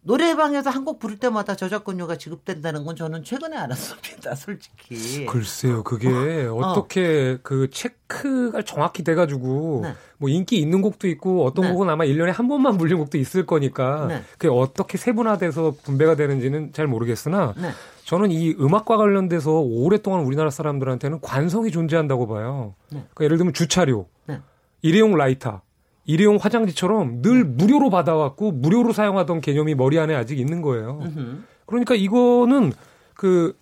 노래방에서 0.03 0.71
한 0.71 0.85
곡 0.85 1.01
부를 1.01 1.19
때마다 1.19 1.57
저작권료가 1.57 2.17
지급된다는 2.17 2.85
건 2.85 2.95
저는 2.95 3.25
최근에 3.25 3.57
알았습니다, 3.57 4.37
솔직히. 4.37 5.27
글쎄요, 5.27 5.83
그게 5.83 6.07
어. 6.49 6.75
떻게그 6.75 7.71
체크가 7.73 8.63
정확히 8.63 9.03
돼가지고 9.03 9.81
네. 9.83 9.95
뭐 10.19 10.29
인기 10.29 10.59
있는 10.61 10.81
곡도 10.81 11.09
있고 11.09 11.45
어떤 11.45 11.65
네. 11.65 11.73
곡은 11.73 11.91
아마 11.91 12.05
1년에 12.05 12.33
한 12.33 12.47
번만 12.47 12.79
불린 12.79 12.99
곡도 12.99 13.19
있을 13.19 13.47
거니까 13.47 14.07
네. 14.07 14.23
그게 14.39 14.47
어떻게 14.47 14.97
세분화돼서 14.97 15.75
분배가 15.83 16.15
되는지는 16.15 16.73
잘 16.73 16.87
모르겠으나 16.87 17.55
네. 17.57 17.71
저는 18.05 18.31
이 18.31 18.53
음악과 18.61 18.97
관련돼서 18.99 19.59
오랫동안 19.59 20.21
우리나라 20.21 20.51
사람들한테는 20.51 21.21
관성이 21.21 21.73
존재한다고 21.73 22.29
봐요. 22.29 22.77
네. 22.93 22.99
그러니까 23.13 23.25
예를 23.25 23.39
들면 23.39 23.55
주차료, 23.55 24.07
네. 24.27 24.41
일회용 24.83 25.17
라이터, 25.17 25.63
일회용 26.07 26.37
화장지처럼 26.41 27.21
늘 27.23 27.45
무료로 27.45 27.91
받아왔고 27.91 28.53
무료로 28.53 28.93
사용하던 28.93 29.41
개념이 29.41 29.75
머리 29.75 29.99
안에 29.99 30.15
아직 30.15 30.39
있는 30.39 30.63
거예요. 30.63 31.01
그러니까 31.67 31.95
이거는 31.95 32.73
그 33.15 33.57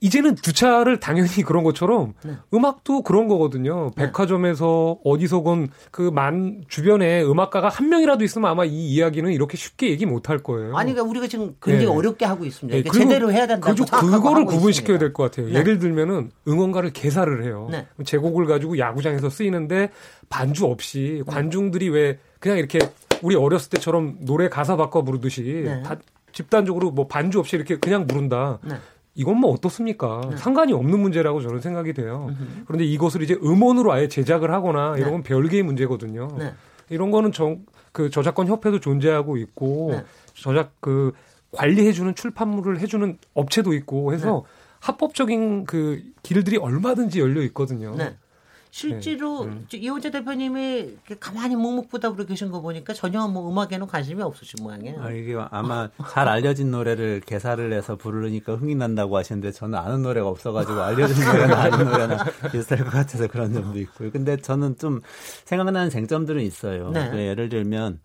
이제는 0.00 0.34
두 0.36 0.52
차를 0.52 1.00
당연히 1.00 1.28
그런 1.44 1.64
것처럼 1.64 2.14
네. 2.24 2.32
음악도 2.52 3.02
그런 3.02 3.28
거거든요. 3.28 3.90
백화점에서 3.96 4.98
어디서건 5.04 5.68
그 5.90 6.10
만 6.10 6.64
주변에 6.68 7.22
음악가가 7.22 7.68
한 7.68 7.88
명이라도 7.88 8.24
있으면 8.24 8.50
아마 8.50 8.64
이 8.64 8.70
이야기는 8.88 9.30
이렇게 9.32 9.56
쉽게 9.56 9.90
얘기 9.90 10.06
못 10.06 10.28
할 10.28 10.38
거예요. 10.38 10.76
아니, 10.76 10.92
그러니까 10.92 11.10
우리가 11.10 11.26
지금 11.28 11.54
굉장히 11.62 11.86
네. 11.86 11.92
어렵게 11.92 12.24
하고 12.24 12.44
있습니다. 12.44 12.76
네, 12.76 12.82
그러니까 12.82 13.04
제대로 13.04 13.30
해야 13.32 13.46
된다고 13.46 13.74
그죠, 13.74 13.84
그거를 13.84 14.44
구분시켜야. 14.44 14.98
될 14.98 15.12
것 15.12 15.24
같아요. 15.24 15.46
네. 15.46 15.54
예를 15.54 15.78
들면은 15.78 16.30
응원가를 16.48 16.90
개사를 16.92 17.44
해요. 17.44 17.68
네. 17.70 17.86
제곡을 18.04 18.46
가지고 18.46 18.78
야구장에서 18.78 19.30
쓰이는데 19.30 19.90
반주 20.28 20.66
없이 20.66 21.22
관중들이 21.26 21.88
왜 21.90 22.18
그냥 22.40 22.58
이렇게 22.58 22.78
우리 23.22 23.34
어렸을 23.36 23.70
때처럼 23.70 24.16
노래 24.20 24.48
가사 24.48 24.76
바꿔 24.76 25.02
부르듯이 25.04 25.62
네. 25.64 25.82
다 25.82 25.96
집단적으로 26.32 26.90
뭐 26.90 27.06
반주 27.06 27.38
없이 27.38 27.56
이렇게 27.56 27.78
그냥 27.78 28.06
부른다. 28.06 28.58
네. 29.16 29.22
이건 29.22 29.38
뭐 29.38 29.50
어떻습니까? 29.52 30.20
상관이 30.36 30.72
없는 30.72 31.00
문제라고 31.00 31.40
저는 31.40 31.60
생각이 31.60 31.92
돼요. 31.94 32.30
그런데 32.66 32.84
이것을 32.84 33.22
이제 33.22 33.34
음원으로 33.42 33.92
아예 33.92 34.08
제작을 34.08 34.52
하거나 34.52 34.96
이런 34.98 35.12
건 35.12 35.22
별개의 35.22 35.62
문제거든요. 35.62 36.28
네. 36.38 36.52
이런 36.90 37.10
거는 37.10 37.32
정, 37.32 37.64
그 37.92 38.10
저작권 38.10 38.46
협회도 38.46 38.80
존재하고 38.80 39.36
있고 39.38 39.88
네. 39.92 40.04
저작 40.34 40.72
그 40.80 41.12
관리해주는 41.52 42.14
출판물을 42.14 42.78
해주는 42.80 43.18
업체도 43.34 43.72
있고 43.72 44.12
해서 44.12 44.44
네. 44.44 44.52
합법적인 44.80 45.64
그 45.64 46.02
길들이 46.22 46.58
얼마든지 46.58 47.20
열려 47.20 47.42
있거든요. 47.42 47.94
네. 47.96 48.16
실제로 48.76 49.44
음. 49.44 49.64
저 49.70 49.78
이호재 49.78 50.10
대표님이 50.10 50.98
가만히 51.18 51.56
묵묵부답으로 51.56 52.26
계신 52.26 52.50
거 52.50 52.60
보니까 52.60 52.92
전혀 52.92 53.26
뭐 53.26 53.50
음악에는 53.50 53.86
관심이 53.86 54.22
없으신 54.22 54.62
모양이에요. 54.62 55.02
아, 55.02 55.10
이게 55.10 55.34
아마 55.50 55.88
잘 56.10 56.28
알려진 56.28 56.70
노래를 56.70 57.22
개사를 57.24 57.72
해서 57.72 57.96
부르니까 57.96 58.56
흥이 58.56 58.74
난다고 58.74 59.16
하시는데 59.16 59.50
저는 59.52 59.78
아는 59.78 60.02
노래가 60.02 60.28
없어가지고 60.28 60.78
알려진 60.82 61.24
노래나 61.24 61.56
아는 61.62 61.86
노래나 61.86 62.24
비슷할 62.52 62.84
것 62.84 62.90
같아서 62.90 63.26
그런 63.28 63.54
점도 63.54 63.78
있고요. 63.78 64.10
근데 64.10 64.36
저는 64.36 64.76
좀 64.76 65.00
생각나는 65.46 65.88
쟁점들은 65.88 66.42
있어요. 66.42 66.90
네. 66.90 67.08
그 67.10 67.16
예를 67.16 67.48
들면 67.48 68.00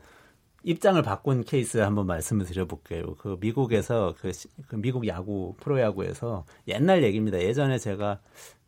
입장을 0.63 1.01
바꾼 1.01 1.43
케이스 1.43 1.80
한번 1.80 2.07
말씀을 2.07 2.45
드려볼게요. 2.45 3.15
그 3.15 3.36
미국에서 3.41 4.15
그, 4.22 4.32
시- 4.32 4.47
그 4.69 4.78
미국 4.78 5.05
야구 5.07 5.53
프로야구에서 5.59 6.45
옛날 6.69 7.03
얘기입니다. 7.03 7.39
예전에 7.41 7.78
제가 7.78 8.19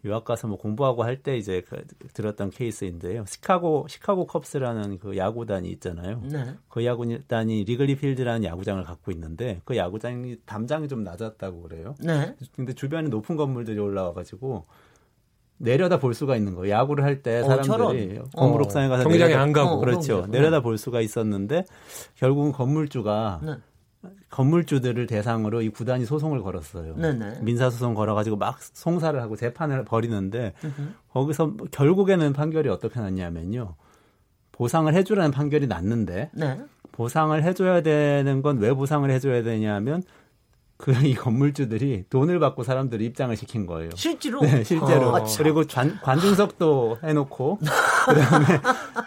유학 0.05 0.25
가서 0.25 0.47
뭐 0.47 0.57
공부하고 0.57 1.03
할 1.03 1.17
때 1.23 1.37
이제 1.37 1.61
그 1.67 1.81
들었던 2.13 2.49
케이스인데요. 2.49 3.23
시카고 3.25 3.87
시카고 3.87 4.27
컵스라는 4.27 4.99
그 4.99 5.15
야구단이 5.15 5.69
있잖아요. 5.71 6.21
네. 6.25 6.55
그 6.67 6.83
야구단이 6.85 7.63
리글리 7.63 7.95
필드라는 7.95 8.43
야구장을 8.43 8.83
갖고 8.83 9.11
있는데 9.11 9.61
그 9.63 9.77
야구장이 9.77 10.37
담장이 10.45 10.87
좀 10.89 11.03
낮았다고 11.03 11.61
그래요. 11.63 11.95
네. 11.99 12.35
근데 12.55 12.73
주변에 12.73 13.07
높은 13.09 13.37
건물들이 13.37 13.79
올라와 13.79 14.13
가지고 14.13 14.65
내려다 15.57 15.97
볼 15.99 16.13
수가 16.13 16.35
있는 16.35 16.55
거예요. 16.55 16.73
야구를 16.73 17.05
할때 17.05 17.39
어, 17.39 17.43
사람들이. 17.45 18.19
건물 18.35 18.61
어. 18.61 18.65
옥상에 18.65 18.89
가서 18.89 19.03
경기장에 19.03 19.29
내려다- 19.33 19.41
안 19.41 19.53
가고. 19.53 19.69
어, 19.75 19.79
그렇죠. 19.79 20.25
내려다 20.27 20.59
볼 20.61 20.77
수가 20.77 20.99
있었는데 20.99 21.63
결국은 22.15 22.51
건물주가 22.51 23.39
네. 23.41 23.53
건물주들을 24.29 25.07
대상으로 25.07 25.61
이 25.61 25.69
구단이 25.69 26.05
소송을 26.05 26.41
걸었어요. 26.41 26.95
네네. 26.95 27.39
민사소송 27.41 27.93
걸어가지고 27.93 28.37
막 28.37 28.61
송사를 28.61 29.19
하고 29.21 29.35
재판을 29.35 29.85
벌이는데 29.85 30.53
거기서 31.11 31.55
결국에는 31.71 32.33
판결이 32.33 32.69
어떻게 32.69 32.99
났냐면요. 32.99 33.75
보상을 34.51 34.93
해주라는 34.93 35.31
판결이 35.31 35.67
났는데 35.67 36.29
네. 36.33 36.61
보상을 36.91 37.41
해줘야 37.43 37.81
되는 37.81 38.41
건 38.41 38.59
왜 38.59 38.73
보상을 38.73 39.09
해줘야 39.09 39.41
되냐면 39.43 40.03
그 40.77 40.91
이 41.05 41.13
건물주들이 41.15 42.05
돈을 42.09 42.39
받고 42.39 42.63
사람들을 42.63 43.05
입장을 43.05 43.35
시킨 43.37 43.65
거예요. 43.65 43.89
실제로? 43.95 44.41
네, 44.41 44.63
실제로. 44.63 45.15
아, 45.15 45.23
참. 45.23 45.43
그리고 45.43 45.63
관, 45.69 45.99
관중석도 46.01 46.97
해놓고 47.03 47.59
그다음에 48.05 48.45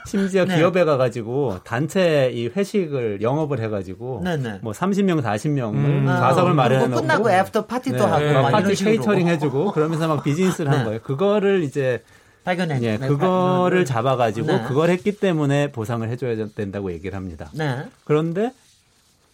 심지어 0.06 0.44
네. 0.44 0.56
기업에 0.56 0.84
가가지고 0.84 1.60
단체 1.64 2.30
이 2.32 2.46
회식을 2.48 3.20
영업을 3.20 3.60
해가지고 3.60 4.22
네 4.24 4.36
네. 4.36 4.58
뭐 4.62 4.72
30명, 4.72 5.22
40명을 5.22 5.74
음. 5.74 6.06
좌석을 6.06 6.52
아, 6.52 6.54
마련해놓고 6.54 6.90
그리고 6.90 7.00
끝나고 7.02 7.30
애프터 7.30 7.66
파티도 7.66 7.96
네, 7.98 8.02
하고 8.04 8.24
네, 8.24 8.32
막 8.32 8.50
파티. 8.52 8.74
케이터링 8.74 9.26
해주고 9.28 9.72
그러면서 9.72 10.08
막 10.08 10.22
비즈니스를 10.22 10.70
한 10.70 10.78
네. 10.78 10.84
거예요. 10.84 11.00
그거를 11.02 11.62
이제 11.62 12.02
발견했 12.44 12.80
예, 12.84 12.96
네, 12.96 13.08
그거를 13.08 13.78
발- 13.78 13.84
잡아가지고 13.84 14.46
네. 14.46 14.62
그걸 14.68 14.88
했기 14.90 15.12
때문에 15.18 15.72
보상을 15.72 16.08
해줘야 16.08 16.36
된다고 16.54 16.92
얘기를 16.92 17.16
합니다. 17.16 17.50
네. 17.52 17.84
그런데 18.04 18.52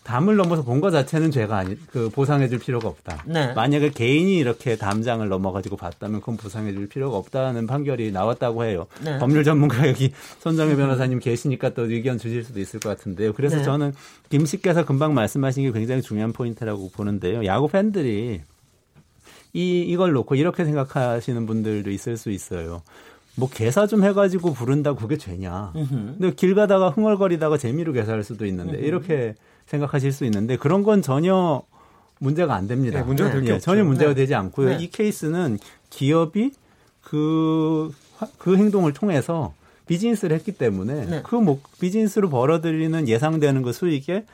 담을 0.05 0.36
넘어서 0.36 0.62
본 0.62 0.80
것 0.80 0.90
자체는 0.90 1.30
죄가 1.30 1.59
아니, 1.59 1.76
그 1.86 2.09
보상해 2.11 2.48
줄 2.48 2.59
필요가 2.59 2.88
없다. 2.88 3.22
네. 3.26 3.53
만약에 3.53 3.90
개인이 3.90 4.36
이렇게 4.36 4.76
담장을 4.76 5.26
넘어 5.28 5.53
가지고 5.53 5.76
봤다면 5.76 6.20
그건 6.20 6.36
보상해 6.36 6.72
줄 6.72 6.88
필요가 6.88 7.16
없다는 7.16 7.68
판결이 7.68 8.11
나왔다고 8.11 8.64
해요. 8.64 8.86
네. 9.05 9.18
법률 9.18 9.44
전문가 9.44 9.86
여기 9.86 10.12
손정혜 10.40 10.74
변호사님 10.74 11.20
계시니까 11.20 11.70
또 11.70 11.88
의견 11.88 12.18
주실 12.18 12.42
수도 12.42 12.59
있을 12.59 12.80
것 12.80 12.88
같은데요. 12.88 13.32
그래서 13.32 13.59
네. 13.59 13.62
저는 13.62 13.92
김 14.28 14.44
씨께서 14.44 14.84
금방 14.84 15.14
말씀하신 15.14 15.64
게 15.64 15.72
굉장히 15.72 16.03
중요한 16.03 16.32
포인트라고 16.32 16.90
보는데요. 16.90 17.44
야구 17.44 17.68
팬들이 17.68 18.40
이 19.53 19.80
이걸 19.82 20.12
놓고 20.12 20.34
이렇게 20.34 20.64
생각하시는 20.64 21.46
분들도 21.46 21.90
있을 21.90 22.16
수 22.16 22.30
있어요. 22.30 22.82
뭐 23.36 23.48
개사 23.48 23.86
좀 23.86 24.03
해가지고 24.03 24.53
부른다 24.53 24.94
그게 24.94 25.16
죄냐? 25.16 25.72
근데 25.74 26.32
길 26.34 26.55
가다가 26.55 26.90
흥얼거리다가 26.90 27.57
재미로 27.57 27.92
개사할 27.92 28.24
수도 28.24 28.46
있는데 28.46 28.78
이렇게 28.78 29.34
생각하실 29.77 30.12
수 30.12 30.25
있는데 30.27 30.57
그런 30.57 30.83
건 30.83 31.01
전혀 31.03 31.62
문제가 32.18 32.55
안 32.55 32.68
됩니다. 32.68 32.99
네, 33.01 33.05
문제가 33.05 33.31
예, 33.35 33.39
없죠. 33.39 33.59
전혀 33.59 33.83
문제가 33.85 34.11
네. 34.11 34.14
되지 34.14 34.35
않고요. 34.35 34.68
네. 34.77 34.79
이 34.85 34.91
케이스는 34.91 35.59
기업이 35.91 36.53
그, 37.01 37.91
화- 38.16 38.29
그 38.39 38.57
행동을 38.57 38.93
통해서 38.93 39.55
비즈니스를 39.87 40.37
했기 40.37 40.53
때문에 40.53 41.07
네. 41.07 41.23
그 41.25 41.35
뭐, 41.37 41.61
비즈니스로 41.81 42.29
벌어들이는 42.29 43.09
예상되는 43.09 43.62
그 43.62 43.73
수익에 43.73 44.25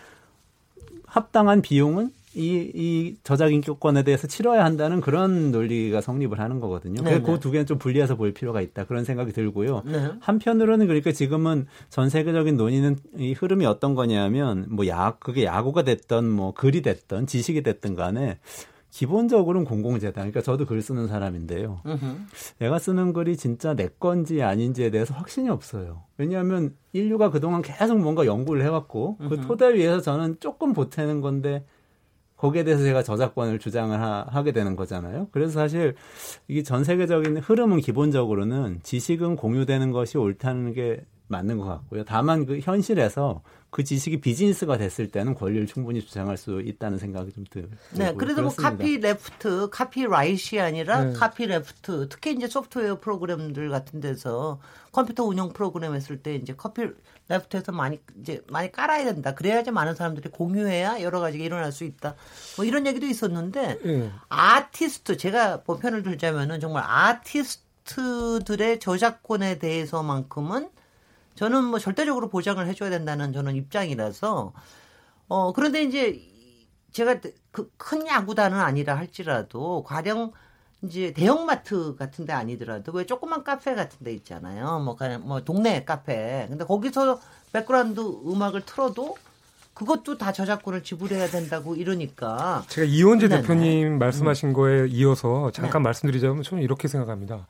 합당한 1.07 1.63
비용은 1.63 2.11
이, 2.39 2.71
이 2.73 3.17
저작 3.25 3.53
인격권에 3.53 4.05
대해서 4.05 4.29
치러야 4.29 4.65
한다는 4.65 5.01
그런 5.01 5.51
논리가 5.51 6.01
성립을 6.01 6.39
하는 6.39 6.61
거거든요. 6.61 7.03
네, 7.03 7.21
그 7.21 7.33
네. 7.33 7.41
두 7.41 7.51
개는 7.51 7.67
좀 7.67 7.79
분리해서 7.79 8.15
볼 8.15 8.33
필요가 8.33 8.61
있다. 8.61 8.85
그런 8.85 9.05
생각이 9.05 9.33
들고요. 9.33 9.83
네. 9.85 10.13
한편으로는 10.21 10.87
그러니까 10.87 11.11
지금은 11.11 11.67
전 11.91 12.09
세계적인 12.09 12.57
논의는 12.57 12.97
이 13.17 13.33
흐름이 13.33 13.67
어떤 13.67 13.95
거냐면 13.95 14.67
뭐 14.71 14.87
야, 14.87 15.17
그게 15.19 15.45
야구가 15.45 15.83
됐던 15.83 16.31
뭐 16.31 16.55
글이 16.55 16.83
됐던 16.83 17.27
지식이 17.27 17.65
됐든 17.65 17.97
간에 17.97 18.39
기본적으로는 18.91 19.67
공공재단. 19.67 20.13
그러니까 20.15 20.41
저도 20.41 20.65
글 20.65 20.81
쓰는 20.81 21.09
사람인데요. 21.09 21.81
음흠. 21.85 22.07
내가 22.61 22.79
쓰는 22.79 23.13
글이 23.13 23.37
진짜 23.37 23.75
내 23.75 23.89
건지 23.99 24.43
아닌지에 24.43 24.91
대해서 24.91 25.13
확신이 25.15 25.49
없어요. 25.49 26.05
왜냐하면 26.17 26.75
인류가 26.93 27.31
그동안 27.31 27.63
계속 27.63 27.99
뭔가 27.99 28.27
연구를 28.27 28.63
해왔고 28.63 29.19
그 29.29 29.41
토대 29.43 29.75
위에서 29.75 30.01
저는 30.01 30.37
조금 30.41 30.73
보태는 30.73 31.21
건데 31.21 31.65
거기에 32.39 32.65
대해서 32.65 32.83
제가 32.85 33.03
저작권을 33.03 33.59
주장을 33.59 34.01
하, 34.01 34.43
게 34.43 34.53
되는 34.53 34.77
거잖아요. 34.77 35.29
그래서 35.33 35.53
사실 35.53 35.95
이게 36.47 36.63
전 36.63 36.85
세계적인 36.85 37.39
흐름은 37.39 37.81
기본적으로는 37.81 38.81
지식은 38.85 39.37
공유되는 39.37 39.91
것이 39.91 40.17
옳다는 40.17 40.73
게 40.73 41.05
맞는 41.29 41.59
것 41.59 41.65
같고요. 41.65 42.05
다만 42.05 42.47
그 42.47 42.59
현실에서 42.61 43.43
그 43.71 43.85
지식이 43.85 44.23
비즈니스가 44.23 44.79
됐을 44.79 45.11
때는 45.11 45.35
권리를 45.35 45.67
충분히 45.67 46.01
주장할 46.01 46.39
수 46.39 46.63
있다는 46.63 46.97
생각이 46.97 47.33
좀 47.33 47.45
들고요. 47.51 47.79
네, 47.93 48.15
그래도 48.15 48.43
뭐 48.43 48.51
그렇습니다. 48.51 48.71
카피 48.71 48.99
레프트, 48.99 49.69
카피 49.71 50.07
라이트이 50.07 50.59
아니라 50.59 51.05
네. 51.05 51.13
카피 51.13 51.47
레프트. 51.47 52.09
특히 52.09 52.33
이제 52.33 52.47
소프트웨어 52.47 52.99
프로그램들 52.99 53.69
같은 53.69 54.01
데서 54.01 54.59
컴퓨터 54.91 55.25
운영 55.25 55.53
프로그램 55.53 55.95
했을 55.95 56.23
때 56.23 56.35
이제 56.35 56.55
커피 56.57 56.89
레프트에서 57.29 57.73
많이 57.73 58.01
이제 58.19 58.43
많이 58.49 58.73
깔아야 58.73 59.05
된다. 59.05 59.35
그래야지 59.35 59.71
많은 59.71 59.95
사람들이 59.95 60.31
공유해야 60.31 61.03
여러 61.03 61.21
가지가 61.21 61.45
일어날 61.45 61.71
수 61.71 61.85
있다. 61.85 62.15
뭐 62.57 62.65
이런 62.65 62.87
얘기도 62.87 63.05
있었는데 63.05 63.79
예. 63.85 64.11
아티스트 64.31 65.19
제가 65.19 65.65
뭐 65.67 65.77
편을 65.77 66.03
들자면은 66.05 66.59
정말 66.61 66.85
아티스트들의 66.87 68.81
저작권에 68.81 69.59
대해서만큼은 69.59 70.71
저는 71.39 71.65
뭐 71.65 71.79
절대적으로 71.79 72.29
보장을 72.29 72.65
해줘야 72.67 72.91
된다는 72.91 73.33
저는 73.33 73.55
입장이라서 73.55 74.53
어 75.29 75.53
그런데 75.53 75.83
이제 75.83 76.21
제가 76.93 77.21
그 77.51 77.71
큰 77.77 78.07
야구단은 78.07 78.59
아니라 78.61 78.97
할지라도 78.97 79.83
가령 79.83 80.33
이제 80.83 81.13
대형마트 81.13 81.97
같은 81.97 82.25
데 82.25 82.33
아니더라도 82.33 82.93
왜 82.93 83.05
조그만 83.05 83.43
카페 83.43 83.75
같은 83.75 84.05
데 84.05 84.13
있잖아요. 84.15 84.79
뭐 84.81 84.95
그냥 84.95 85.23
뭐 85.27 85.43
동네 85.43 85.85
카페. 85.85 86.47
근데 86.49 86.65
거기서 86.65 87.21
백그라운드 87.53 88.01
음악을 88.01 88.63
틀어도 88.65 89.17
그것도 89.75 90.19
다 90.19 90.33
저작권을 90.33 90.83
지불해야 90.85 91.29
된다고 91.29 91.75
이러니까 91.75 92.65
제가 92.69 92.87
이원재 92.87 93.29
네네. 93.29 93.43
대표님 93.43 93.99
말씀하신 93.99 94.53
거에 94.53 94.87
이어서 94.89 95.51
잠깐 95.51 95.83
네. 95.83 95.89
말씀드리자면 95.89 96.43
저는 96.43 96.63
이렇게 96.63 96.87
생각합니다. 96.87 97.47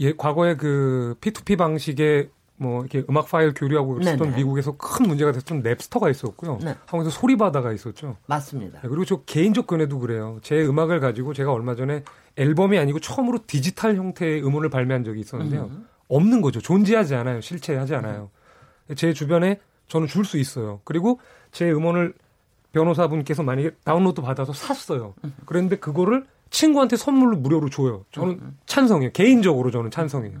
예, 0.00 0.14
과거에 0.14 0.56
그 0.56 1.16
P2P 1.20 1.58
방식의 1.58 2.30
뭐 2.56 2.80
이렇게 2.82 3.04
음악 3.10 3.28
파일 3.28 3.52
교류하고 3.52 4.00
있었던 4.00 4.18
네네. 4.28 4.36
미국에서 4.36 4.76
큰 4.76 5.08
문제가 5.08 5.32
됐던 5.32 5.62
랩스터가 5.62 6.10
있었고요. 6.10 6.58
네. 6.62 6.74
한국에서 6.86 7.10
소리바다가 7.10 7.72
있었죠. 7.72 8.16
맞습니다. 8.26 8.80
네, 8.80 8.88
그리고 8.88 9.04
저 9.04 9.22
개인적 9.22 9.66
근에도 9.66 9.98
그래요. 9.98 10.38
제 10.42 10.64
음악을 10.64 11.00
가지고 11.00 11.34
제가 11.34 11.52
얼마 11.52 11.74
전에 11.74 12.04
앨범이 12.36 12.78
아니고 12.78 13.00
처음으로 13.00 13.40
디지털 13.46 13.96
형태의 13.96 14.44
음원을 14.44 14.70
발매한 14.70 15.02
적이 15.04 15.20
있었는데요. 15.20 15.64
음. 15.64 15.88
없는 16.08 16.42
거죠. 16.42 16.60
존재하지 16.60 17.14
않아요. 17.16 17.40
실체하지 17.40 17.94
않아요. 17.96 18.30
제 18.96 19.12
주변에 19.12 19.58
저는 19.88 20.06
줄 20.06 20.24
수 20.24 20.38
있어요. 20.38 20.80
그리고 20.84 21.18
제 21.50 21.70
음원을 21.70 22.14
변호사분께서 22.72 23.42
만약에 23.42 23.70
다운로드 23.84 24.20
받아서 24.22 24.52
샀어요. 24.52 25.14
그런데 25.46 25.76
그거를 25.76 26.26
친구한테 26.50 26.96
선물로 26.96 27.36
무료로 27.38 27.70
줘요. 27.70 28.04
저는 28.12 28.40
찬성해요. 28.66 29.10
개인적으로 29.12 29.70
저는 29.70 29.90
찬성해요. 29.90 30.38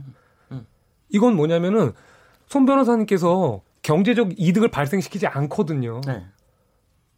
이건 1.14 1.36
뭐냐면은 1.36 1.92
손 2.48 2.66
변호사님께서 2.66 3.62
경제적 3.82 4.32
이득을 4.36 4.68
발생시키지 4.68 5.28
않거든요. 5.28 6.00
네. 6.04 6.24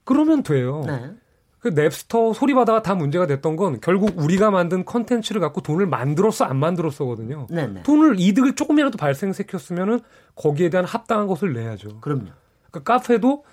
그러면 0.05 0.43
돼요. 0.43 0.83
네. 0.87 1.13
그 1.59 1.71
랩스터 1.71 2.35
소리바다가 2.35 2.83
다 2.83 2.95
문제가 2.95 3.27
됐던 3.27 3.57
건 3.57 3.81
결국 3.81 4.19
우리가 4.19 4.51
만든 4.51 4.85
컨텐츠를 4.85 5.41
갖고 5.41 5.63
돈을 5.63 5.87
만들었어 5.87 6.45
안 6.45 6.59
만들었어거든요. 6.59 7.47
네네. 7.49 7.85
돈을 7.85 8.21
이득을 8.21 8.55
조금이라도 8.55 8.99
발생시켰으면은 8.99 10.01
거기에 10.35 10.69
대한 10.69 10.85
합당한 10.85 11.27
것을 11.27 11.55
내야죠. 11.55 12.01
그럼요. 12.01 12.27
그 12.71 12.83
카페도 12.83 13.45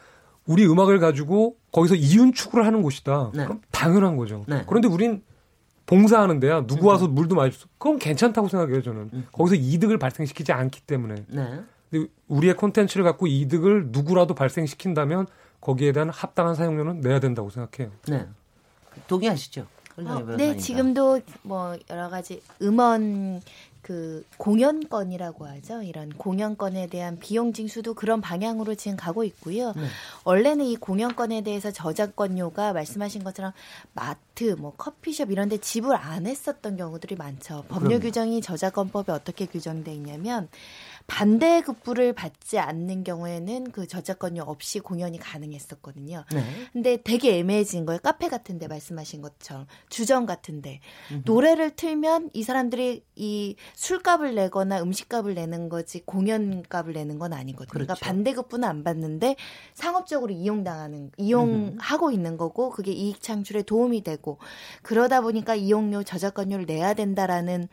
우리 0.45 0.67
음악을 0.67 0.99
가지고 0.99 1.55
거기서 1.71 1.95
이윤 1.95 2.33
추구를 2.33 2.65
하는 2.65 2.81
곳이다. 2.81 3.31
네. 3.33 3.45
그럼 3.45 3.61
당연한 3.71 4.17
거죠. 4.17 4.43
네. 4.47 4.63
그런데 4.67 4.89
우린 4.89 5.23
봉사하는데야 5.93 6.65
누구 6.67 6.87
와서 6.87 7.07
물도 7.07 7.35
마셔. 7.35 7.67
그럼 7.77 7.99
괜찮다고 7.99 8.47
생각해요 8.47 8.81
저는. 8.81 9.25
거기서 9.31 9.55
이득을 9.55 9.97
발생시키지 9.97 10.51
않기 10.51 10.81
때문에. 10.81 11.15
네. 11.27 11.61
근데 11.89 12.07
우리의 12.27 12.55
콘텐츠를 12.55 13.03
갖고 13.03 13.27
이득을 13.27 13.87
누구라도 13.89 14.33
발생시킨다면 14.33 15.27
거기에 15.61 15.91
대한 15.91 16.09
합당한 16.09 16.55
사용료는 16.55 17.01
내야 17.01 17.19
된다고 17.19 17.49
생각해요. 17.49 17.93
네. 18.07 18.27
동의하시죠? 19.07 19.65
어, 19.97 20.35
네, 20.37 20.57
지금도 20.57 21.21
뭐 21.43 21.77
여러 21.89 22.09
가지 22.09 22.41
음원 22.61 23.41
그 23.83 24.25
공연권이라고 24.37 25.45
하죠. 25.45 25.83
이런 25.83 26.09
공연권에 26.09 26.87
대한 26.87 27.19
비용 27.19 27.51
징수도 27.51 27.93
그런 27.93 28.21
방향으로 28.21 28.75
지금 28.75 28.95
가고 28.95 29.25
있고요. 29.25 29.73
네. 29.75 29.83
원래는 30.23 30.65
이 30.65 30.77
공연권에 30.77 31.41
대해서 31.41 31.69
저작권료가 31.69 32.71
말씀하신 32.71 33.25
것처럼 33.25 33.51
마트, 33.91 34.55
뭐 34.57 34.73
커피숍 34.77 35.31
이런 35.31 35.49
데 35.49 35.57
지불 35.57 35.95
안 35.95 36.25
했었던 36.25 36.77
경우들이 36.77 37.15
많죠. 37.15 37.65
법률 37.67 37.99
그럼요. 37.99 38.03
규정이 38.03 38.41
저작권법에 38.41 39.11
어떻게 39.11 39.45
규정돼 39.45 39.93
있냐면 39.93 40.47
반대 41.07 41.61
급부를 41.61 42.13
받지 42.13 42.59
않는 42.59 43.03
경우에는 43.03 43.71
그 43.71 43.87
저작권료 43.87 44.43
없이 44.43 44.79
공연이 44.79 45.17
가능했었거든요. 45.19 46.25
네. 46.33 46.43
근데 46.71 46.97
되게 47.03 47.39
애매해진 47.39 47.85
거예요. 47.85 47.99
카페 48.01 48.29
같은데 48.29 48.67
말씀하신 48.67 49.21
것처럼 49.21 49.67
주점 49.89 50.25
같은데 50.25 50.79
음흠. 51.11 51.21
노래를 51.25 51.71
틀면 51.75 52.31
이 52.33 52.43
사람들이 52.43 53.03
이 53.15 53.55
술값을 53.75 54.35
내거나 54.35 54.81
음식값을 54.81 55.33
내는 55.33 55.69
거지 55.69 56.03
공연값을 56.05 56.93
내는 56.93 57.19
건 57.19 57.33
아니거든요. 57.33 57.69
그러니까 57.69 57.95
그렇죠. 57.95 58.05
반대 58.05 58.33
급부는 58.33 58.67
안 58.67 58.83
받는데 58.83 59.35
상업적으로 59.73 60.31
이용당하는 60.33 61.11
이용하고 61.17 62.11
있는 62.11 62.37
거고 62.37 62.69
그게 62.69 62.91
이익 62.91 63.21
창출에 63.21 63.63
도움이 63.63 64.03
되고 64.03 64.37
그러다 64.81 65.21
보니까 65.21 65.55
이용료 65.55 66.03
저작권료를 66.03 66.65
내야 66.65 66.93
된다라는 66.93 67.67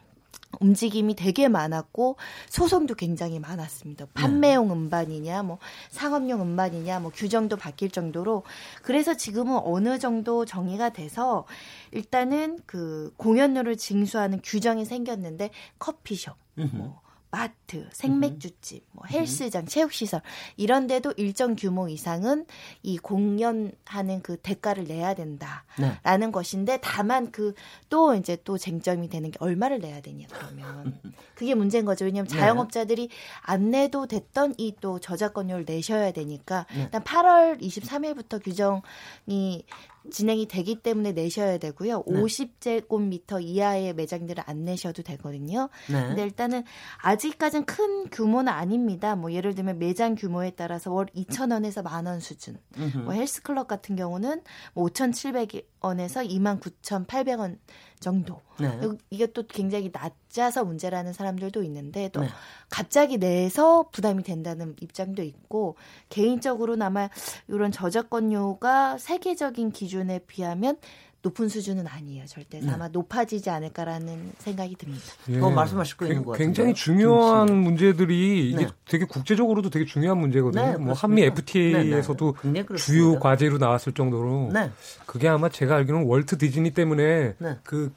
움직임이 0.58 1.14
되게 1.14 1.48
많았고 1.48 2.16
소송도 2.48 2.94
굉장히 2.94 3.38
많았습니다. 3.38 4.06
판매용 4.14 4.72
음반이냐, 4.72 5.42
뭐 5.44 5.58
상업용 5.90 6.42
음반이냐, 6.42 7.00
뭐 7.00 7.12
규정도 7.14 7.56
바뀔 7.56 7.90
정도로 7.90 8.42
그래서 8.82 9.16
지금은 9.16 9.60
어느 9.64 9.98
정도 9.98 10.44
정의가 10.44 10.90
돼서 10.90 11.46
일단은 11.92 12.58
그 12.66 13.12
공연료를 13.16 13.76
징수하는 13.76 14.40
규정이 14.42 14.84
생겼는데 14.84 15.50
커피숍, 15.78 16.34
뭐 16.72 17.00
마트, 17.30 17.88
생맥주집, 17.92 18.84
뭐 18.92 19.04
헬스장, 19.06 19.66
체육시설 19.66 20.20
이런 20.56 20.86
데도 20.86 21.14
일정 21.16 21.54
규모 21.56 21.88
이상은 21.88 22.46
이 22.82 22.98
공연하는 22.98 24.22
그 24.22 24.36
대가를 24.36 24.84
내야 24.84 25.14
된다라는 25.14 26.26
네. 26.26 26.30
것인데 26.32 26.78
다만 26.82 27.30
그 27.30 27.54
또 27.88 28.14
이제 28.14 28.36
또 28.44 28.56
쟁점이 28.56 29.08
되는 29.08 29.30
게 29.30 29.36
얼마를 29.40 29.80
내야 29.80 30.00
되냐 30.00 30.26
그러면 30.30 30.98
그게 31.34 31.54
문제인 31.54 31.84
거죠. 31.84 32.04
왜냐하면 32.04 32.28
네. 32.28 32.38
자영업자들이 32.38 33.08
안 33.42 33.70
내도 33.70 34.06
됐던 34.06 34.54
이 34.58 34.70
또 34.80 34.98
저작권료를 35.00 35.64
내셔야 35.66 36.12
되니까 36.12 36.64
네. 36.72 36.82
일단 36.82 37.02
8월 37.02 37.60
23일부터 37.60 38.42
규정이 38.42 39.64
진행이 40.10 40.48
되기 40.48 40.82
때문에 40.82 41.12
내셔야 41.12 41.58
되고요. 41.58 42.04
네. 42.06 42.20
50제곱미터 42.22 43.42
이하의 43.42 43.94
매장들은 43.94 44.44
안 44.46 44.64
내셔도 44.64 45.02
되거든요. 45.02 45.68
네. 45.88 46.06
근데 46.06 46.22
일단은 46.22 46.64
아직까지는 47.02 47.66
큰 47.66 48.08
규모는 48.10 48.52
아닙니다. 48.52 49.16
뭐 49.16 49.32
예를 49.32 49.54
들면 49.54 49.78
매장 49.78 50.14
규모에 50.14 50.50
따라서 50.50 50.92
월 50.92 51.06
2,000원에서 51.14 51.82
만 51.82 52.06
원 52.06 52.20
수준. 52.20 52.56
음흠. 52.78 52.98
뭐 52.98 53.12
헬스클럽 53.12 53.68
같은 53.68 53.94
경우는 53.96 54.42
뭐 54.74 54.86
5,700원에서 54.86 56.28
29,800원 56.28 57.58
정도. 58.00 58.40
네. 58.58 58.80
이게 59.10 59.26
또 59.26 59.46
굉장히 59.46 59.92
낮아서 59.92 60.64
문제라는 60.64 61.12
사람들도 61.12 61.62
있는데 61.64 62.08
또 62.08 62.22
네. 62.22 62.28
갑자기 62.70 63.18
내서 63.18 63.88
부담이 63.92 64.22
된다는 64.22 64.74
입장도 64.80 65.22
있고 65.22 65.76
개인적으로는 66.08 66.82
아마 66.82 67.10
이런 67.48 67.70
저작권료가 67.70 68.98
세계적인 68.98 69.72
기준에 69.72 70.20
비하면 70.20 70.78
높은 71.22 71.48
수준은 71.48 71.86
아니에요. 71.86 72.24
절대. 72.26 72.60
네. 72.60 72.70
아마 72.70 72.88
높아지지 72.88 73.50
않을까라는 73.50 74.32
생각이 74.38 74.74
듭니다. 74.76 75.04
더 75.38 75.50
말씀하실 75.50 75.96
거 75.98 76.06
있는 76.06 76.24
것 76.24 76.32
같은데요. 76.32 76.46
굉장히 76.46 76.74
중요한 76.74 77.46
김 77.46 77.56
씨. 77.56 77.60
문제들이 77.62 78.50
이게 78.50 78.64
네. 78.64 78.68
되게 78.86 79.04
국제적으로도 79.04 79.68
되게 79.68 79.84
중요한 79.84 80.18
문제거든요. 80.18 80.64
네, 80.64 80.76
뭐. 80.78 80.94
한미 80.94 81.22
FTA에서도 81.24 82.36
네, 82.44 82.64
네. 82.64 82.76
주요. 82.76 83.18
과제로 83.18 83.58
나왔을 83.58 83.92
정도로 83.92 84.50
네. 84.52 84.70
그게 85.04 85.28
아마 85.28 85.50
제가 85.50 85.76
알기로는 85.76 86.06
월트 86.06 86.38
디즈니 86.38 86.70
때문에 86.72 87.34
네. 87.36 87.56
그 87.64 87.92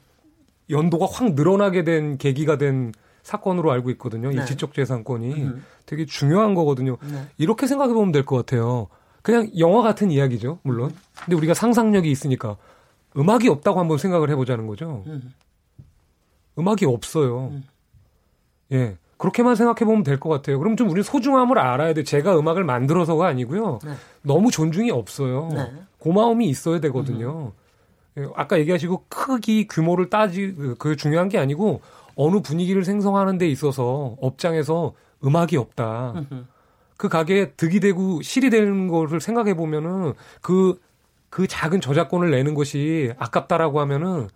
연도가 0.68 1.06
확 1.10 1.34
늘어나게 1.34 1.84
된 1.84 2.18
계기가 2.18 2.58
된 2.58 2.92
사건으로 3.22 3.72
알고 3.72 3.88
있거든요. 3.92 4.30
네. 4.30 4.42
이 4.42 4.46
지적재산권이 4.46 5.32
음. 5.32 5.64
되게 5.86 6.04
중요한 6.04 6.54
거거든요. 6.54 6.98
네. 7.10 7.24
이렇게 7.38 7.66
생각해 7.66 7.94
보면 7.94 8.12
될 8.12 8.24
것 8.26 8.36
같아요. 8.36 8.88
그냥 9.22 9.48
영화 9.58 9.80
같은 9.80 10.10
이야기죠, 10.10 10.58
물론. 10.62 10.94
근데 11.24 11.34
우리가 11.36 11.54
상상력이 11.54 12.10
있으니까 12.10 12.58
음악이 13.16 13.48
없다고 13.48 13.78
한번 13.80 13.98
생각을 13.98 14.30
해보자는 14.30 14.66
거죠. 14.66 15.02
음. 15.06 15.32
음악이 16.58 16.84
없어요. 16.86 17.52
예. 18.72 18.96
그렇게만 19.16 19.54
생각해 19.54 19.84
보면 19.86 20.02
될 20.02 20.18
것 20.18 20.28
같아요. 20.28 20.58
그럼 20.58 20.76
좀 20.76 20.90
우리 20.90 21.02
소중함을 21.02 21.58
알아야 21.58 21.94
돼. 21.94 22.02
제가 22.02 22.38
음악을 22.38 22.64
만들어서가 22.64 23.26
아니고요. 23.26 23.78
네. 23.84 23.92
너무 24.22 24.50
존중이 24.50 24.90
없어요. 24.90 25.48
네. 25.52 25.72
고마움이 25.98 26.46
있어야 26.48 26.80
되거든요. 26.80 27.52
예, 28.18 28.26
아까 28.36 28.58
얘기하시고 28.58 29.04
크기, 29.08 29.66
규모를 29.66 30.10
따지, 30.10 30.54
그- 30.78 30.96
중요한 30.96 31.28
게 31.28 31.38
아니고 31.38 31.80
어느 32.16 32.40
분위기를 32.40 32.84
생성하는 32.84 33.38
데 33.38 33.48
있어서 33.48 34.16
업장에서 34.20 34.92
음악이 35.24 35.56
없다. 35.56 36.12
음흠. 36.16 36.44
그 36.96 37.08
가게에 37.08 37.52
득이 37.52 37.80
되고 37.80 38.20
실이 38.22 38.50
되는 38.50 38.86
거를 38.88 39.20
생각해 39.20 39.54
보면은 39.54 40.12
그, 40.42 40.78
그 41.34 41.48
작은 41.48 41.80
저작권을 41.80 42.30
내는 42.30 42.54
것이 42.54 43.12
아깝다라고 43.18 43.80
하면은 43.80 44.28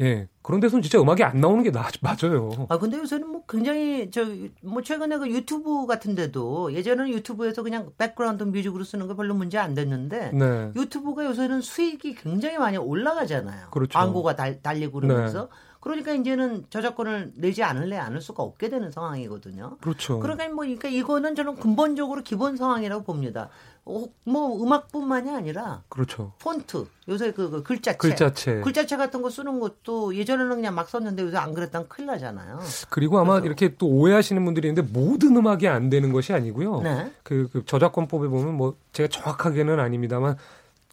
예. 0.00 0.28
그런 0.40 0.60
데서는 0.60 0.80
진짜 0.80 0.98
음악이 0.98 1.22
안 1.22 1.42
나오는 1.42 1.62
게 1.62 1.70
나, 1.70 1.86
맞아요. 2.00 2.66
아 2.70 2.78
근데 2.78 2.96
요새는 2.96 3.28
뭐 3.28 3.42
굉장히 3.46 4.10
저 4.10 4.24
뭐 4.62 4.80
최근에 4.80 5.18
그 5.18 5.28
유튜브 5.28 5.86
같은 5.86 6.14
데도 6.14 6.72
예전에는 6.72 7.12
유튜브에서 7.12 7.62
그냥 7.62 7.90
백그라운드 7.98 8.44
뮤직으로 8.44 8.82
쓰는 8.82 9.08
거 9.08 9.14
별로 9.14 9.34
문제 9.34 9.58
안 9.58 9.74
됐는데 9.74 10.30
네. 10.32 10.72
유튜브가 10.74 11.26
요새는 11.26 11.60
수익이 11.60 12.14
굉장히 12.14 12.56
많이 12.56 12.78
올라가잖아요. 12.78 13.66
그렇죠. 13.70 13.98
광고가 13.98 14.34
달, 14.34 14.62
달리고 14.62 15.00
그러면서 15.00 15.42
네. 15.42 15.48
그러니까 15.80 16.12
이제는 16.12 16.64
저작권을 16.70 17.32
내지 17.36 17.62
않을래 17.62 17.98
않을 17.98 18.22
수가 18.22 18.42
없게 18.42 18.70
되는 18.70 18.90
상황이거든요. 18.90 19.76
그렇죠. 19.80 20.18
그러니까 20.18 20.48
뭐 20.48 20.64
그러니까 20.64 20.88
이거는 20.88 21.34
저는 21.34 21.56
근본적으로 21.56 22.22
기본 22.22 22.56
상황이라고 22.56 23.04
봅니다. 23.04 23.50
어, 23.88 24.04
뭐 24.24 24.62
음악뿐만이 24.62 25.30
아니라 25.30 25.82
그렇죠. 25.88 26.32
폰트 26.40 26.86
요새 27.08 27.32
그, 27.32 27.48
그 27.48 27.62
글자체 27.62 27.96
글자체. 27.96 28.60
글자체 28.60 28.98
같은 28.98 29.22
거 29.22 29.30
쓰는 29.30 29.58
것도 29.58 30.14
예전에는 30.14 30.56
그냥 30.56 30.74
막 30.74 30.90
썼는데 30.90 31.22
요새 31.22 31.38
안 31.38 31.54
그랬다면 31.54 31.88
큰일 31.88 32.08
나잖아요. 32.08 32.60
그리고 32.90 33.18
아마 33.18 33.38
이렇게 33.38 33.74
또 33.76 33.86
오해하시는 33.88 34.44
분들이 34.44 34.68
있는데 34.68 34.92
모든 34.92 35.34
음악이 35.34 35.66
안 35.68 35.88
되는 35.88 36.12
것이 36.12 36.34
아니고요. 36.34 36.82
네. 36.82 37.10
그, 37.22 37.48
그 37.50 37.64
저작권법에 37.64 38.28
보면 38.28 38.54
뭐 38.54 38.76
제가 38.92 39.08
정확하게는 39.08 39.80
아닙니다만 39.80 40.36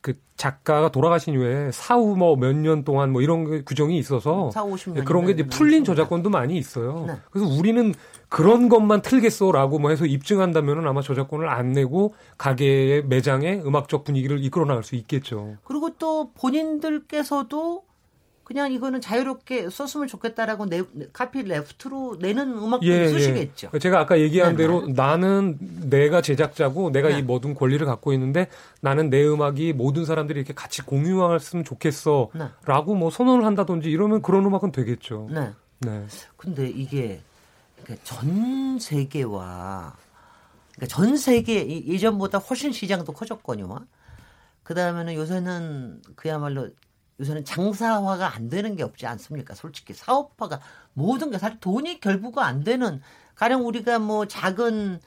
그 0.05 0.13
작가가 0.37 0.91
돌아가신 0.91 1.33
이후에 1.33 1.71
사후 1.71 2.15
뭐 2.15 2.35
몇 2.35 2.53
년 2.55 2.83
동안 2.83 3.11
뭐 3.11 3.23
이런 3.23 3.65
규정이 3.65 3.97
있어서 3.97 4.51
4, 4.51 4.63
50년 4.63 5.03
그런 5.03 5.25
게 5.25 5.31
이제 5.31 5.47
풀린 5.47 5.83
저작권도 5.83 6.29
많이 6.29 6.57
있어요. 6.57 7.05
네. 7.07 7.13
그래서 7.31 7.47
우리는 7.51 7.91
그런 8.29 8.69
것만 8.69 9.01
틀겠어라고 9.01 9.79
뭐 9.79 9.89
해서 9.89 10.05
입증한다면은 10.05 10.85
아마 10.87 11.01
저작권을 11.01 11.49
안 11.49 11.71
내고 11.71 12.13
가게의 12.37 13.05
매장의 13.07 13.63
음악적 13.65 14.03
분위기를 14.03 14.43
이끌어 14.43 14.65
나갈 14.65 14.83
수 14.83 14.95
있겠죠. 14.95 15.55
그리고 15.63 15.89
또 15.97 16.29
본인들께서도 16.33 17.83
그냥 18.45 18.71
이거는 18.71 19.01
자유롭게 19.01 19.71
썼으면 19.71 20.07
좋겠다라고 20.07 20.67
내, 20.67 20.83
카피 21.11 21.41
레프트로 21.41 22.17
내는 22.21 22.55
음악도 22.55 22.85
예, 22.85 23.07
쓰시겠죠. 23.07 23.71
예. 23.73 23.79
제가 23.79 23.99
아까 23.99 24.19
얘기한 24.19 24.51
네, 24.51 24.57
대로 24.57 24.85
네. 24.85 24.93
나는 24.93 25.57
내가 25.89 26.21
제작자고 26.21 26.91
내가 26.91 27.09
네. 27.09 27.17
이 27.17 27.21
모든 27.23 27.55
권리를 27.55 27.83
갖고 27.87 28.13
있는데 28.13 28.47
나는 28.81 29.09
내 29.09 29.25
음악이 29.25 29.73
모든 29.73 30.05
사람들이 30.05 30.39
이렇게 30.39 30.53
같이 30.53 30.83
공유했으면 30.83 31.65
좋겠어라고 31.65 32.29
네. 32.93 32.99
뭐 32.99 33.09
선언을 33.09 33.45
한다든지 33.45 33.89
이러면 33.89 34.21
그런 34.21 34.45
음악은 34.45 34.71
되겠죠. 34.71 35.27
네. 35.31 35.51
네. 35.79 36.05
근데 36.37 36.69
이게 36.69 37.21
그러니까 37.81 38.05
전 38.05 38.77
세계와 38.77 39.95
그러니까 40.75 40.95
전 40.95 41.17
세계 41.17 41.67
예전보다 41.87 42.37
훨씬 42.37 42.71
시장도 42.71 43.11
커졌거든요. 43.11 43.87
그 44.61 44.75
다음에는 44.75 45.15
요새는 45.15 46.01
그야말로 46.15 46.69
요새는 47.19 47.45
장사화가 47.45 48.35
안 48.35 48.49
되는 48.49 48.75
게 48.75 48.83
없지 48.83 49.05
않습니까? 49.07 49.55
솔직히 49.55 49.93
사업화가 49.93 50.59
모든 50.93 51.31
게 51.31 51.37
사실 51.37 51.59
돈이 51.59 51.99
결부가 51.99 52.45
안 52.45 52.63
되는 52.63 53.01
가령 53.35 53.65
우리가 53.65 53.99
뭐 53.99 54.25
작은 54.27 54.99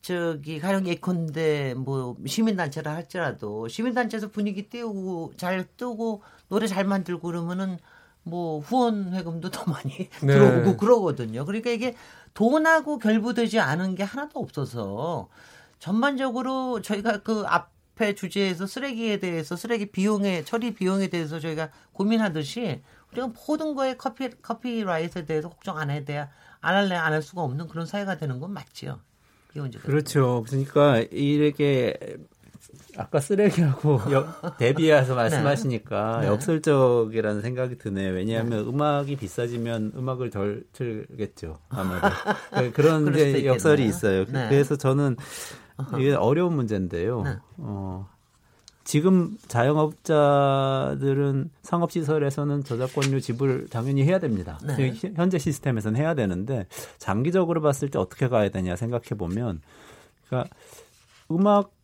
저기 0.00 0.60
가령 0.60 0.86
예컨대 0.86 1.74
뭐 1.74 2.16
시민단체라 2.24 2.94
할지라도 2.94 3.66
시민단체에서 3.66 4.28
분위기 4.30 4.68
띄우고 4.68 5.32
잘 5.36 5.66
뜨고 5.76 6.22
노래 6.48 6.68
잘 6.68 6.84
만들고 6.84 7.26
그러면은 7.26 7.78
뭐 8.22 8.60
후원 8.60 9.12
회금도 9.12 9.50
더 9.50 9.70
많이 9.70 10.08
네. 10.22 10.26
들어오고 10.26 10.76
그러거든요. 10.76 11.44
그러니까 11.44 11.70
이게 11.70 11.96
돈하고 12.34 12.98
결부되지 12.98 13.58
않은 13.58 13.96
게 13.96 14.04
하나도 14.04 14.38
없어서 14.38 15.28
전반적으로 15.80 16.80
저희가 16.82 17.18
그 17.22 17.44
앞 17.46 17.75
앞에 17.96 18.14
주제에서 18.14 18.66
쓰레기에 18.66 19.18
대해서 19.18 19.56
쓰레기 19.56 19.86
비용에 19.86 20.44
처리 20.44 20.74
비용에 20.74 21.08
대해서 21.08 21.40
저희가 21.40 21.70
고민하듯이 21.92 22.82
우리가 23.12 23.32
모든 23.48 23.74
거에 23.74 23.96
커피 23.96 24.30
커피라이트에 24.30 25.24
대해서 25.24 25.48
걱정 25.48 25.78
안 25.78 25.90
해야 25.90 26.04
돼야 26.04 26.28
안 26.60 26.74
할래 26.74 26.94
안 26.94 27.12
할 27.12 27.22
수가 27.22 27.42
없는 27.42 27.68
그런 27.68 27.86
사회가 27.86 28.18
되는 28.18 28.38
건 28.38 28.52
맞지요. 28.52 29.00
그렇죠. 29.80 30.44
그러니까 30.46 30.98
이렇게 31.10 31.96
아까 32.98 33.20
쓰레기라고 33.20 34.00
대비해서 34.58 35.08
네. 35.08 35.14
말씀하시니까 35.14 36.20
네. 36.20 36.26
역설적이라는 36.26 37.40
생각이 37.40 37.78
드네요. 37.78 38.12
왜냐하면 38.12 38.64
네. 38.64 38.68
음악이 38.70 39.16
비싸지면 39.16 39.92
음악을 39.96 40.28
덜 40.28 40.64
틀겠죠. 40.72 41.58
아마도 41.70 42.08
그런 42.74 43.08
이제 43.14 43.46
역설이 43.46 43.86
있어요. 43.86 44.26
네. 44.26 44.48
그래서 44.50 44.76
저는 44.76 45.16
이게 45.98 46.14
어려운 46.14 46.54
문제인데요. 46.56 47.22
네. 47.22 47.36
어, 47.58 48.08
지금 48.84 49.36
자영업자들은 49.48 49.90
상업시설에서는 51.62 52.64
저작권료 52.64 53.20
지불 53.20 53.68
당연히 53.68 54.04
해야 54.04 54.18
됩니다. 54.18 54.58
네. 54.64 54.94
현재 55.14 55.38
시스템에서는 55.38 56.00
해야 56.00 56.14
되는데 56.14 56.66
장기적으로 56.98 57.60
봤을 57.60 57.90
때 57.90 57.98
어떻게 57.98 58.28
가야 58.28 58.48
되냐 58.48 58.76
생각해 58.76 59.10
보면, 59.18 59.60
그러니까 60.28 60.54
음악 61.30 61.75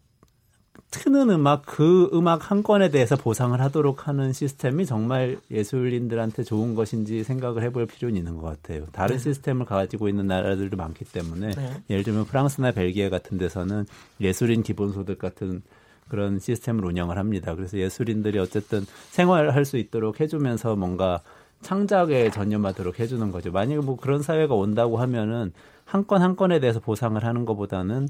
트는 0.92 1.30
음악 1.30 1.64
그 1.64 2.10
음악 2.12 2.50
한 2.50 2.62
건에 2.62 2.90
대해서 2.90 3.16
보상을 3.16 3.58
하도록 3.58 4.06
하는 4.06 4.34
시스템이 4.34 4.84
정말 4.84 5.38
예술인들한테 5.50 6.44
좋은 6.44 6.74
것인지 6.74 7.24
생각을 7.24 7.62
해볼 7.62 7.86
필요는 7.86 8.14
있는 8.14 8.36
것 8.36 8.42
같아요. 8.42 8.86
다른 8.92 9.16
네. 9.16 9.22
시스템을 9.22 9.64
가지고 9.64 10.10
있는 10.10 10.26
나라들도 10.26 10.76
많기 10.76 11.06
때문에 11.06 11.52
네. 11.52 11.82
예를 11.88 12.04
들면 12.04 12.26
프랑스나 12.26 12.72
벨기에 12.72 13.08
같은 13.08 13.38
데서는 13.38 13.86
예술인 14.20 14.62
기본소득 14.62 15.18
같은 15.18 15.62
그런 16.08 16.38
시스템을 16.38 16.84
운영을 16.84 17.16
합니다. 17.16 17.54
그래서 17.54 17.78
예술인들이 17.78 18.38
어쨌든 18.38 18.84
생활할 19.10 19.64
수 19.64 19.78
있도록 19.78 20.20
해주면서 20.20 20.76
뭔가 20.76 21.22
창작에 21.62 22.30
전념하도록 22.30 23.00
해주는 23.00 23.32
거죠. 23.32 23.50
만약에 23.50 23.80
뭐 23.80 23.96
그런 23.96 24.20
사회가 24.20 24.54
온다고 24.54 24.98
하면은 24.98 25.54
한 25.86 26.06
건한 26.06 26.36
건에 26.36 26.60
대해서 26.60 26.80
보상을 26.80 27.24
하는 27.24 27.46
것보다는 27.46 28.08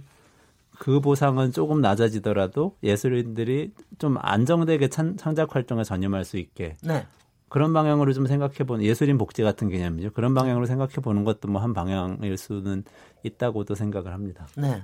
그 0.79 1.01
보상은 1.01 1.53
조금 1.53 1.81
낮아지더라도 1.81 2.77
예술인들이 2.83 3.73
좀 3.99 4.17
안정되게 4.21 4.89
찬, 4.89 5.17
창작 5.17 5.55
활동에 5.55 5.85
전념할 5.85 6.25
수 6.25 6.39
있게 6.39 6.77
네. 6.83 7.07
그런 7.49 7.73
방향으로 7.73 8.13
좀 8.15 8.27
생각해 8.27 8.65
보는 8.67 8.85
예술인 8.85 9.19
복지 9.19 9.43
같은 9.43 9.69
개념이죠. 9.69 10.13
그런 10.13 10.35
방향으로 10.35 10.67
생각해 10.67 10.95
보는 10.95 11.25
것도 11.25 11.49
뭐 11.49 11.61
한 11.63 11.75
방향일 11.75 12.37
수는 12.37 12.85
있다고도 13.23 13.75
생각을 13.75 14.13
합니다. 14.13 14.47
네. 14.57 14.83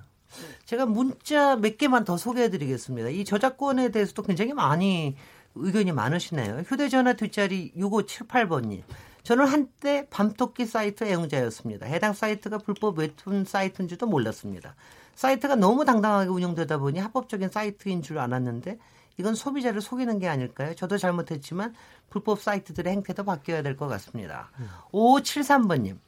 제가 0.66 0.84
문자 0.84 1.56
몇 1.56 1.78
개만 1.78 2.04
더 2.04 2.18
소개해 2.18 2.50
드리겠습니다. 2.50 3.08
이 3.08 3.24
저작권에 3.24 3.90
대해서도 3.90 4.22
굉장히 4.22 4.52
많이 4.52 5.16
의견이 5.54 5.92
많으시네요. 5.92 6.58
휴대전화 6.66 7.14
뒷자리 7.14 7.72
6578번님. 7.74 8.82
저는 9.22 9.46
한때 9.46 10.06
밤토끼 10.10 10.66
사이트 10.66 11.04
애용자였습니다. 11.04 11.86
해당 11.86 12.12
사이트가 12.12 12.58
불법 12.58 12.98
웹툰 12.98 13.44
사이트인지도 13.46 14.06
몰랐습니다. 14.06 14.74
사이트가 15.18 15.56
너무 15.56 15.84
당당하게 15.84 16.30
운영되다 16.30 16.78
보니 16.78 17.00
합법적인 17.00 17.50
사이트인 17.50 18.02
줄 18.02 18.20
알았는데 18.20 18.78
이건 19.16 19.34
소비자를 19.34 19.80
속이는 19.80 20.20
게 20.20 20.28
아닐까요? 20.28 20.76
저도 20.76 20.96
잘못했지만 20.96 21.74
불법 22.08 22.40
사이트들의 22.40 22.92
행태도 22.92 23.24
바뀌어야 23.24 23.62
될 23.62 23.76
것 23.76 23.88
같습니다. 23.88 24.48
음. 24.60 24.68
5573번님. 24.92 25.98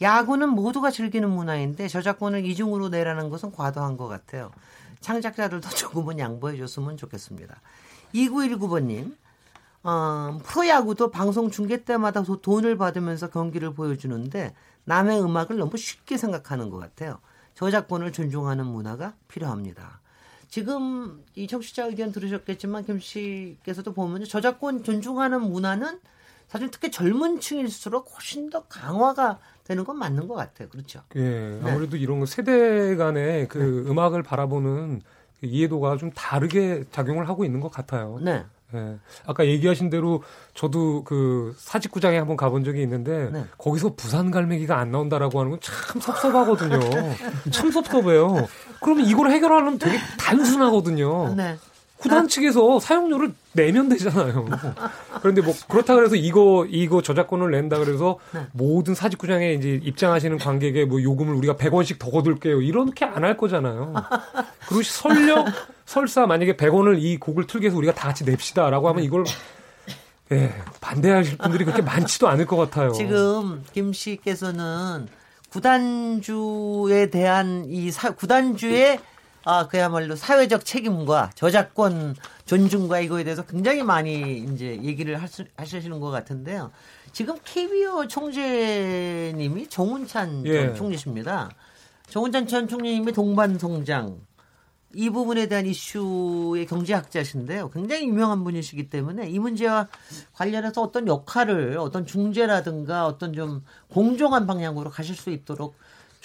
야구는 0.00 0.48
모두가 0.48 0.90
즐기는 0.90 1.28
문화인데 1.28 1.86
저작권을 1.88 2.46
이중으로 2.46 2.88
내라는 2.88 3.28
것은 3.28 3.52
과도한 3.52 3.98
것 3.98 4.08
같아요. 4.08 4.50
창작자들도 5.00 5.68
조금은 5.76 6.18
양보해 6.18 6.56
줬으면 6.56 6.96
좋겠습니다. 6.96 7.60
2919번님. 8.14 9.14
어, 9.82 10.38
프로야구도 10.44 11.10
방송 11.10 11.50
중계 11.50 11.84
때마다 11.84 12.22
돈을 12.22 12.78
받으면서 12.78 13.28
경기를 13.28 13.74
보여주는데 13.74 14.54
남의 14.84 15.20
음악을 15.22 15.58
너무 15.58 15.76
쉽게 15.76 16.16
생각하는 16.16 16.70
것 16.70 16.78
같아요. 16.78 17.18
저작권을 17.56 18.12
존중하는 18.12 18.66
문화가 18.66 19.14
필요합니다. 19.28 20.00
지금 20.48 21.24
이 21.34 21.46
청취자 21.48 21.86
의견 21.86 22.12
들으셨겠지만 22.12 22.84
김 22.84 23.00
씨께서도 23.00 23.92
보면 23.92 24.24
저작권 24.24 24.84
존중하는 24.84 25.42
문화는 25.42 25.98
사실 26.48 26.70
특히 26.70 26.90
젊은 26.90 27.40
층일수록 27.40 28.08
훨씬 28.14 28.50
더 28.50 28.62
강화가 28.64 29.40
되는 29.64 29.84
건 29.84 29.98
맞는 29.98 30.28
것 30.28 30.34
같아요. 30.34 30.68
그렇죠. 30.68 31.00
예. 31.16 31.60
아무래도 31.64 31.96
네. 31.96 31.98
이런 31.98 32.24
세대 32.24 32.94
간의 32.94 33.48
그 33.48 33.58
네. 33.58 33.90
음악을 33.90 34.22
바라보는 34.22 35.02
그 35.40 35.46
이해도가 35.46 35.96
좀 35.96 36.12
다르게 36.12 36.84
작용을 36.92 37.28
하고 37.28 37.44
있는 37.44 37.60
것 37.60 37.70
같아요. 37.70 38.20
네. 38.22 38.44
네. 38.72 38.96
아까 39.26 39.46
얘기하신 39.46 39.90
대로 39.90 40.22
저도 40.54 41.04
그 41.04 41.54
사직구장에 41.58 42.18
한번 42.18 42.36
가본 42.36 42.64
적이 42.64 42.82
있는데 42.82 43.30
네. 43.32 43.44
거기서 43.58 43.94
부산 43.94 44.30
갈매기가 44.30 44.76
안 44.78 44.90
나온다라고 44.90 45.38
하는 45.40 45.50
건 45.52 45.60
참 45.60 46.00
섭섭하거든요. 46.00 46.80
참 47.52 47.70
섭섭해요. 47.70 48.46
그러면 48.82 49.06
이걸 49.06 49.30
해결하려면 49.30 49.78
되게 49.78 49.98
단순하거든요. 50.18 51.34
네. 51.34 51.56
후단 52.06 52.28
측에서 52.28 52.80
사용료를 52.80 53.32
내면 53.52 53.88
되잖아요. 53.88 54.46
그런데 55.20 55.40
뭐 55.42 55.54
그렇다 55.68 55.94
그래서 55.94 56.16
이거 56.16 56.66
이거 56.68 57.02
저작권을 57.02 57.50
낸다 57.50 57.78
그래서 57.78 58.18
네. 58.32 58.46
모든 58.52 58.94
사직구장에 58.94 59.52
이제 59.54 59.80
입장하시는 59.82 60.38
관객의 60.38 60.86
뭐 60.86 61.02
요금을 61.02 61.34
우리가 61.34 61.56
100원씩 61.56 61.98
더 61.98 62.10
거둘게요. 62.10 62.62
이렇게 62.62 63.04
안 63.04 63.24
할 63.24 63.36
거잖아요. 63.36 63.92
그리고 64.68 64.82
설령 64.82 65.46
설사 65.84 66.26
만약에 66.26 66.56
100원을 66.56 67.02
이 67.02 67.16
곡을 67.18 67.46
틀기 67.46 67.64
위해서 67.64 67.76
우리가 67.76 67.92
다 67.94 68.08
같이 68.08 68.24
냅시다라고 68.24 68.88
하면 68.88 69.02
이걸 69.04 69.24
예, 70.32 70.52
반대하실 70.80 71.38
분들이 71.38 71.64
그렇게 71.64 71.82
많지도 71.82 72.28
않을 72.28 72.46
것 72.46 72.56
같아요. 72.56 72.92
지금 72.92 73.64
김 73.72 73.92
씨께서는 73.92 75.06
구단주에 75.50 77.10
대한 77.10 77.64
이 77.68 77.90
사, 77.90 78.10
구단주의 78.10 78.98
아, 79.48 79.68
그야말로 79.68 80.16
사회적 80.16 80.64
책임과 80.64 81.30
저작권 81.36 82.16
존중과 82.46 82.98
이거에 82.98 83.22
대해서 83.22 83.46
굉장히 83.46 83.84
많이 83.84 84.38
이제 84.38 84.80
얘기를 84.82 85.22
하시, 85.22 85.44
하시는 85.56 86.00
것 86.00 86.10
같은데요. 86.10 86.72
지금 87.12 87.36
KBO 87.44 88.08
총재님이 88.08 89.68
정운찬 89.68 90.44
예. 90.46 90.74
총리십니다. 90.74 91.50
정운찬 92.08 92.48
전 92.48 92.66
총리님이 92.66 93.12
동반송장 93.12 94.18
이 94.94 95.10
부분에 95.10 95.46
대한 95.46 95.64
이슈의 95.64 96.66
경제학자신데요. 96.66 97.70
굉장히 97.70 98.08
유명한 98.08 98.42
분이시기 98.42 98.90
때문에 98.90 99.28
이 99.30 99.38
문제와 99.38 99.86
관련해서 100.32 100.82
어떤 100.82 101.06
역할을 101.06 101.78
어떤 101.78 102.04
중재라든가 102.04 103.06
어떤 103.06 103.32
좀 103.32 103.62
공정한 103.92 104.44
방향으로 104.48 104.90
가실 104.90 105.14
수 105.14 105.30
있도록 105.30 105.76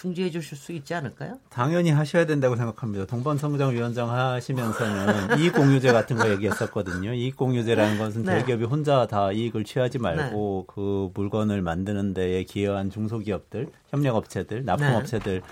중지해 0.01 0.31
주실 0.31 0.57
수 0.57 0.71
있지 0.71 0.95
않을까요? 0.95 1.37
당연히 1.49 1.91
하셔야 1.91 2.25
된다고 2.25 2.55
생각합니다. 2.55 3.05
동반성장위원장 3.05 4.09
하시면서는 4.09 5.37
이익공유제 5.37 5.91
같은 5.91 6.17
거 6.17 6.27
얘기했었거든요. 6.31 7.13
이익공유제라는 7.13 7.99
것은 7.99 8.23
네. 8.23 8.39
대기업이 8.39 8.63
혼자 8.63 9.05
다 9.05 9.31
이익을 9.31 9.63
취하지 9.63 9.99
말고 9.99 10.65
네. 10.67 10.73
그 10.73 11.11
물건을 11.13 11.61
만드는 11.61 12.15
데에 12.15 12.45
기여한 12.45 12.89
중소기업들, 12.89 13.67
협력업체들, 13.91 14.65
납품업체들 14.65 15.43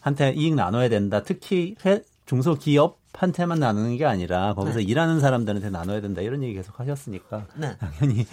한테 0.00 0.32
이익 0.32 0.54
나눠야 0.54 0.88
된다. 0.88 1.22
특히 1.22 1.76
회, 1.84 2.02
중소기업 2.24 2.98
한테만 3.12 3.58
나누는 3.58 3.98
게 3.98 4.06
아니라 4.06 4.54
거기서 4.54 4.78
네. 4.78 4.84
일하는 4.84 5.20
사람들한테 5.20 5.68
나눠야 5.68 6.00
된다. 6.00 6.22
이런 6.22 6.42
얘기 6.42 6.54
계속 6.54 6.80
하셨으니까 6.80 7.46
네. 7.54 7.76
당연히 7.76 8.26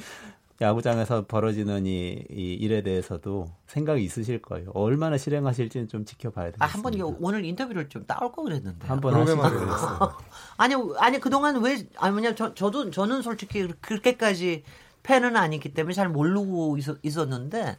야구장에서 0.60 1.26
벌어지는 1.28 1.86
이, 1.86 2.24
이, 2.32 2.54
일에 2.54 2.82
대해서도 2.82 3.52
생각이 3.68 4.04
있으실 4.04 4.42
거예요. 4.42 4.72
얼마나 4.74 5.18
실행하실지는 5.18 5.88
좀 5.88 6.04
지켜봐야 6.04 6.52
되겠습니다. 6.52 6.66
아, 6.66 6.68
한번 6.68 7.16
오늘 7.20 7.46
인터뷰를 7.46 7.90
좀 7.90 8.06
따올 8.06 8.32
거 8.32 8.42
그랬는데. 8.42 8.88
한번 8.88 9.14
하시면. 9.14 9.46
아니, 10.58 10.76
아니 10.98 11.20
그동안 11.20 11.62
왜 11.62 11.88
아니 11.98 12.12
뭐냐 12.12 12.34
저 12.34 12.56
저도 12.56 12.90
저는 12.90 13.22
솔직히 13.22 13.68
그렇게까지 13.82 14.64
팬은 15.04 15.38
아니기 15.38 15.74
때문에 15.74 15.94
잘 15.94 16.10
모르고 16.10 16.78
있었, 16.78 16.98
있었는데 17.04 17.78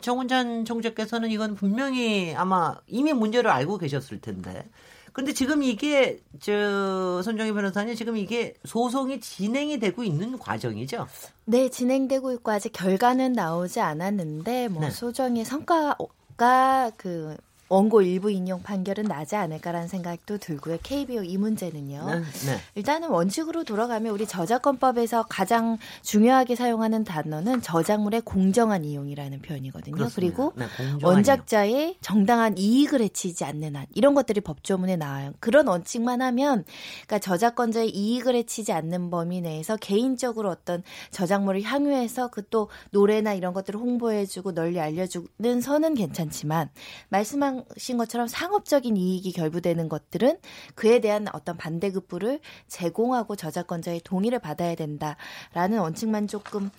정운찬 0.00 0.64
총재께서는 0.64 1.30
이건 1.30 1.54
분명히 1.54 2.34
아마 2.36 2.76
이미 2.86 3.12
문제를 3.12 3.50
알고 3.50 3.78
계셨을 3.78 4.20
텐데 4.20 4.68
근데 5.16 5.32
지금 5.32 5.62
이게 5.62 6.20
저 6.40 7.22
손정희 7.22 7.50
변호사님 7.54 7.94
지금 7.94 8.18
이게 8.18 8.52
소송이 8.66 9.18
진행이 9.18 9.78
되고 9.78 10.04
있는 10.04 10.38
과정이죠? 10.38 11.06
네, 11.46 11.70
진행되고 11.70 12.32
있고 12.32 12.50
아직 12.50 12.70
결과는 12.74 13.32
나오지 13.32 13.80
않았는데 13.80 14.68
뭐 14.68 14.82
네. 14.82 14.90
소정의 14.90 15.46
성과가 15.46 16.90
그 16.98 17.34
원고 17.68 18.02
일부 18.02 18.30
인용 18.30 18.62
판결은 18.62 19.04
나지 19.04 19.36
않을까라는 19.36 19.88
생각도 19.88 20.38
들고요. 20.38 20.78
KBO 20.82 21.22
이 21.22 21.36
문제는요. 21.36 22.06
네, 22.06 22.20
네. 22.20 22.60
일단은 22.74 23.10
원칙으로 23.10 23.64
돌아가면 23.64 24.12
우리 24.12 24.26
저작권법에서 24.26 25.26
가장 25.28 25.76
중요하게 26.02 26.54
사용하는 26.54 27.04
단어는 27.04 27.60
저작물의 27.60 28.22
공정한 28.22 28.84
이용이라는 28.84 29.42
표현이거든요. 29.42 29.96
그렇습니다. 29.96 30.14
그리고 30.14 30.52
네, 30.56 30.66
원작자의 31.02 31.82
이용. 31.82 31.94
정당한 32.00 32.56
이익을 32.56 33.00
해치지 33.02 33.44
않는 33.44 33.76
한 33.76 33.86
이런 33.94 34.14
것들이 34.14 34.40
법조문에 34.40 34.96
나와요. 34.96 35.32
그런 35.40 35.66
원칙만 35.68 36.22
하면 36.22 36.64
그러니까 37.06 37.18
저작권자의 37.18 37.90
이익을 37.90 38.34
해치지 38.34 38.72
않는 38.72 39.10
범위 39.10 39.40
내에서 39.42 39.76
개인적으로 39.76 40.50
어떤 40.50 40.82
저작물을 41.10 41.62
향유해서 41.62 42.28
그 42.28 42.46
또 42.50 42.68
노래나 42.90 43.34
이런 43.34 43.52
것들을 43.52 43.78
홍보해주고 43.78 44.52
널리 44.52 44.80
알려주는 44.80 45.60
선은 45.60 45.94
괜찮지만 45.94 46.70
말씀한 47.08 47.55
말씀하신 47.56 47.98
것처럼 47.98 48.26
상업적인 48.26 48.96
이익이 48.96 49.32
결부되는 49.32 49.88
것들은 49.88 50.38
그에 50.74 51.00
대한 51.00 51.26
어떤 51.32 51.56
반대급부를 51.56 52.40
제공하고 52.68 53.36
저작권자의 53.36 54.00
동의를 54.04 54.38
받아야 54.38 54.74
된다라는 54.74 55.78
원칙만 55.78 56.26
조금 56.26 56.70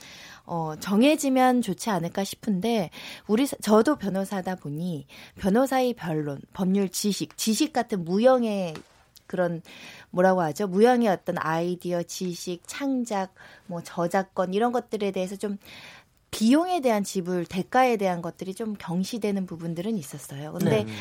어, 0.46 0.76
정해지면 0.80 1.62
좋지 1.62 1.90
않을까 1.90 2.24
싶은데 2.24 2.90
우리 3.28 3.48
저도 3.48 3.98
변호사다 3.98 4.56
보니 4.56 5.08
변호사의 5.38 5.94
변론, 5.94 6.42
법률 6.54 6.90
지식, 6.90 7.38
지식 7.38 7.74
같은 7.74 8.06
무형의 8.06 8.76
그런 9.28 9.62
뭐라고 10.10 10.42
하죠? 10.42 10.68
무형의 10.68 11.10
어떤 11.10 11.38
아이디어, 11.38 12.02
지식, 12.02 12.62
창작, 12.66 13.34
뭐 13.68 13.84
저작권 13.84 14.54
이런 14.54 14.72
것들에 14.72 15.12
대해서 15.12 15.36
좀 15.36 15.58
비용에 16.38 16.82
대한 16.82 17.04
지불, 17.04 17.46
대가에 17.46 17.98
대한 17.98 18.22
것들이 18.22 18.54
좀 18.54 18.76
경시되는 18.78 19.48
부분들은 19.48 19.98
있었어요. 19.98 20.54
근데 20.54 20.84
네. 20.84 20.94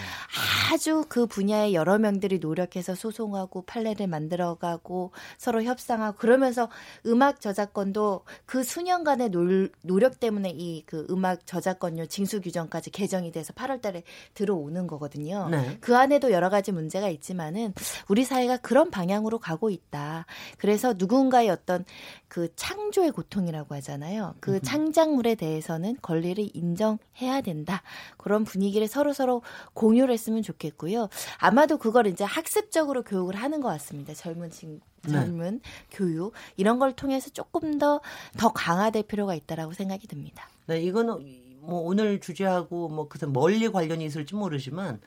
아주 0.72 1.04
그 1.10 1.26
분야에 1.26 1.74
여러 1.74 1.98
명들이 1.98 2.38
노력해서 2.38 2.94
소송하고 2.94 3.62
판례를 3.66 4.06
만들어가고 4.06 5.12
서로 5.36 5.62
협상하고 5.62 6.16
그러면서 6.16 6.70
음악 7.04 7.42
저작권도 7.42 8.22
그 8.46 8.62
수년간의 8.62 9.28
노, 9.28 9.68
노력 9.82 10.20
때문에 10.20 10.54
이 10.56 10.86
그 10.86 11.06
음악 11.10 11.46
저작권료 11.46 12.06
징수 12.06 12.40
규정까지 12.40 12.90
개정이 12.90 13.32
돼서 13.32 13.52
8월 13.52 13.80
달에 13.82 14.02
들어오는 14.34 14.86
거거든요. 14.86 15.48
네. 15.50 15.78
그 15.80 15.96
안에도 15.96 16.30
여러 16.30 16.48
가지 16.48 16.72
문제가 16.72 17.08
있지만은 17.08 17.74
우리 18.08 18.24
사회가 18.24 18.58
그런 18.58 18.90
방향으로 18.90 19.38
가고 19.38 19.68
있다. 19.68 20.26
그래서 20.58 20.94
누군가의 20.96 21.50
어떤 21.50 21.84
그 22.28 22.54
창조의 22.54 23.10
고통이라고 23.12 23.74
하잖아요. 23.76 24.34
그 24.40 24.60
창작물 24.60 25.25
에 25.26 25.34
대해서는 25.34 25.96
권리를 26.02 26.50
인정해야 26.54 27.40
된다. 27.42 27.82
그런 28.16 28.44
분위기를 28.44 28.86
서로 28.86 29.12
서로 29.12 29.42
공유를 29.74 30.12
했으면 30.12 30.42
좋겠고요. 30.42 31.08
아마도 31.38 31.78
그걸 31.78 32.06
이제 32.06 32.24
학습적으로 32.24 33.02
교육을 33.02 33.34
하는 33.34 33.60
것 33.60 33.68
같습니다. 33.68 34.14
젊은 34.14 34.50
친 34.50 34.80
네. 35.04 35.12
젊은 35.12 35.60
네. 35.60 35.70
교육 35.90 36.32
이런 36.56 36.78
걸 36.78 36.92
통해서 36.92 37.30
조금 37.30 37.78
더더 37.78 38.00
더 38.38 38.52
강화될 38.52 39.04
필요가 39.04 39.34
있다라고 39.34 39.72
생각이 39.72 40.06
듭니다. 40.06 40.48
네, 40.66 40.80
이거는 40.80 41.18
뭐 41.60 41.80
오늘 41.80 42.20
주제하고 42.20 42.88
뭐 42.88 43.08
그래서 43.08 43.26
멀리 43.26 43.68
관련이 43.68 44.04
있을지 44.04 44.34
모르지만 44.34 45.00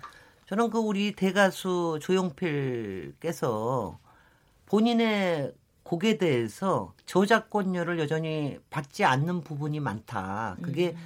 저는 0.47 0.69
그 0.71 0.79
우리 0.79 1.13
대가수 1.15 1.99
조용필께서 2.01 3.99
본인의 4.65 5.53
곡에 5.89 6.19
대해서 6.19 6.93
저작권료를 7.07 7.97
여전히 7.97 8.59
받지 8.69 9.03
않는 9.03 9.41
부분이 9.41 9.79
많다. 9.79 10.55
그게 10.61 10.89
음. 10.89 10.97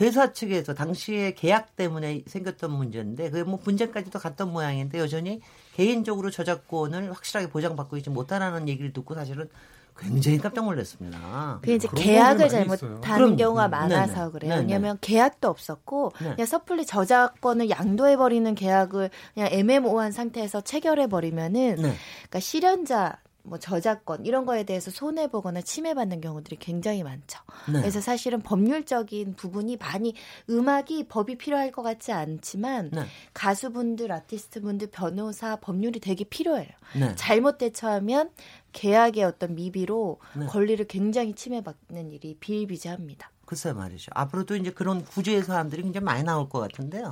회사 0.00 0.32
측에서 0.32 0.72
당시에 0.72 1.34
계약 1.34 1.76
때문에 1.76 2.22
생겼던 2.26 2.70
문제인데 2.70 3.28
그게 3.28 3.44
뭐 3.44 3.58
분쟁까지도 3.58 4.18
갔던 4.18 4.50
모양인데 4.50 4.98
여전히 4.98 5.42
개인적으로 5.74 6.30
저작권을 6.30 7.12
확실하게 7.12 7.50
보장받고 7.50 7.98
있지 7.98 8.08
못하는 8.08 8.66
얘기를 8.66 8.94
듣고 8.94 9.14
사실은 9.14 9.50
굉장히 9.96 10.38
깜짝 10.38 10.64
놀랐습니다. 10.64 11.58
그게 11.60 11.74
이제 11.74 11.86
계약을 11.94 12.48
잘못하는 12.48 13.36
경우가 13.36 13.66
음, 13.66 13.70
많아서 13.70 14.14
네네. 14.14 14.30
그래요. 14.32 14.50
네네. 14.54 14.62
왜냐하면 14.62 14.98
계약도 15.02 15.48
없었고 15.48 16.12
네. 16.18 16.30
그냥 16.30 16.46
섣불리 16.46 16.86
저작권을 16.86 17.68
양도해 17.68 18.16
버리는 18.16 18.52
계약을 18.54 19.10
그냥 19.34 19.48
애매모호한 19.52 20.12
상태에서 20.12 20.62
체결해 20.62 21.08
버리면은 21.08 21.76
네. 21.76 21.94
그러니까 22.22 22.40
실현자 22.40 23.18
뭐 23.46 23.58
저작권 23.58 24.24
이런 24.24 24.46
거에 24.46 24.64
대해서 24.64 24.90
손해 24.90 25.28
보거나 25.28 25.60
침해받는 25.60 26.22
경우들이 26.22 26.56
굉장히 26.56 27.02
많죠. 27.02 27.40
네. 27.70 27.80
그래서 27.80 28.00
사실은 28.00 28.40
법률적인 28.40 29.34
부분이 29.34 29.76
많이 29.76 30.14
음악이 30.48 31.08
법이 31.08 31.36
필요할 31.36 31.70
것 31.70 31.82
같지 31.82 32.10
않지만 32.10 32.90
네. 32.90 33.02
가수분들, 33.34 34.10
아티스트분들, 34.10 34.88
변호사 34.90 35.56
법률이 35.56 36.00
되게 36.00 36.24
필요해요. 36.24 36.70
네. 36.98 37.14
잘못 37.16 37.58
대처하면 37.58 38.30
계약의 38.72 39.22
어떤 39.24 39.54
미비로 39.54 40.18
네. 40.38 40.46
권리를 40.46 40.82
굉장히 40.86 41.34
침해받는 41.34 42.12
일이 42.12 42.36
비일비재합니다. 42.40 43.30
글쎄 43.44 43.74
말이죠. 43.74 44.10
앞으로도 44.14 44.56
이제 44.56 44.70
그런 44.70 45.04
구제의 45.04 45.42
사람들이 45.42 45.82
굉장히 45.82 46.04
많이 46.06 46.22
나올 46.22 46.48
것 46.48 46.60
같은데요. 46.60 47.10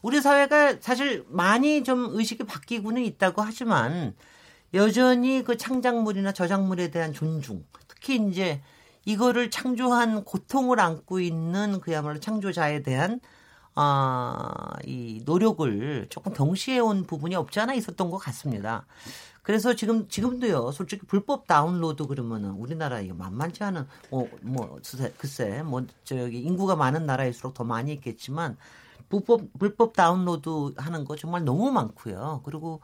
우리 0.00 0.20
사회가 0.20 0.76
사실 0.80 1.24
많이 1.28 1.82
좀 1.82 2.08
의식이 2.12 2.44
바뀌고는 2.44 3.02
있다고 3.02 3.42
하지만 3.42 4.14
여전히 4.74 5.42
그 5.44 5.56
창작물이나 5.56 6.32
저작물에 6.32 6.90
대한 6.90 7.12
존중, 7.12 7.64
특히 7.88 8.16
이제 8.28 8.62
이거를 9.04 9.50
창조한 9.50 10.24
고통을 10.24 10.80
안고 10.80 11.20
있는 11.20 11.80
그야말로 11.80 12.20
창조자에 12.20 12.82
대한 12.82 13.20
아, 13.74 14.74
이 14.84 15.22
노력을 15.24 16.06
조금 16.10 16.32
경시해 16.32 16.78
온 16.78 17.04
부분이 17.04 17.34
없지 17.34 17.58
않아 17.60 17.74
있었던 17.74 18.10
것 18.10 18.18
같습니다. 18.18 18.86
그래서 19.42 19.74
지금 19.74 20.08
지금도요. 20.08 20.70
솔직히 20.72 21.04
불법 21.06 21.46
다운로드 21.46 22.06
그러면은 22.06 22.50
우리나라 22.50 23.00
이거 23.00 23.14
만만치 23.14 23.64
않은 23.64 23.86
뭐뭐 24.10 24.28
뭐, 24.42 24.78
글쎄 25.18 25.62
뭐 25.62 25.84
저기 26.04 26.40
인구가 26.40 26.76
많은 26.76 27.06
나라일수록 27.06 27.54
더 27.54 27.64
많이 27.64 27.92
있겠지만 27.92 28.56
불법 29.08 29.42
불법 29.58 29.94
다운로드 29.94 30.74
하는 30.76 31.04
거 31.04 31.16
정말 31.16 31.44
너무 31.44 31.72
많고요. 31.72 32.42
그리고 32.44 32.80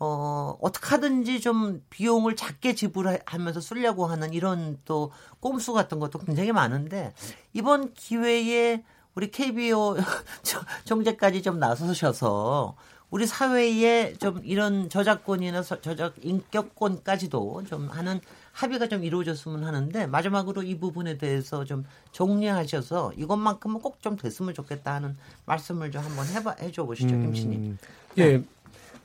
어, 0.00 0.56
어떻게 0.60 0.86
하든지 0.86 1.40
좀 1.40 1.82
비용을 1.90 2.36
작게 2.36 2.74
지불하면서 2.74 3.60
쓰려고 3.60 4.06
하는 4.06 4.32
이런 4.32 4.78
또 4.84 5.10
꼼수 5.40 5.72
같은 5.72 5.98
것도 5.98 6.18
굉장히 6.20 6.52
많은데 6.52 7.12
이번 7.52 7.92
기회에 7.94 8.84
우리 9.14 9.30
KBO 9.30 9.96
정제까지 10.84 11.42
좀 11.42 11.58
나서셔서 11.58 12.76
우리 13.10 13.26
사회에 13.26 14.14
좀 14.18 14.40
이런 14.44 14.88
저작권이나 14.90 15.62
저작 15.62 16.14
인격권까지도 16.22 17.64
좀 17.68 17.88
하는 17.88 18.20
합의가 18.52 18.88
좀 18.88 19.02
이루어졌으면 19.02 19.64
하는데 19.64 20.06
마지막으로 20.06 20.62
이 20.62 20.78
부분에 20.78 21.16
대해서 21.16 21.64
좀 21.64 21.84
정리하셔서 22.12 23.12
이것만큼은 23.16 23.80
꼭 23.80 23.98
좀 24.02 24.16
됐으면 24.16 24.52
좋겠다 24.54 24.94
하는 24.94 25.16
말씀을 25.46 25.90
좀 25.90 26.02
한번 26.04 26.26
해봐 26.26 26.56
해줘 26.60 26.84
보시죠, 26.84 27.14
음, 27.14 27.22
김씨님. 27.32 27.78
예, 28.18 28.42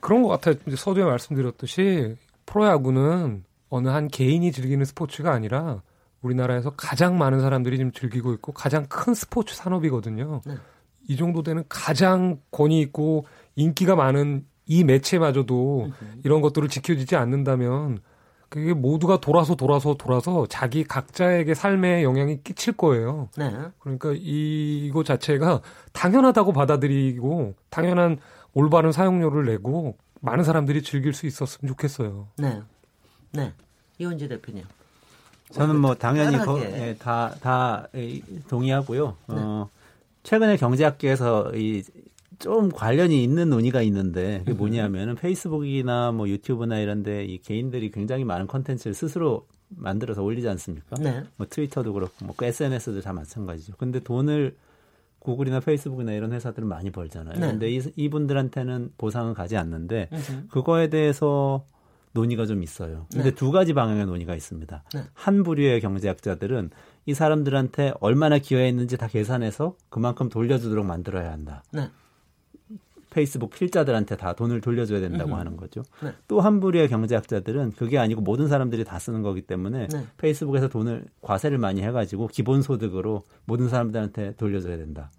그런 0.04 0.22
것 0.22 0.28
같아요. 0.28 0.56
이제 0.66 0.76
서두에 0.76 1.02
말씀드렸듯이 1.02 2.14
프로야구는 2.44 3.42
어느 3.70 3.88
한 3.88 4.08
개인이 4.08 4.52
즐기는 4.52 4.84
스포츠가 4.84 5.32
아니라 5.32 5.80
우리나라에서 6.20 6.74
가장 6.76 7.16
많은 7.16 7.40
사람들이 7.40 7.78
지금 7.78 7.90
즐기고 7.90 8.34
있고 8.34 8.52
가장 8.52 8.84
큰 8.86 9.14
스포츠 9.14 9.56
산업이거든요. 9.56 10.42
네. 10.44 10.56
이 11.08 11.16
정도 11.16 11.42
되는 11.42 11.64
가장 11.70 12.38
권위 12.50 12.82
있고 12.82 13.24
인기가 13.56 13.96
많은 13.96 14.44
이 14.66 14.84
매체마저도 14.84 15.88
이런 16.22 16.42
것들을 16.42 16.68
지켜지지 16.68 17.16
않는다면 17.16 18.00
그게 18.50 18.74
모두가 18.74 19.20
돌아서 19.20 19.54
돌아서 19.54 19.94
돌아서 19.94 20.46
자기 20.50 20.84
각자에게 20.84 21.54
삶에 21.54 22.02
영향이 22.02 22.42
끼칠 22.44 22.74
거예요. 22.74 23.30
네. 23.38 23.50
그러니까 23.78 24.12
이, 24.14 24.84
이거 24.86 25.02
자체가 25.02 25.62
당연하다고 25.94 26.52
받아들이고 26.52 27.54
당연한 27.70 28.18
올바른 28.54 28.92
사용료를 28.92 29.46
내고 29.46 29.96
많은 30.20 30.44
사람들이 30.44 30.82
즐길 30.82 31.12
수 31.12 31.26
있었으면 31.26 31.68
좋겠어요. 31.72 32.28
네. 32.38 32.62
네. 33.32 33.52
이원재 33.98 34.28
대표님. 34.28 34.64
저는 35.50 35.76
뭐 35.76 35.94
당연히 35.94 36.36
편하게. 36.38 36.46
거, 36.46 36.60
예, 36.78 36.96
다, 36.98 37.34
다 37.40 37.86
예, 37.94 38.20
동의하고요. 38.48 39.16
어, 39.28 39.68
최근에 40.22 40.56
경제학계에서 40.56 41.52
이 41.54 41.82
좀 42.38 42.70
관련이 42.70 43.22
있는 43.22 43.50
논의가 43.50 43.82
있는데 43.82 44.38
그게 44.40 44.52
뭐냐면은 44.52 45.14
페이스북이나 45.14 46.12
뭐 46.12 46.28
유튜브나 46.28 46.78
이런데 46.78 47.24
이 47.24 47.38
개인들이 47.38 47.90
굉장히 47.90 48.24
많은 48.24 48.46
컨텐츠를 48.46 48.94
스스로 48.94 49.46
만들어서 49.68 50.22
올리지 50.22 50.48
않습니까? 50.48 50.96
네. 51.00 51.22
뭐 51.36 51.46
트위터도 51.48 51.92
그렇고 51.92 52.24
뭐 52.24 52.34
SNS도 52.40 53.00
다 53.00 53.12
마찬가지죠. 53.12 53.74
근데 53.78 54.00
돈을 54.00 54.56
구글이나 55.24 55.60
페이스북이나 55.60 56.12
이런 56.12 56.32
회사들은 56.32 56.68
많이 56.68 56.90
벌잖아요. 56.90 57.40
네. 57.40 57.46
근데 57.46 57.70
이, 57.70 57.80
이분들한테는 57.96 58.92
보상은 58.98 59.32
가지 59.32 59.56
않는데 59.56 60.10
음흠. 60.12 60.48
그거에 60.48 60.88
대해서 60.88 61.64
논의가 62.12 62.46
좀 62.46 62.62
있어요. 62.62 63.06
근데 63.10 63.30
네. 63.30 63.34
두 63.34 63.50
가지 63.50 63.72
방향의 63.72 64.06
논의가 64.06 64.36
있습니다. 64.36 64.84
네. 64.94 65.00
한 65.14 65.42
부류의 65.42 65.80
경제학자들은 65.80 66.70
이 67.06 67.14
사람들한테 67.14 67.94
얼마나 68.00 68.38
기여했는지 68.38 68.98
다 68.98 69.08
계산해서 69.08 69.76
그만큼 69.88 70.28
돌려주도록 70.28 70.84
만들어야 70.84 71.32
한다. 71.32 71.64
네. 71.72 71.88
페이스북 73.14 73.50
필자들한테 73.50 74.16
다 74.16 74.32
돈을 74.32 74.60
돌려줘야 74.60 74.98
된다고 74.98 75.30
음흠. 75.30 75.38
하는 75.38 75.56
거죠. 75.56 75.84
네. 76.02 76.12
또한 76.26 76.58
부류의 76.58 76.88
경제학자들은 76.88 77.74
그게 77.76 77.96
아니고 77.96 78.20
모든 78.20 78.48
사람들이 78.48 78.84
다 78.84 78.98
쓰는 78.98 79.22
거기 79.22 79.42
때문에 79.42 79.86
네. 79.86 80.06
페이스북에서 80.16 80.68
돈을 80.68 81.04
과세를 81.22 81.58
많이 81.58 81.80
해가지고 81.82 82.26
기본 82.26 82.60
소득으로 82.60 83.22
모든 83.44 83.68
사람들한테 83.68 84.34
돌려줘야 84.34 84.76
된다. 84.76 85.12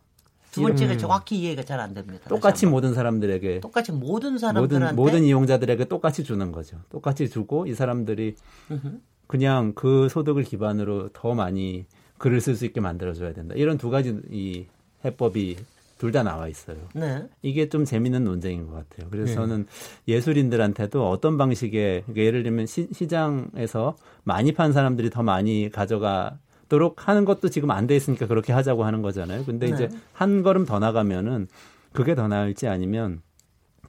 두 0.51 0.61
번째가 0.61 0.93
음. 0.93 0.97
정확히 0.97 1.37
이해가 1.39 1.63
잘 1.63 1.79
안 1.79 1.93
됩니다. 1.93 2.27
똑같이 2.27 2.65
모든 2.65 2.93
사람들에게 2.93 3.61
똑같이 3.61 3.91
모든 3.93 4.31
모든 4.31 4.37
사람들한테 4.39 4.95
모든 4.95 5.23
이용자들에게 5.23 5.85
똑같이 5.85 6.23
주는 6.25 6.51
거죠. 6.51 6.77
똑같이 6.89 7.29
주고 7.29 7.65
이 7.65 7.73
사람들이 7.73 8.35
음흠. 8.71 8.99
그냥 9.27 9.73
그 9.73 10.09
소득을 10.09 10.43
기반으로 10.43 11.09
더 11.13 11.33
많이 11.33 11.85
글을 12.17 12.41
쓸 12.41 12.55
수 12.55 12.65
있게 12.65 12.81
만들어줘야 12.81 13.33
된다. 13.33 13.55
이런 13.55 13.77
두 13.77 13.89
가지 13.89 14.19
이 14.31 14.65
해법이 15.03 15.57
둘 15.97 16.11
다 16.11 16.23
나와 16.23 16.47
있어요. 16.47 16.77
네. 16.93 17.27
이게 17.41 17.69
좀 17.69 17.85
재밌는 17.85 18.23
논쟁인 18.25 18.67
것 18.67 18.73
같아요. 18.73 19.09
그래서 19.09 19.29
네. 19.29 19.35
저는 19.35 19.67
예술인들한테도 20.07 21.09
어떤 21.09 21.37
방식의 21.37 22.01
그러니까 22.03 22.21
예를 22.25 22.43
들면 22.43 22.65
시, 22.65 22.87
시장에서 22.91 23.95
많이 24.23 24.53
판 24.53 24.73
사람들이 24.73 25.09
더 25.09 25.23
많이 25.23 25.69
가져가 25.71 26.37
도록 26.67 27.07
하는 27.07 27.23
것도 27.25 27.49
지금 27.49 27.71
안 27.71 27.87
돼 27.87 27.95
있으니까 27.95 28.27
그렇게 28.27 28.51
하자고 28.51 28.83
하는 28.83 29.01
거잖아요. 29.01 29.45
근데 29.45 29.67
이제 29.67 29.87
네. 29.87 29.97
한 30.13 30.43
걸음 30.43 30.65
더 30.65 30.79
나가면은 30.79 31.47
그게 31.93 32.13
더 32.15 32.27
나을지 32.27 32.67
아니면 32.67 33.21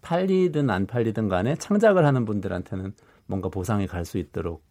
팔리든 0.03 0.71
안 0.71 0.87
팔리든 0.87 1.29
간에 1.29 1.57
창작을 1.57 2.05
하는 2.07 2.25
분들한테는 2.25 2.93
뭔가 3.27 3.49
보상이 3.49 3.87
갈 3.89 4.05
수 4.05 4.19
있도록 4.19 4.63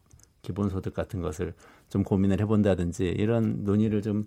기본소득 0.43 0.93
같은 0.93 1.21
것을 1.21 1.53
좀 1.89 2.03
고민을 2.03 2.39
해본다든지 2.39 3.05
이런 3.07 3.63
논의를 3.65 4.01
좀 4.01 4.25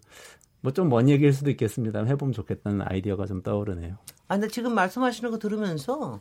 뭐 0.61 0.73
좀 0.73 0.89
먼 0.89 1.09
얘기일 1.09 1.33
수도 1.33 1.51
있겠습니다. 1.51 2.03
해보면 2.05 2.33
좋겠다는 2.33 2.83
아이디어가 2.89 3.27
좀 3.27 3.43
떠오르네요. 3.43 3.97
아, 4.29 4.35
근데 4.35 4.49
지금 4.49 4.75
말씀하시는 4.75 5.31
거 5.31 5.39
들으면서 5.39 6.21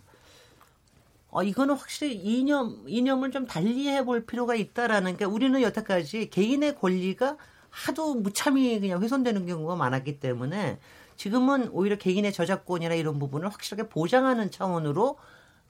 어, 1.29 1.43
이거는 1.43 1.75
확실히 1.75 2.15
이념, 2.15 2.83
이념을 2.87 3.31
좀 3.31 3.45
달리 3.45 3.89
해볼 3.89 4.25
필요가 4.25 4.55
있다라는 4.55 5.17
게 5.17 5.25
우리는 5.25 5.61
여태까지 5.61 6.29
개인의 6.29 6.75
권리가 6.75 7.37
하도 7.69 8.15
무참히 8.15 8.79
그냥 8.79 9.01
훼손되는 9.03 9.45
경우가 9.45 9.75
많았기 9.75 10.19
때문에 10.19 10.79
지금은 11.17 11.69
오히려 11.71 11.97
개인의 11.97 12.31
저작권이나 12.31 12.95
이런 12.95 13.19
부분을 13.19 13.49
확실하게 13.49 13.89
보장하는 13.89 14.51
차원으로 14.51 15.17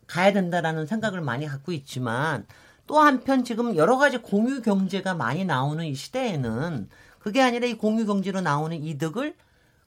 가야 0.05 0.31
된다라는 0.31 0.85
생각을 0.85 1.21
많이 1.21 1.47
갖고 1.47 1.71
있지만 1.71 2.45
또 2.85 2.99
한편 2.99 3.43
지금 3.43 3.75
여러 3.75 3.97
가지 3.97 4.19
공유 4.19 4.61
경제가 4.61 5.15
많이 5.15 5.43
나오는 5.43 5.83
이 5.85 5.95
시대에는 5.95 6.87
그게 7.27 7.41
아니라 7.41 7.67
이 7.67 7.73
공유 7.73 8.05
경제로 8.05 8.39
나오는 8.39 8.81
이득을 8.81 9.35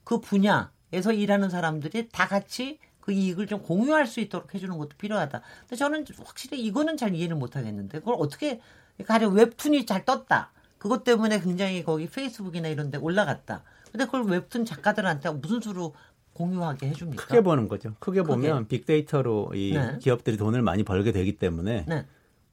그 0.04 0.20
분야에서 0.20 1.14
일하는 1.14 1.48
사람들이 1.48 2.10
다 2.10 2.28
같이 2.28 2.78
그 3.00 3.12
이익을 3.12 3.46
좀 3.46 3.62
공유할 3.62 4.06
수 4.06 4.20
있도록 4.20 4.54
해주는 4.54 4.76
것도 4.76 4.90
필요하다. 4.98 5.40
근데 5.60 5.76
저는 5.76 6.04
확실히 6.22 6.60
이거는 6.60 6.98
잘 6.98 7.14
이해를 7.14 7.36
못 7.36 7.56
하겠는데 7.56 8.00
그걸 8.00 8.16
어떻게 8.18 8.60
가령 9.06 9.32
웹툰이 9.32 9.86
잘 9.86 10.04
떴다. 10.04 10.50
그것 10.76 11.02
때문에 11.02 11.40
굉장히 11.40 11.82
거기 11.82 12.10
페이스북이나 12.10 12.68
이런 12.68 12.90
데 12.90 12.98
올라갔다. 12.98 13.62
근데 13.90 14.04
그걸 14.04 14.24
웹툰 14.24 14.66
작가들한테 14.66 15.30
무슨 15.30 15.62
수로 15.62 15.94
공유하게 16.34 16.88
해줍니까? 16.88 17.24
크게 17.24 17.40
보는 17.40 17.68
거죠. 17.68 17.94
크게 18.00 18.20
크게. 18.20 18.34
보면 18.34 18.68
빅데이터로 18.68 19.52
이 19.54 19.72
네. 19.72 19.96
기업들이 19.98 20.36
돈을 20.36 20.60
많이 20.60 20.82
벌게 20.82 21.10
되기 21.10 21.38
때문에 21.38 21.86
네. 21.88 22.04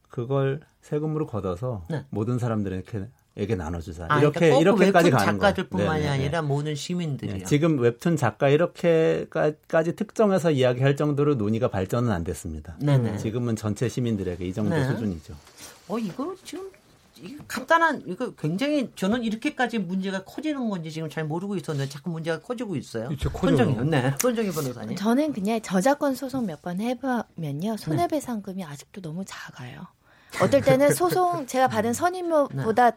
그걸 0.07 0.61
세금으로 0.79 1.27
걷어서 1.27 1.83
네. 1.89 2.05
모든 2.09 2.39
사람들에게 2.39 3.09
에게 3.37 3.55
나눠주자. 3.55 4.07
아, 4.09 4.19
이렇게 4.19 4.39
그러니까 4.49 4.55
꼭 4.55 4.61
이렇게까지 4.81 5.11
가는 5.11 5.25
작가들뿐만이. 5.39 5.99
네, 6.01 6.05
네, 6.09 6.17
네. 6.17 6.23
아니라 6.23 6.41
모든 6.41 6.73
시민들이요. 6.75 7.37
네, 7.37 7.43
지금 7.43 7.77
웹툰 7.79 8.17
작가 8.17 8.49
이렇게까지 8.49 9.95
특정해서 9.95 10.51
이야기할 10.51 10.95
정도로 10.95 11.35
논의가 11.35 11.67
발전은 11.69 12.11
안 12.11 12.23
됐습니다. 12.23 12.75
네네. 12.79 13.17
지금은 13.17 13.55
전체 13.55 13.87
시민들에게 13.89 14.43
이 14.45 14.53
정도 14.53 14.75
네. 14.75 14.85
수준이죠. 14.85 15.35
어 15.89 15.99
이거 15.99 16.35
지금 16.43 16.69
이거 17.21 17.43
간단한 17.47 18.03
이거 18.05 18.31
굉장히 18.35 18.91
저는 18.95 19.23
이렇게까지 19.23 19.79
문제가 19.79 20.23
커지는 20.23 20.69
건지 20.69 20.91
지금 20.91 21.09
잘 21.09 21.23
모르고 21.23 21.55
있었는데 21.57 21.89
자꾸 21.89 22.09
문제가 22.11 22.39
커지고 22.39 22.75
있어요. 22.75 23.09
손정희, 23.39 23.89
네, 23.89 24.13
손정희 24.21 24.51
변호사님. 24.51 24.95
저는 24.95 25.33
그냥 25.33 25.61
저작권 25.61 26.13
소송 26.15 26.45
몇 26.45 26.61
번 26.61 26.79
해보면요 26.81 27.77
손해배상금이 27.77 28.63
아직도 28.63 29.01
너무 29.01 29.23
작아요. 29.25 29.81
어떨 30.41 30.61
때는 30.61 30.93
소송 30.93 31.47
제가 31.47 31.67
받은 31.69 31.93
선임료보다 31.93 32.91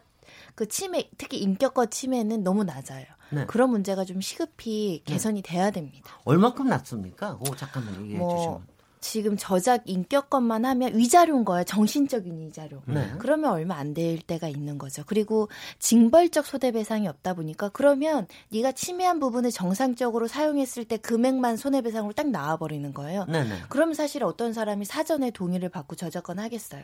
그 0.55 0.67
침해 0.67 1.09
특히 1.17 1.37
인격권 1.39 1.89
침해는 1.89 2.43
너무 2.43 2.63
낮아요. 2.63 3.05
네. 3.31 3.45
그런 3.45 3.69
문제가 3.69 4.03
좀 4.03 4.19
시급히 4.19 5.03
개선이 5.05 5.41
돼야 5.41 5.71
됩니다. 5.71 6.19
얼마큼 6.25 6.67
낮습니까? 6.67 7.37
오 7.39 7.55
잠깐만 7.55 8.01
얘기해 8.01 8.19
뭐 8.19 8.35
주시면. 8.37 8.67
지금 9.01 9.35
저작 9.35 9.81
인격권만 9.85 10.63
하면 10.63 10.95
위자료인 10.95 11.43
거예요. 11.43 11.63
정신적인 11.65 12.39
위자료. 12.39 12.81
네. 12.85 13.11
그러면 13.19 13.51
얼마 13.51 13.75
안 13.75 13.91
될 13.93 14.19
때가 14.19 14.47
있는 14.47 14.77
거죠. 14.77 15.03
그리고 15.05 15.49
징벌적 15.79 16.45
손해배상이 16.45 17.07
없다 17.09 17.33
보니까 17.33 17.67
그러면 17.69 18.25
네가 18.49 18.71
침해한 18.71 19.19
부분을 19.19 19.51
정상적으로 19.51 20.27
사용했을 20.27 20.85
때 20.85 20.95
금액만 20.95 21.57
손해배상으로 21.57 22.13
딱 22.13 22.29
나와버리는 22.29 22.93
거예요. 22.93 23.25
네 23.27 23.43
네. 23.43 23.55
그럼 23.67 23.93
사실 23.93 24.23
어떤 24.23 24.53
사람이 24.53 24.85
사전에 24.85 25.31
동의를 25.31 25.67
받고 25.67 25.95
저작권 25.95 26.39
하겠어요. 26.39 26.83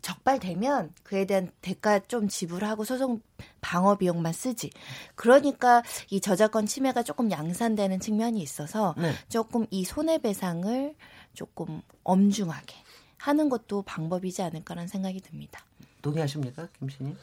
적발되면 0.00 0.92
그에 1.02 1.26
대한 1.26 1.50
대가 1.60 1.98
좀 1.98 2.28
지불하고 2.28 2.84
소송 2.84 3.20
방어 3.60 3.96
비용만 3.96 4.32
쓰지. 4.32 4.70
그러니까 5.14 5.82
이 6.10 6.20
저작권 6.20 6.64
침해가 6.66 7.02
조금 7.02 7.30
양산되는 7.30 8.00
측면이 8.00 8.40
있어서 8.40 8.94
네. 8.96 9.12
조금 9.28 9.66
이 9.70 9.84
손해배상을 9.84 10.94
조금 11.40 11.80
엄중하게 12.02 12.74
하는 13.18 13.48
것도 13.48 13.82
방법이지 13.82 14.42
않을까라는 14.42 14.88
생각이 14.88 15.20
듭니다. 15.20 15.64
동의하십니까, 16.02 16.66
김씨님? 16.78 17.14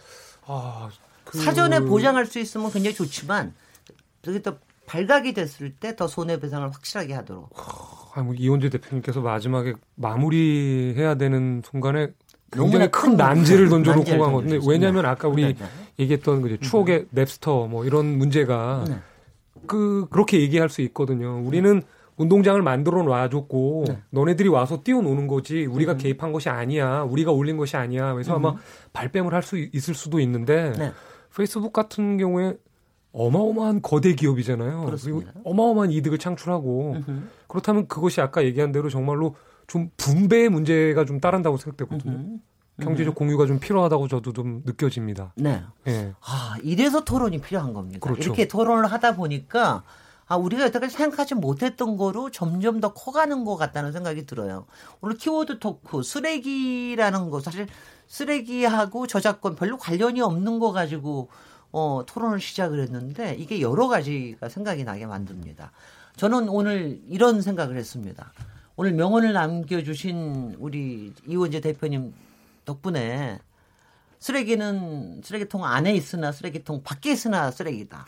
아, 0.46 0.90
그- 1.26 1.38
사전에 1.40 1.82
보장할 1.82 2.26
수 2.26 2.40
있으면 2.40 2.72
굉장히 2.72 2.96
좋지만 2.96 3.54
그게 4.24 4.42
또 4.42 4.58
발각이 4.86 5.34
됐을 5.34 5.74
때 5.76 5.96
더 5.96 6.08
손해배상을 6.08 6.70
확실하게 6.74 7.14
하도록. 7.16 7.50
아, 8.16 8.22
뭐 8.22 8.34
이원재 8.34 8.70
대표님께서 8.70 9.22
마지막에 9.22 9.74
마무리해야 9.96 11.16
되는 11.16 11.62
순간에 11.66 12.10
너무나 12.52 12.86
굉장히 12.86 12.92
큰 12.92 13.18
던져놓고 13.18 13.18
난제를 13.18 13.70
간 13.70 13.80
건데 13.80 14.00
던져주셨습니다. 14.10 14.70
왜냐하면 14.72 15.06
아까 15.06 15.28
우리 15.28 15.42
네, 15.44 15.54
네. 15.54 15.66
얘기했던 16.00 16.42
그 16.42 16.60
추억의 16.60 17.08
랩스터 17.16 17.68
뭐 17.70 17.86
이런 17.86 18.18
문제가 18.18 18.84
네. 18.88 18.98
그 19.66 20.08
그렇게 20.12 20.40
얘기할 20.42 20.70
수 20.70 20.82
있거든요. 20.82 21.40
우리는 21.44 21.82
운동장을 22.18 22.62
만들어 22.62 23.02
놔줬고 23.04 23.86
네. 23.88 24.00
너네들이 24.12 24.50
와서 24.50 24.82
뛰어노는 24.84 25.28
거지 25.28 25.66
음. 25.66 25.74
우리가 25.74 25.98
개입한 25.98 26.32
것이 26.32 26.50
아니야. 26.50 27.02
우리가 27.02 27.32
올린 27.32 27.58
것이 27.58 27.76
아니야. 27.78 28.14
그래서 28.14 28.36
아마 28.36 28.56
발뺌을 28.94 29.34
할 29.34 29.44
수 29.44 29.58
있을 29.58 29.94
수도 29.94 30.20
있는데 30.22 30.72
네. 30.78 30.92
페이스북 31.36 31.74
같은 31.74 32.18
경우에 32.18 32.56
어마어마한 33.12 33.82
거대 33.82 34.14
기업이잖아요. 34.16 34.86
그렇습니다. 34.86 35.32
그리고 35.34 35.50
어마어마한 35.50 35.92
이득을 35.92 36.18
창출하고 36.18 36.94
음흠. 37.08 37.22
그렇다면 37.48 37.88
그것이 37.88 38.22
아까 38.22 38.44
얘기한 38.44 38.72
대로 38.72 38.90
정말로 38.90 39.36
좀 39.68 39.90
분배의 39.98 40.50
문제가 40.50 41.06
좀 41.06 41.20
따른다고 41.20 41.58
생각되거든요. 41.58 42.14
음흠. 42.14 42.38
경제적 42.82 43.14
공유가 43.14 43.46
좀 43.46 43.60
필요하다고 43.60 44.08
저도 44.08 44.34
좀 44.34 44.64
느껴집니다. 44.66 45.34
네. 45.36 45.62
예. 45.88 46.14
아, 46.22 46.56
이래서 46.64 47.04
토론이 47.04 47.40
필요한 47.40 47.72
겁니다. 47.74 48.00
그렇죠. 48.00 48.22
이렇게 48.22 48.48
토론을 48.48 48.92
하다 48.92 49.16
보니까 49.16 49.84
아, 50.34 50.36
우리가 50.36 50.64
여태까지 50.64 50.96
생각하지 50.96 51.36
못했던 51.36 51.96
거로 51.96 52.32
점점 52.32 52.80
더 52.80 52.92
커가는 52.92 53.46
것 53.46 53.56
같다는 53.56 53.92
생각이 53.92 54.26
들어요. 54.26 54.66
오늘 55.00 55.16
키워드 55.16 55.60
토크, 55.60 56.02
쓰레기라는 56.02 57.30
거, 57.30 57.40
사실 57.40 57.68
쓰레기하고 58.08 59.06
저작권 59.06 59.56
별로 59.56 59.78
관련이 59.78 60.22
없는 60.22 60.58
거 60.58 60.72
가지고 60.72 61.30
어, 61.72 62.04
토론을 62.08 62.40
시작을 62.40 62.80
했는데 62.80 63.36
이게 63.36 63.62
여러 63.62 63.88
가지가 63.88 64.50
생각이 64.50 64.84
나게 64.84 65.06
만듭니다. 65.06 65.72
저는 66.16 66.50
오늘 66.50 67.00
이런 67.08 67.44
생각을 67.44 67.78
했습니다. 67.78 68.34
오늘 68.76 68.94
명언을 68.94 69.34
남겨주신 69.34 70.56
우리 70.58 71.14
이원재 71.28 71.62
대표님 71.62 72.12
덕분에 72.66 73.38
쓰레기는 74.24 75.20
쓰레기통 75.22 75.66
안에 75.66 75.94
있으나 75.94 76.32
쓰레기통 76.32 76.84
밖에 76.84 77.12
있으나 77.12 77.52
쓰레기다. 77.52 78.06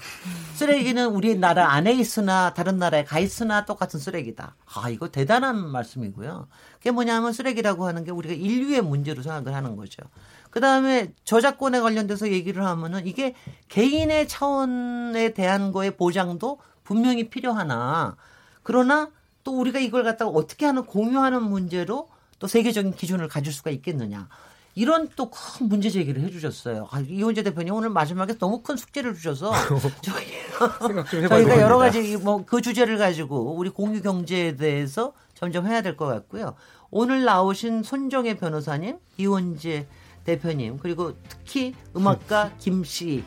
쓰레기는 0.54 1.08
우리 1.10 1.36
나라 1.36 1.74
안에 1.74 1.92
있으나 1.92 2.54
다른 2.54 2.78
나라에 2.78 3.04
가 3.04 3.20
있으나 3.20 3.66
똑같은 3.66 4.00
쓰레기다. 4.00 4.56
아, 4.76 4.90
이거 4.90 5.10
대단한 5.10 5.58
말씀이고요. 5.72 6.48
그게 6.76 6.92
뭐냐면 6.92 7.34
쓰레기라고 7.34 7.86
하는 7.86 8.06
게 8.06 8.12
우리가 8.12 8.34
인류의 8.34 8.82
문제로 8.82 9.22
생각을 9.24 9.54
하는 9.54 9.76
거죠. 9.76 10.04
그 10.52 10.62
다음에 10.62 11.12
저작권에 11.26 11.82
관련돼서 11.82 12.32
얘기를 12.32 12.66
하면은 12.66 13.06
이게 13.06 13.36
개인의 13.68 14.30
차원에 14.30 15.34
대한 15.34 15.74
거의 15.74 15.98
보장도 15.98 16.60
분명히 16.86 17.30
필요하나 17.30 18.16
그러나 18.64 19.12
또 19.44 19.60
우리가 19.60 19.80
이걸 19.80 20.06
갖다가 20.06 20.32
어떻게 20.32 20.66
하는 20.66 20.86
공유하는 20.86 21.44
문제로 21.44 22.08
또 22.40 22.48
세계적인 22.48 22.94
기준을 22.94 23.28
가질 23.28 23.52
수가 23.52 23.70
있겠느냐. 23.72 24.30
이런 24.76 25.08
또 25.16 25.30
큰 25.30 25.70
문제 25.70 25.90
제기를 25.90 26.22
해주셨어요. 26.24 26.88
아, 26.92 27.00
이원재 27.00 27.44
대표님 27.44 27.74
오늘 27.74 27.90
마지막에 27.90 28.38
너무 28.38 28.62
큰 28.62 28.76
숙제를 28.76 29.14
주셔서 29.16 29.52
저희, 30.04 30.26
저희가 31.30 31.62
여러 31.62 31.78
가지 31.78 32.18
뭐 32.18 32.44
그 32.46 32.62
주제를 32.62 32.98
가지고 32.98 33.56
우리 33.56 33.70
공유 33.70 34.02
경제에 34.02 34.56
대해서 34.58 35.14
점점 35.34 35.66
해야 35.68 35.82
될 35.82 35.96
것 35.96 36.06
같고요. 36.08 36.56
오늘 36.92 37.24
나오신 37.26 37.84
손정혜 37.84 38.36
변호사님, 38.38 38.98
이원재 39.18 39.88
대표님 40.26 40.80
그리고 40.80 41.14
특히 41.30 41.74
음악가 41.96 42.52
김 42.60 42.84
씨 42.84 43.24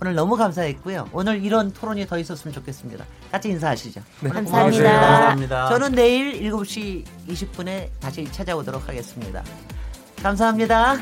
오늘 0.00 0.14
너무 0.14 0.36
감사했고요. 0.36 1.08
오늘 1.12 1.44
이런 1.44 1.72
토론이 1.72 2.06
더 2.06 2.18
있었으면 2.18 2.54
좋겠습니다. 2.54 3.04
같이 3.30 3.48
인사하시죠. 3.50 4.00
네. 4.20 4.30
감사합니다. 4.30 4.84
감사합니다. 5.00 5.68
저는 5.68 5.92
내일 5.92 6.40
7시 6.50 7.04
20분에 7.28 7.90
다시 8.00 8.24
찾아오도록 8.30 8.88
하겠습니다. 8.88 9.42
감사합니다. 10.24 10.96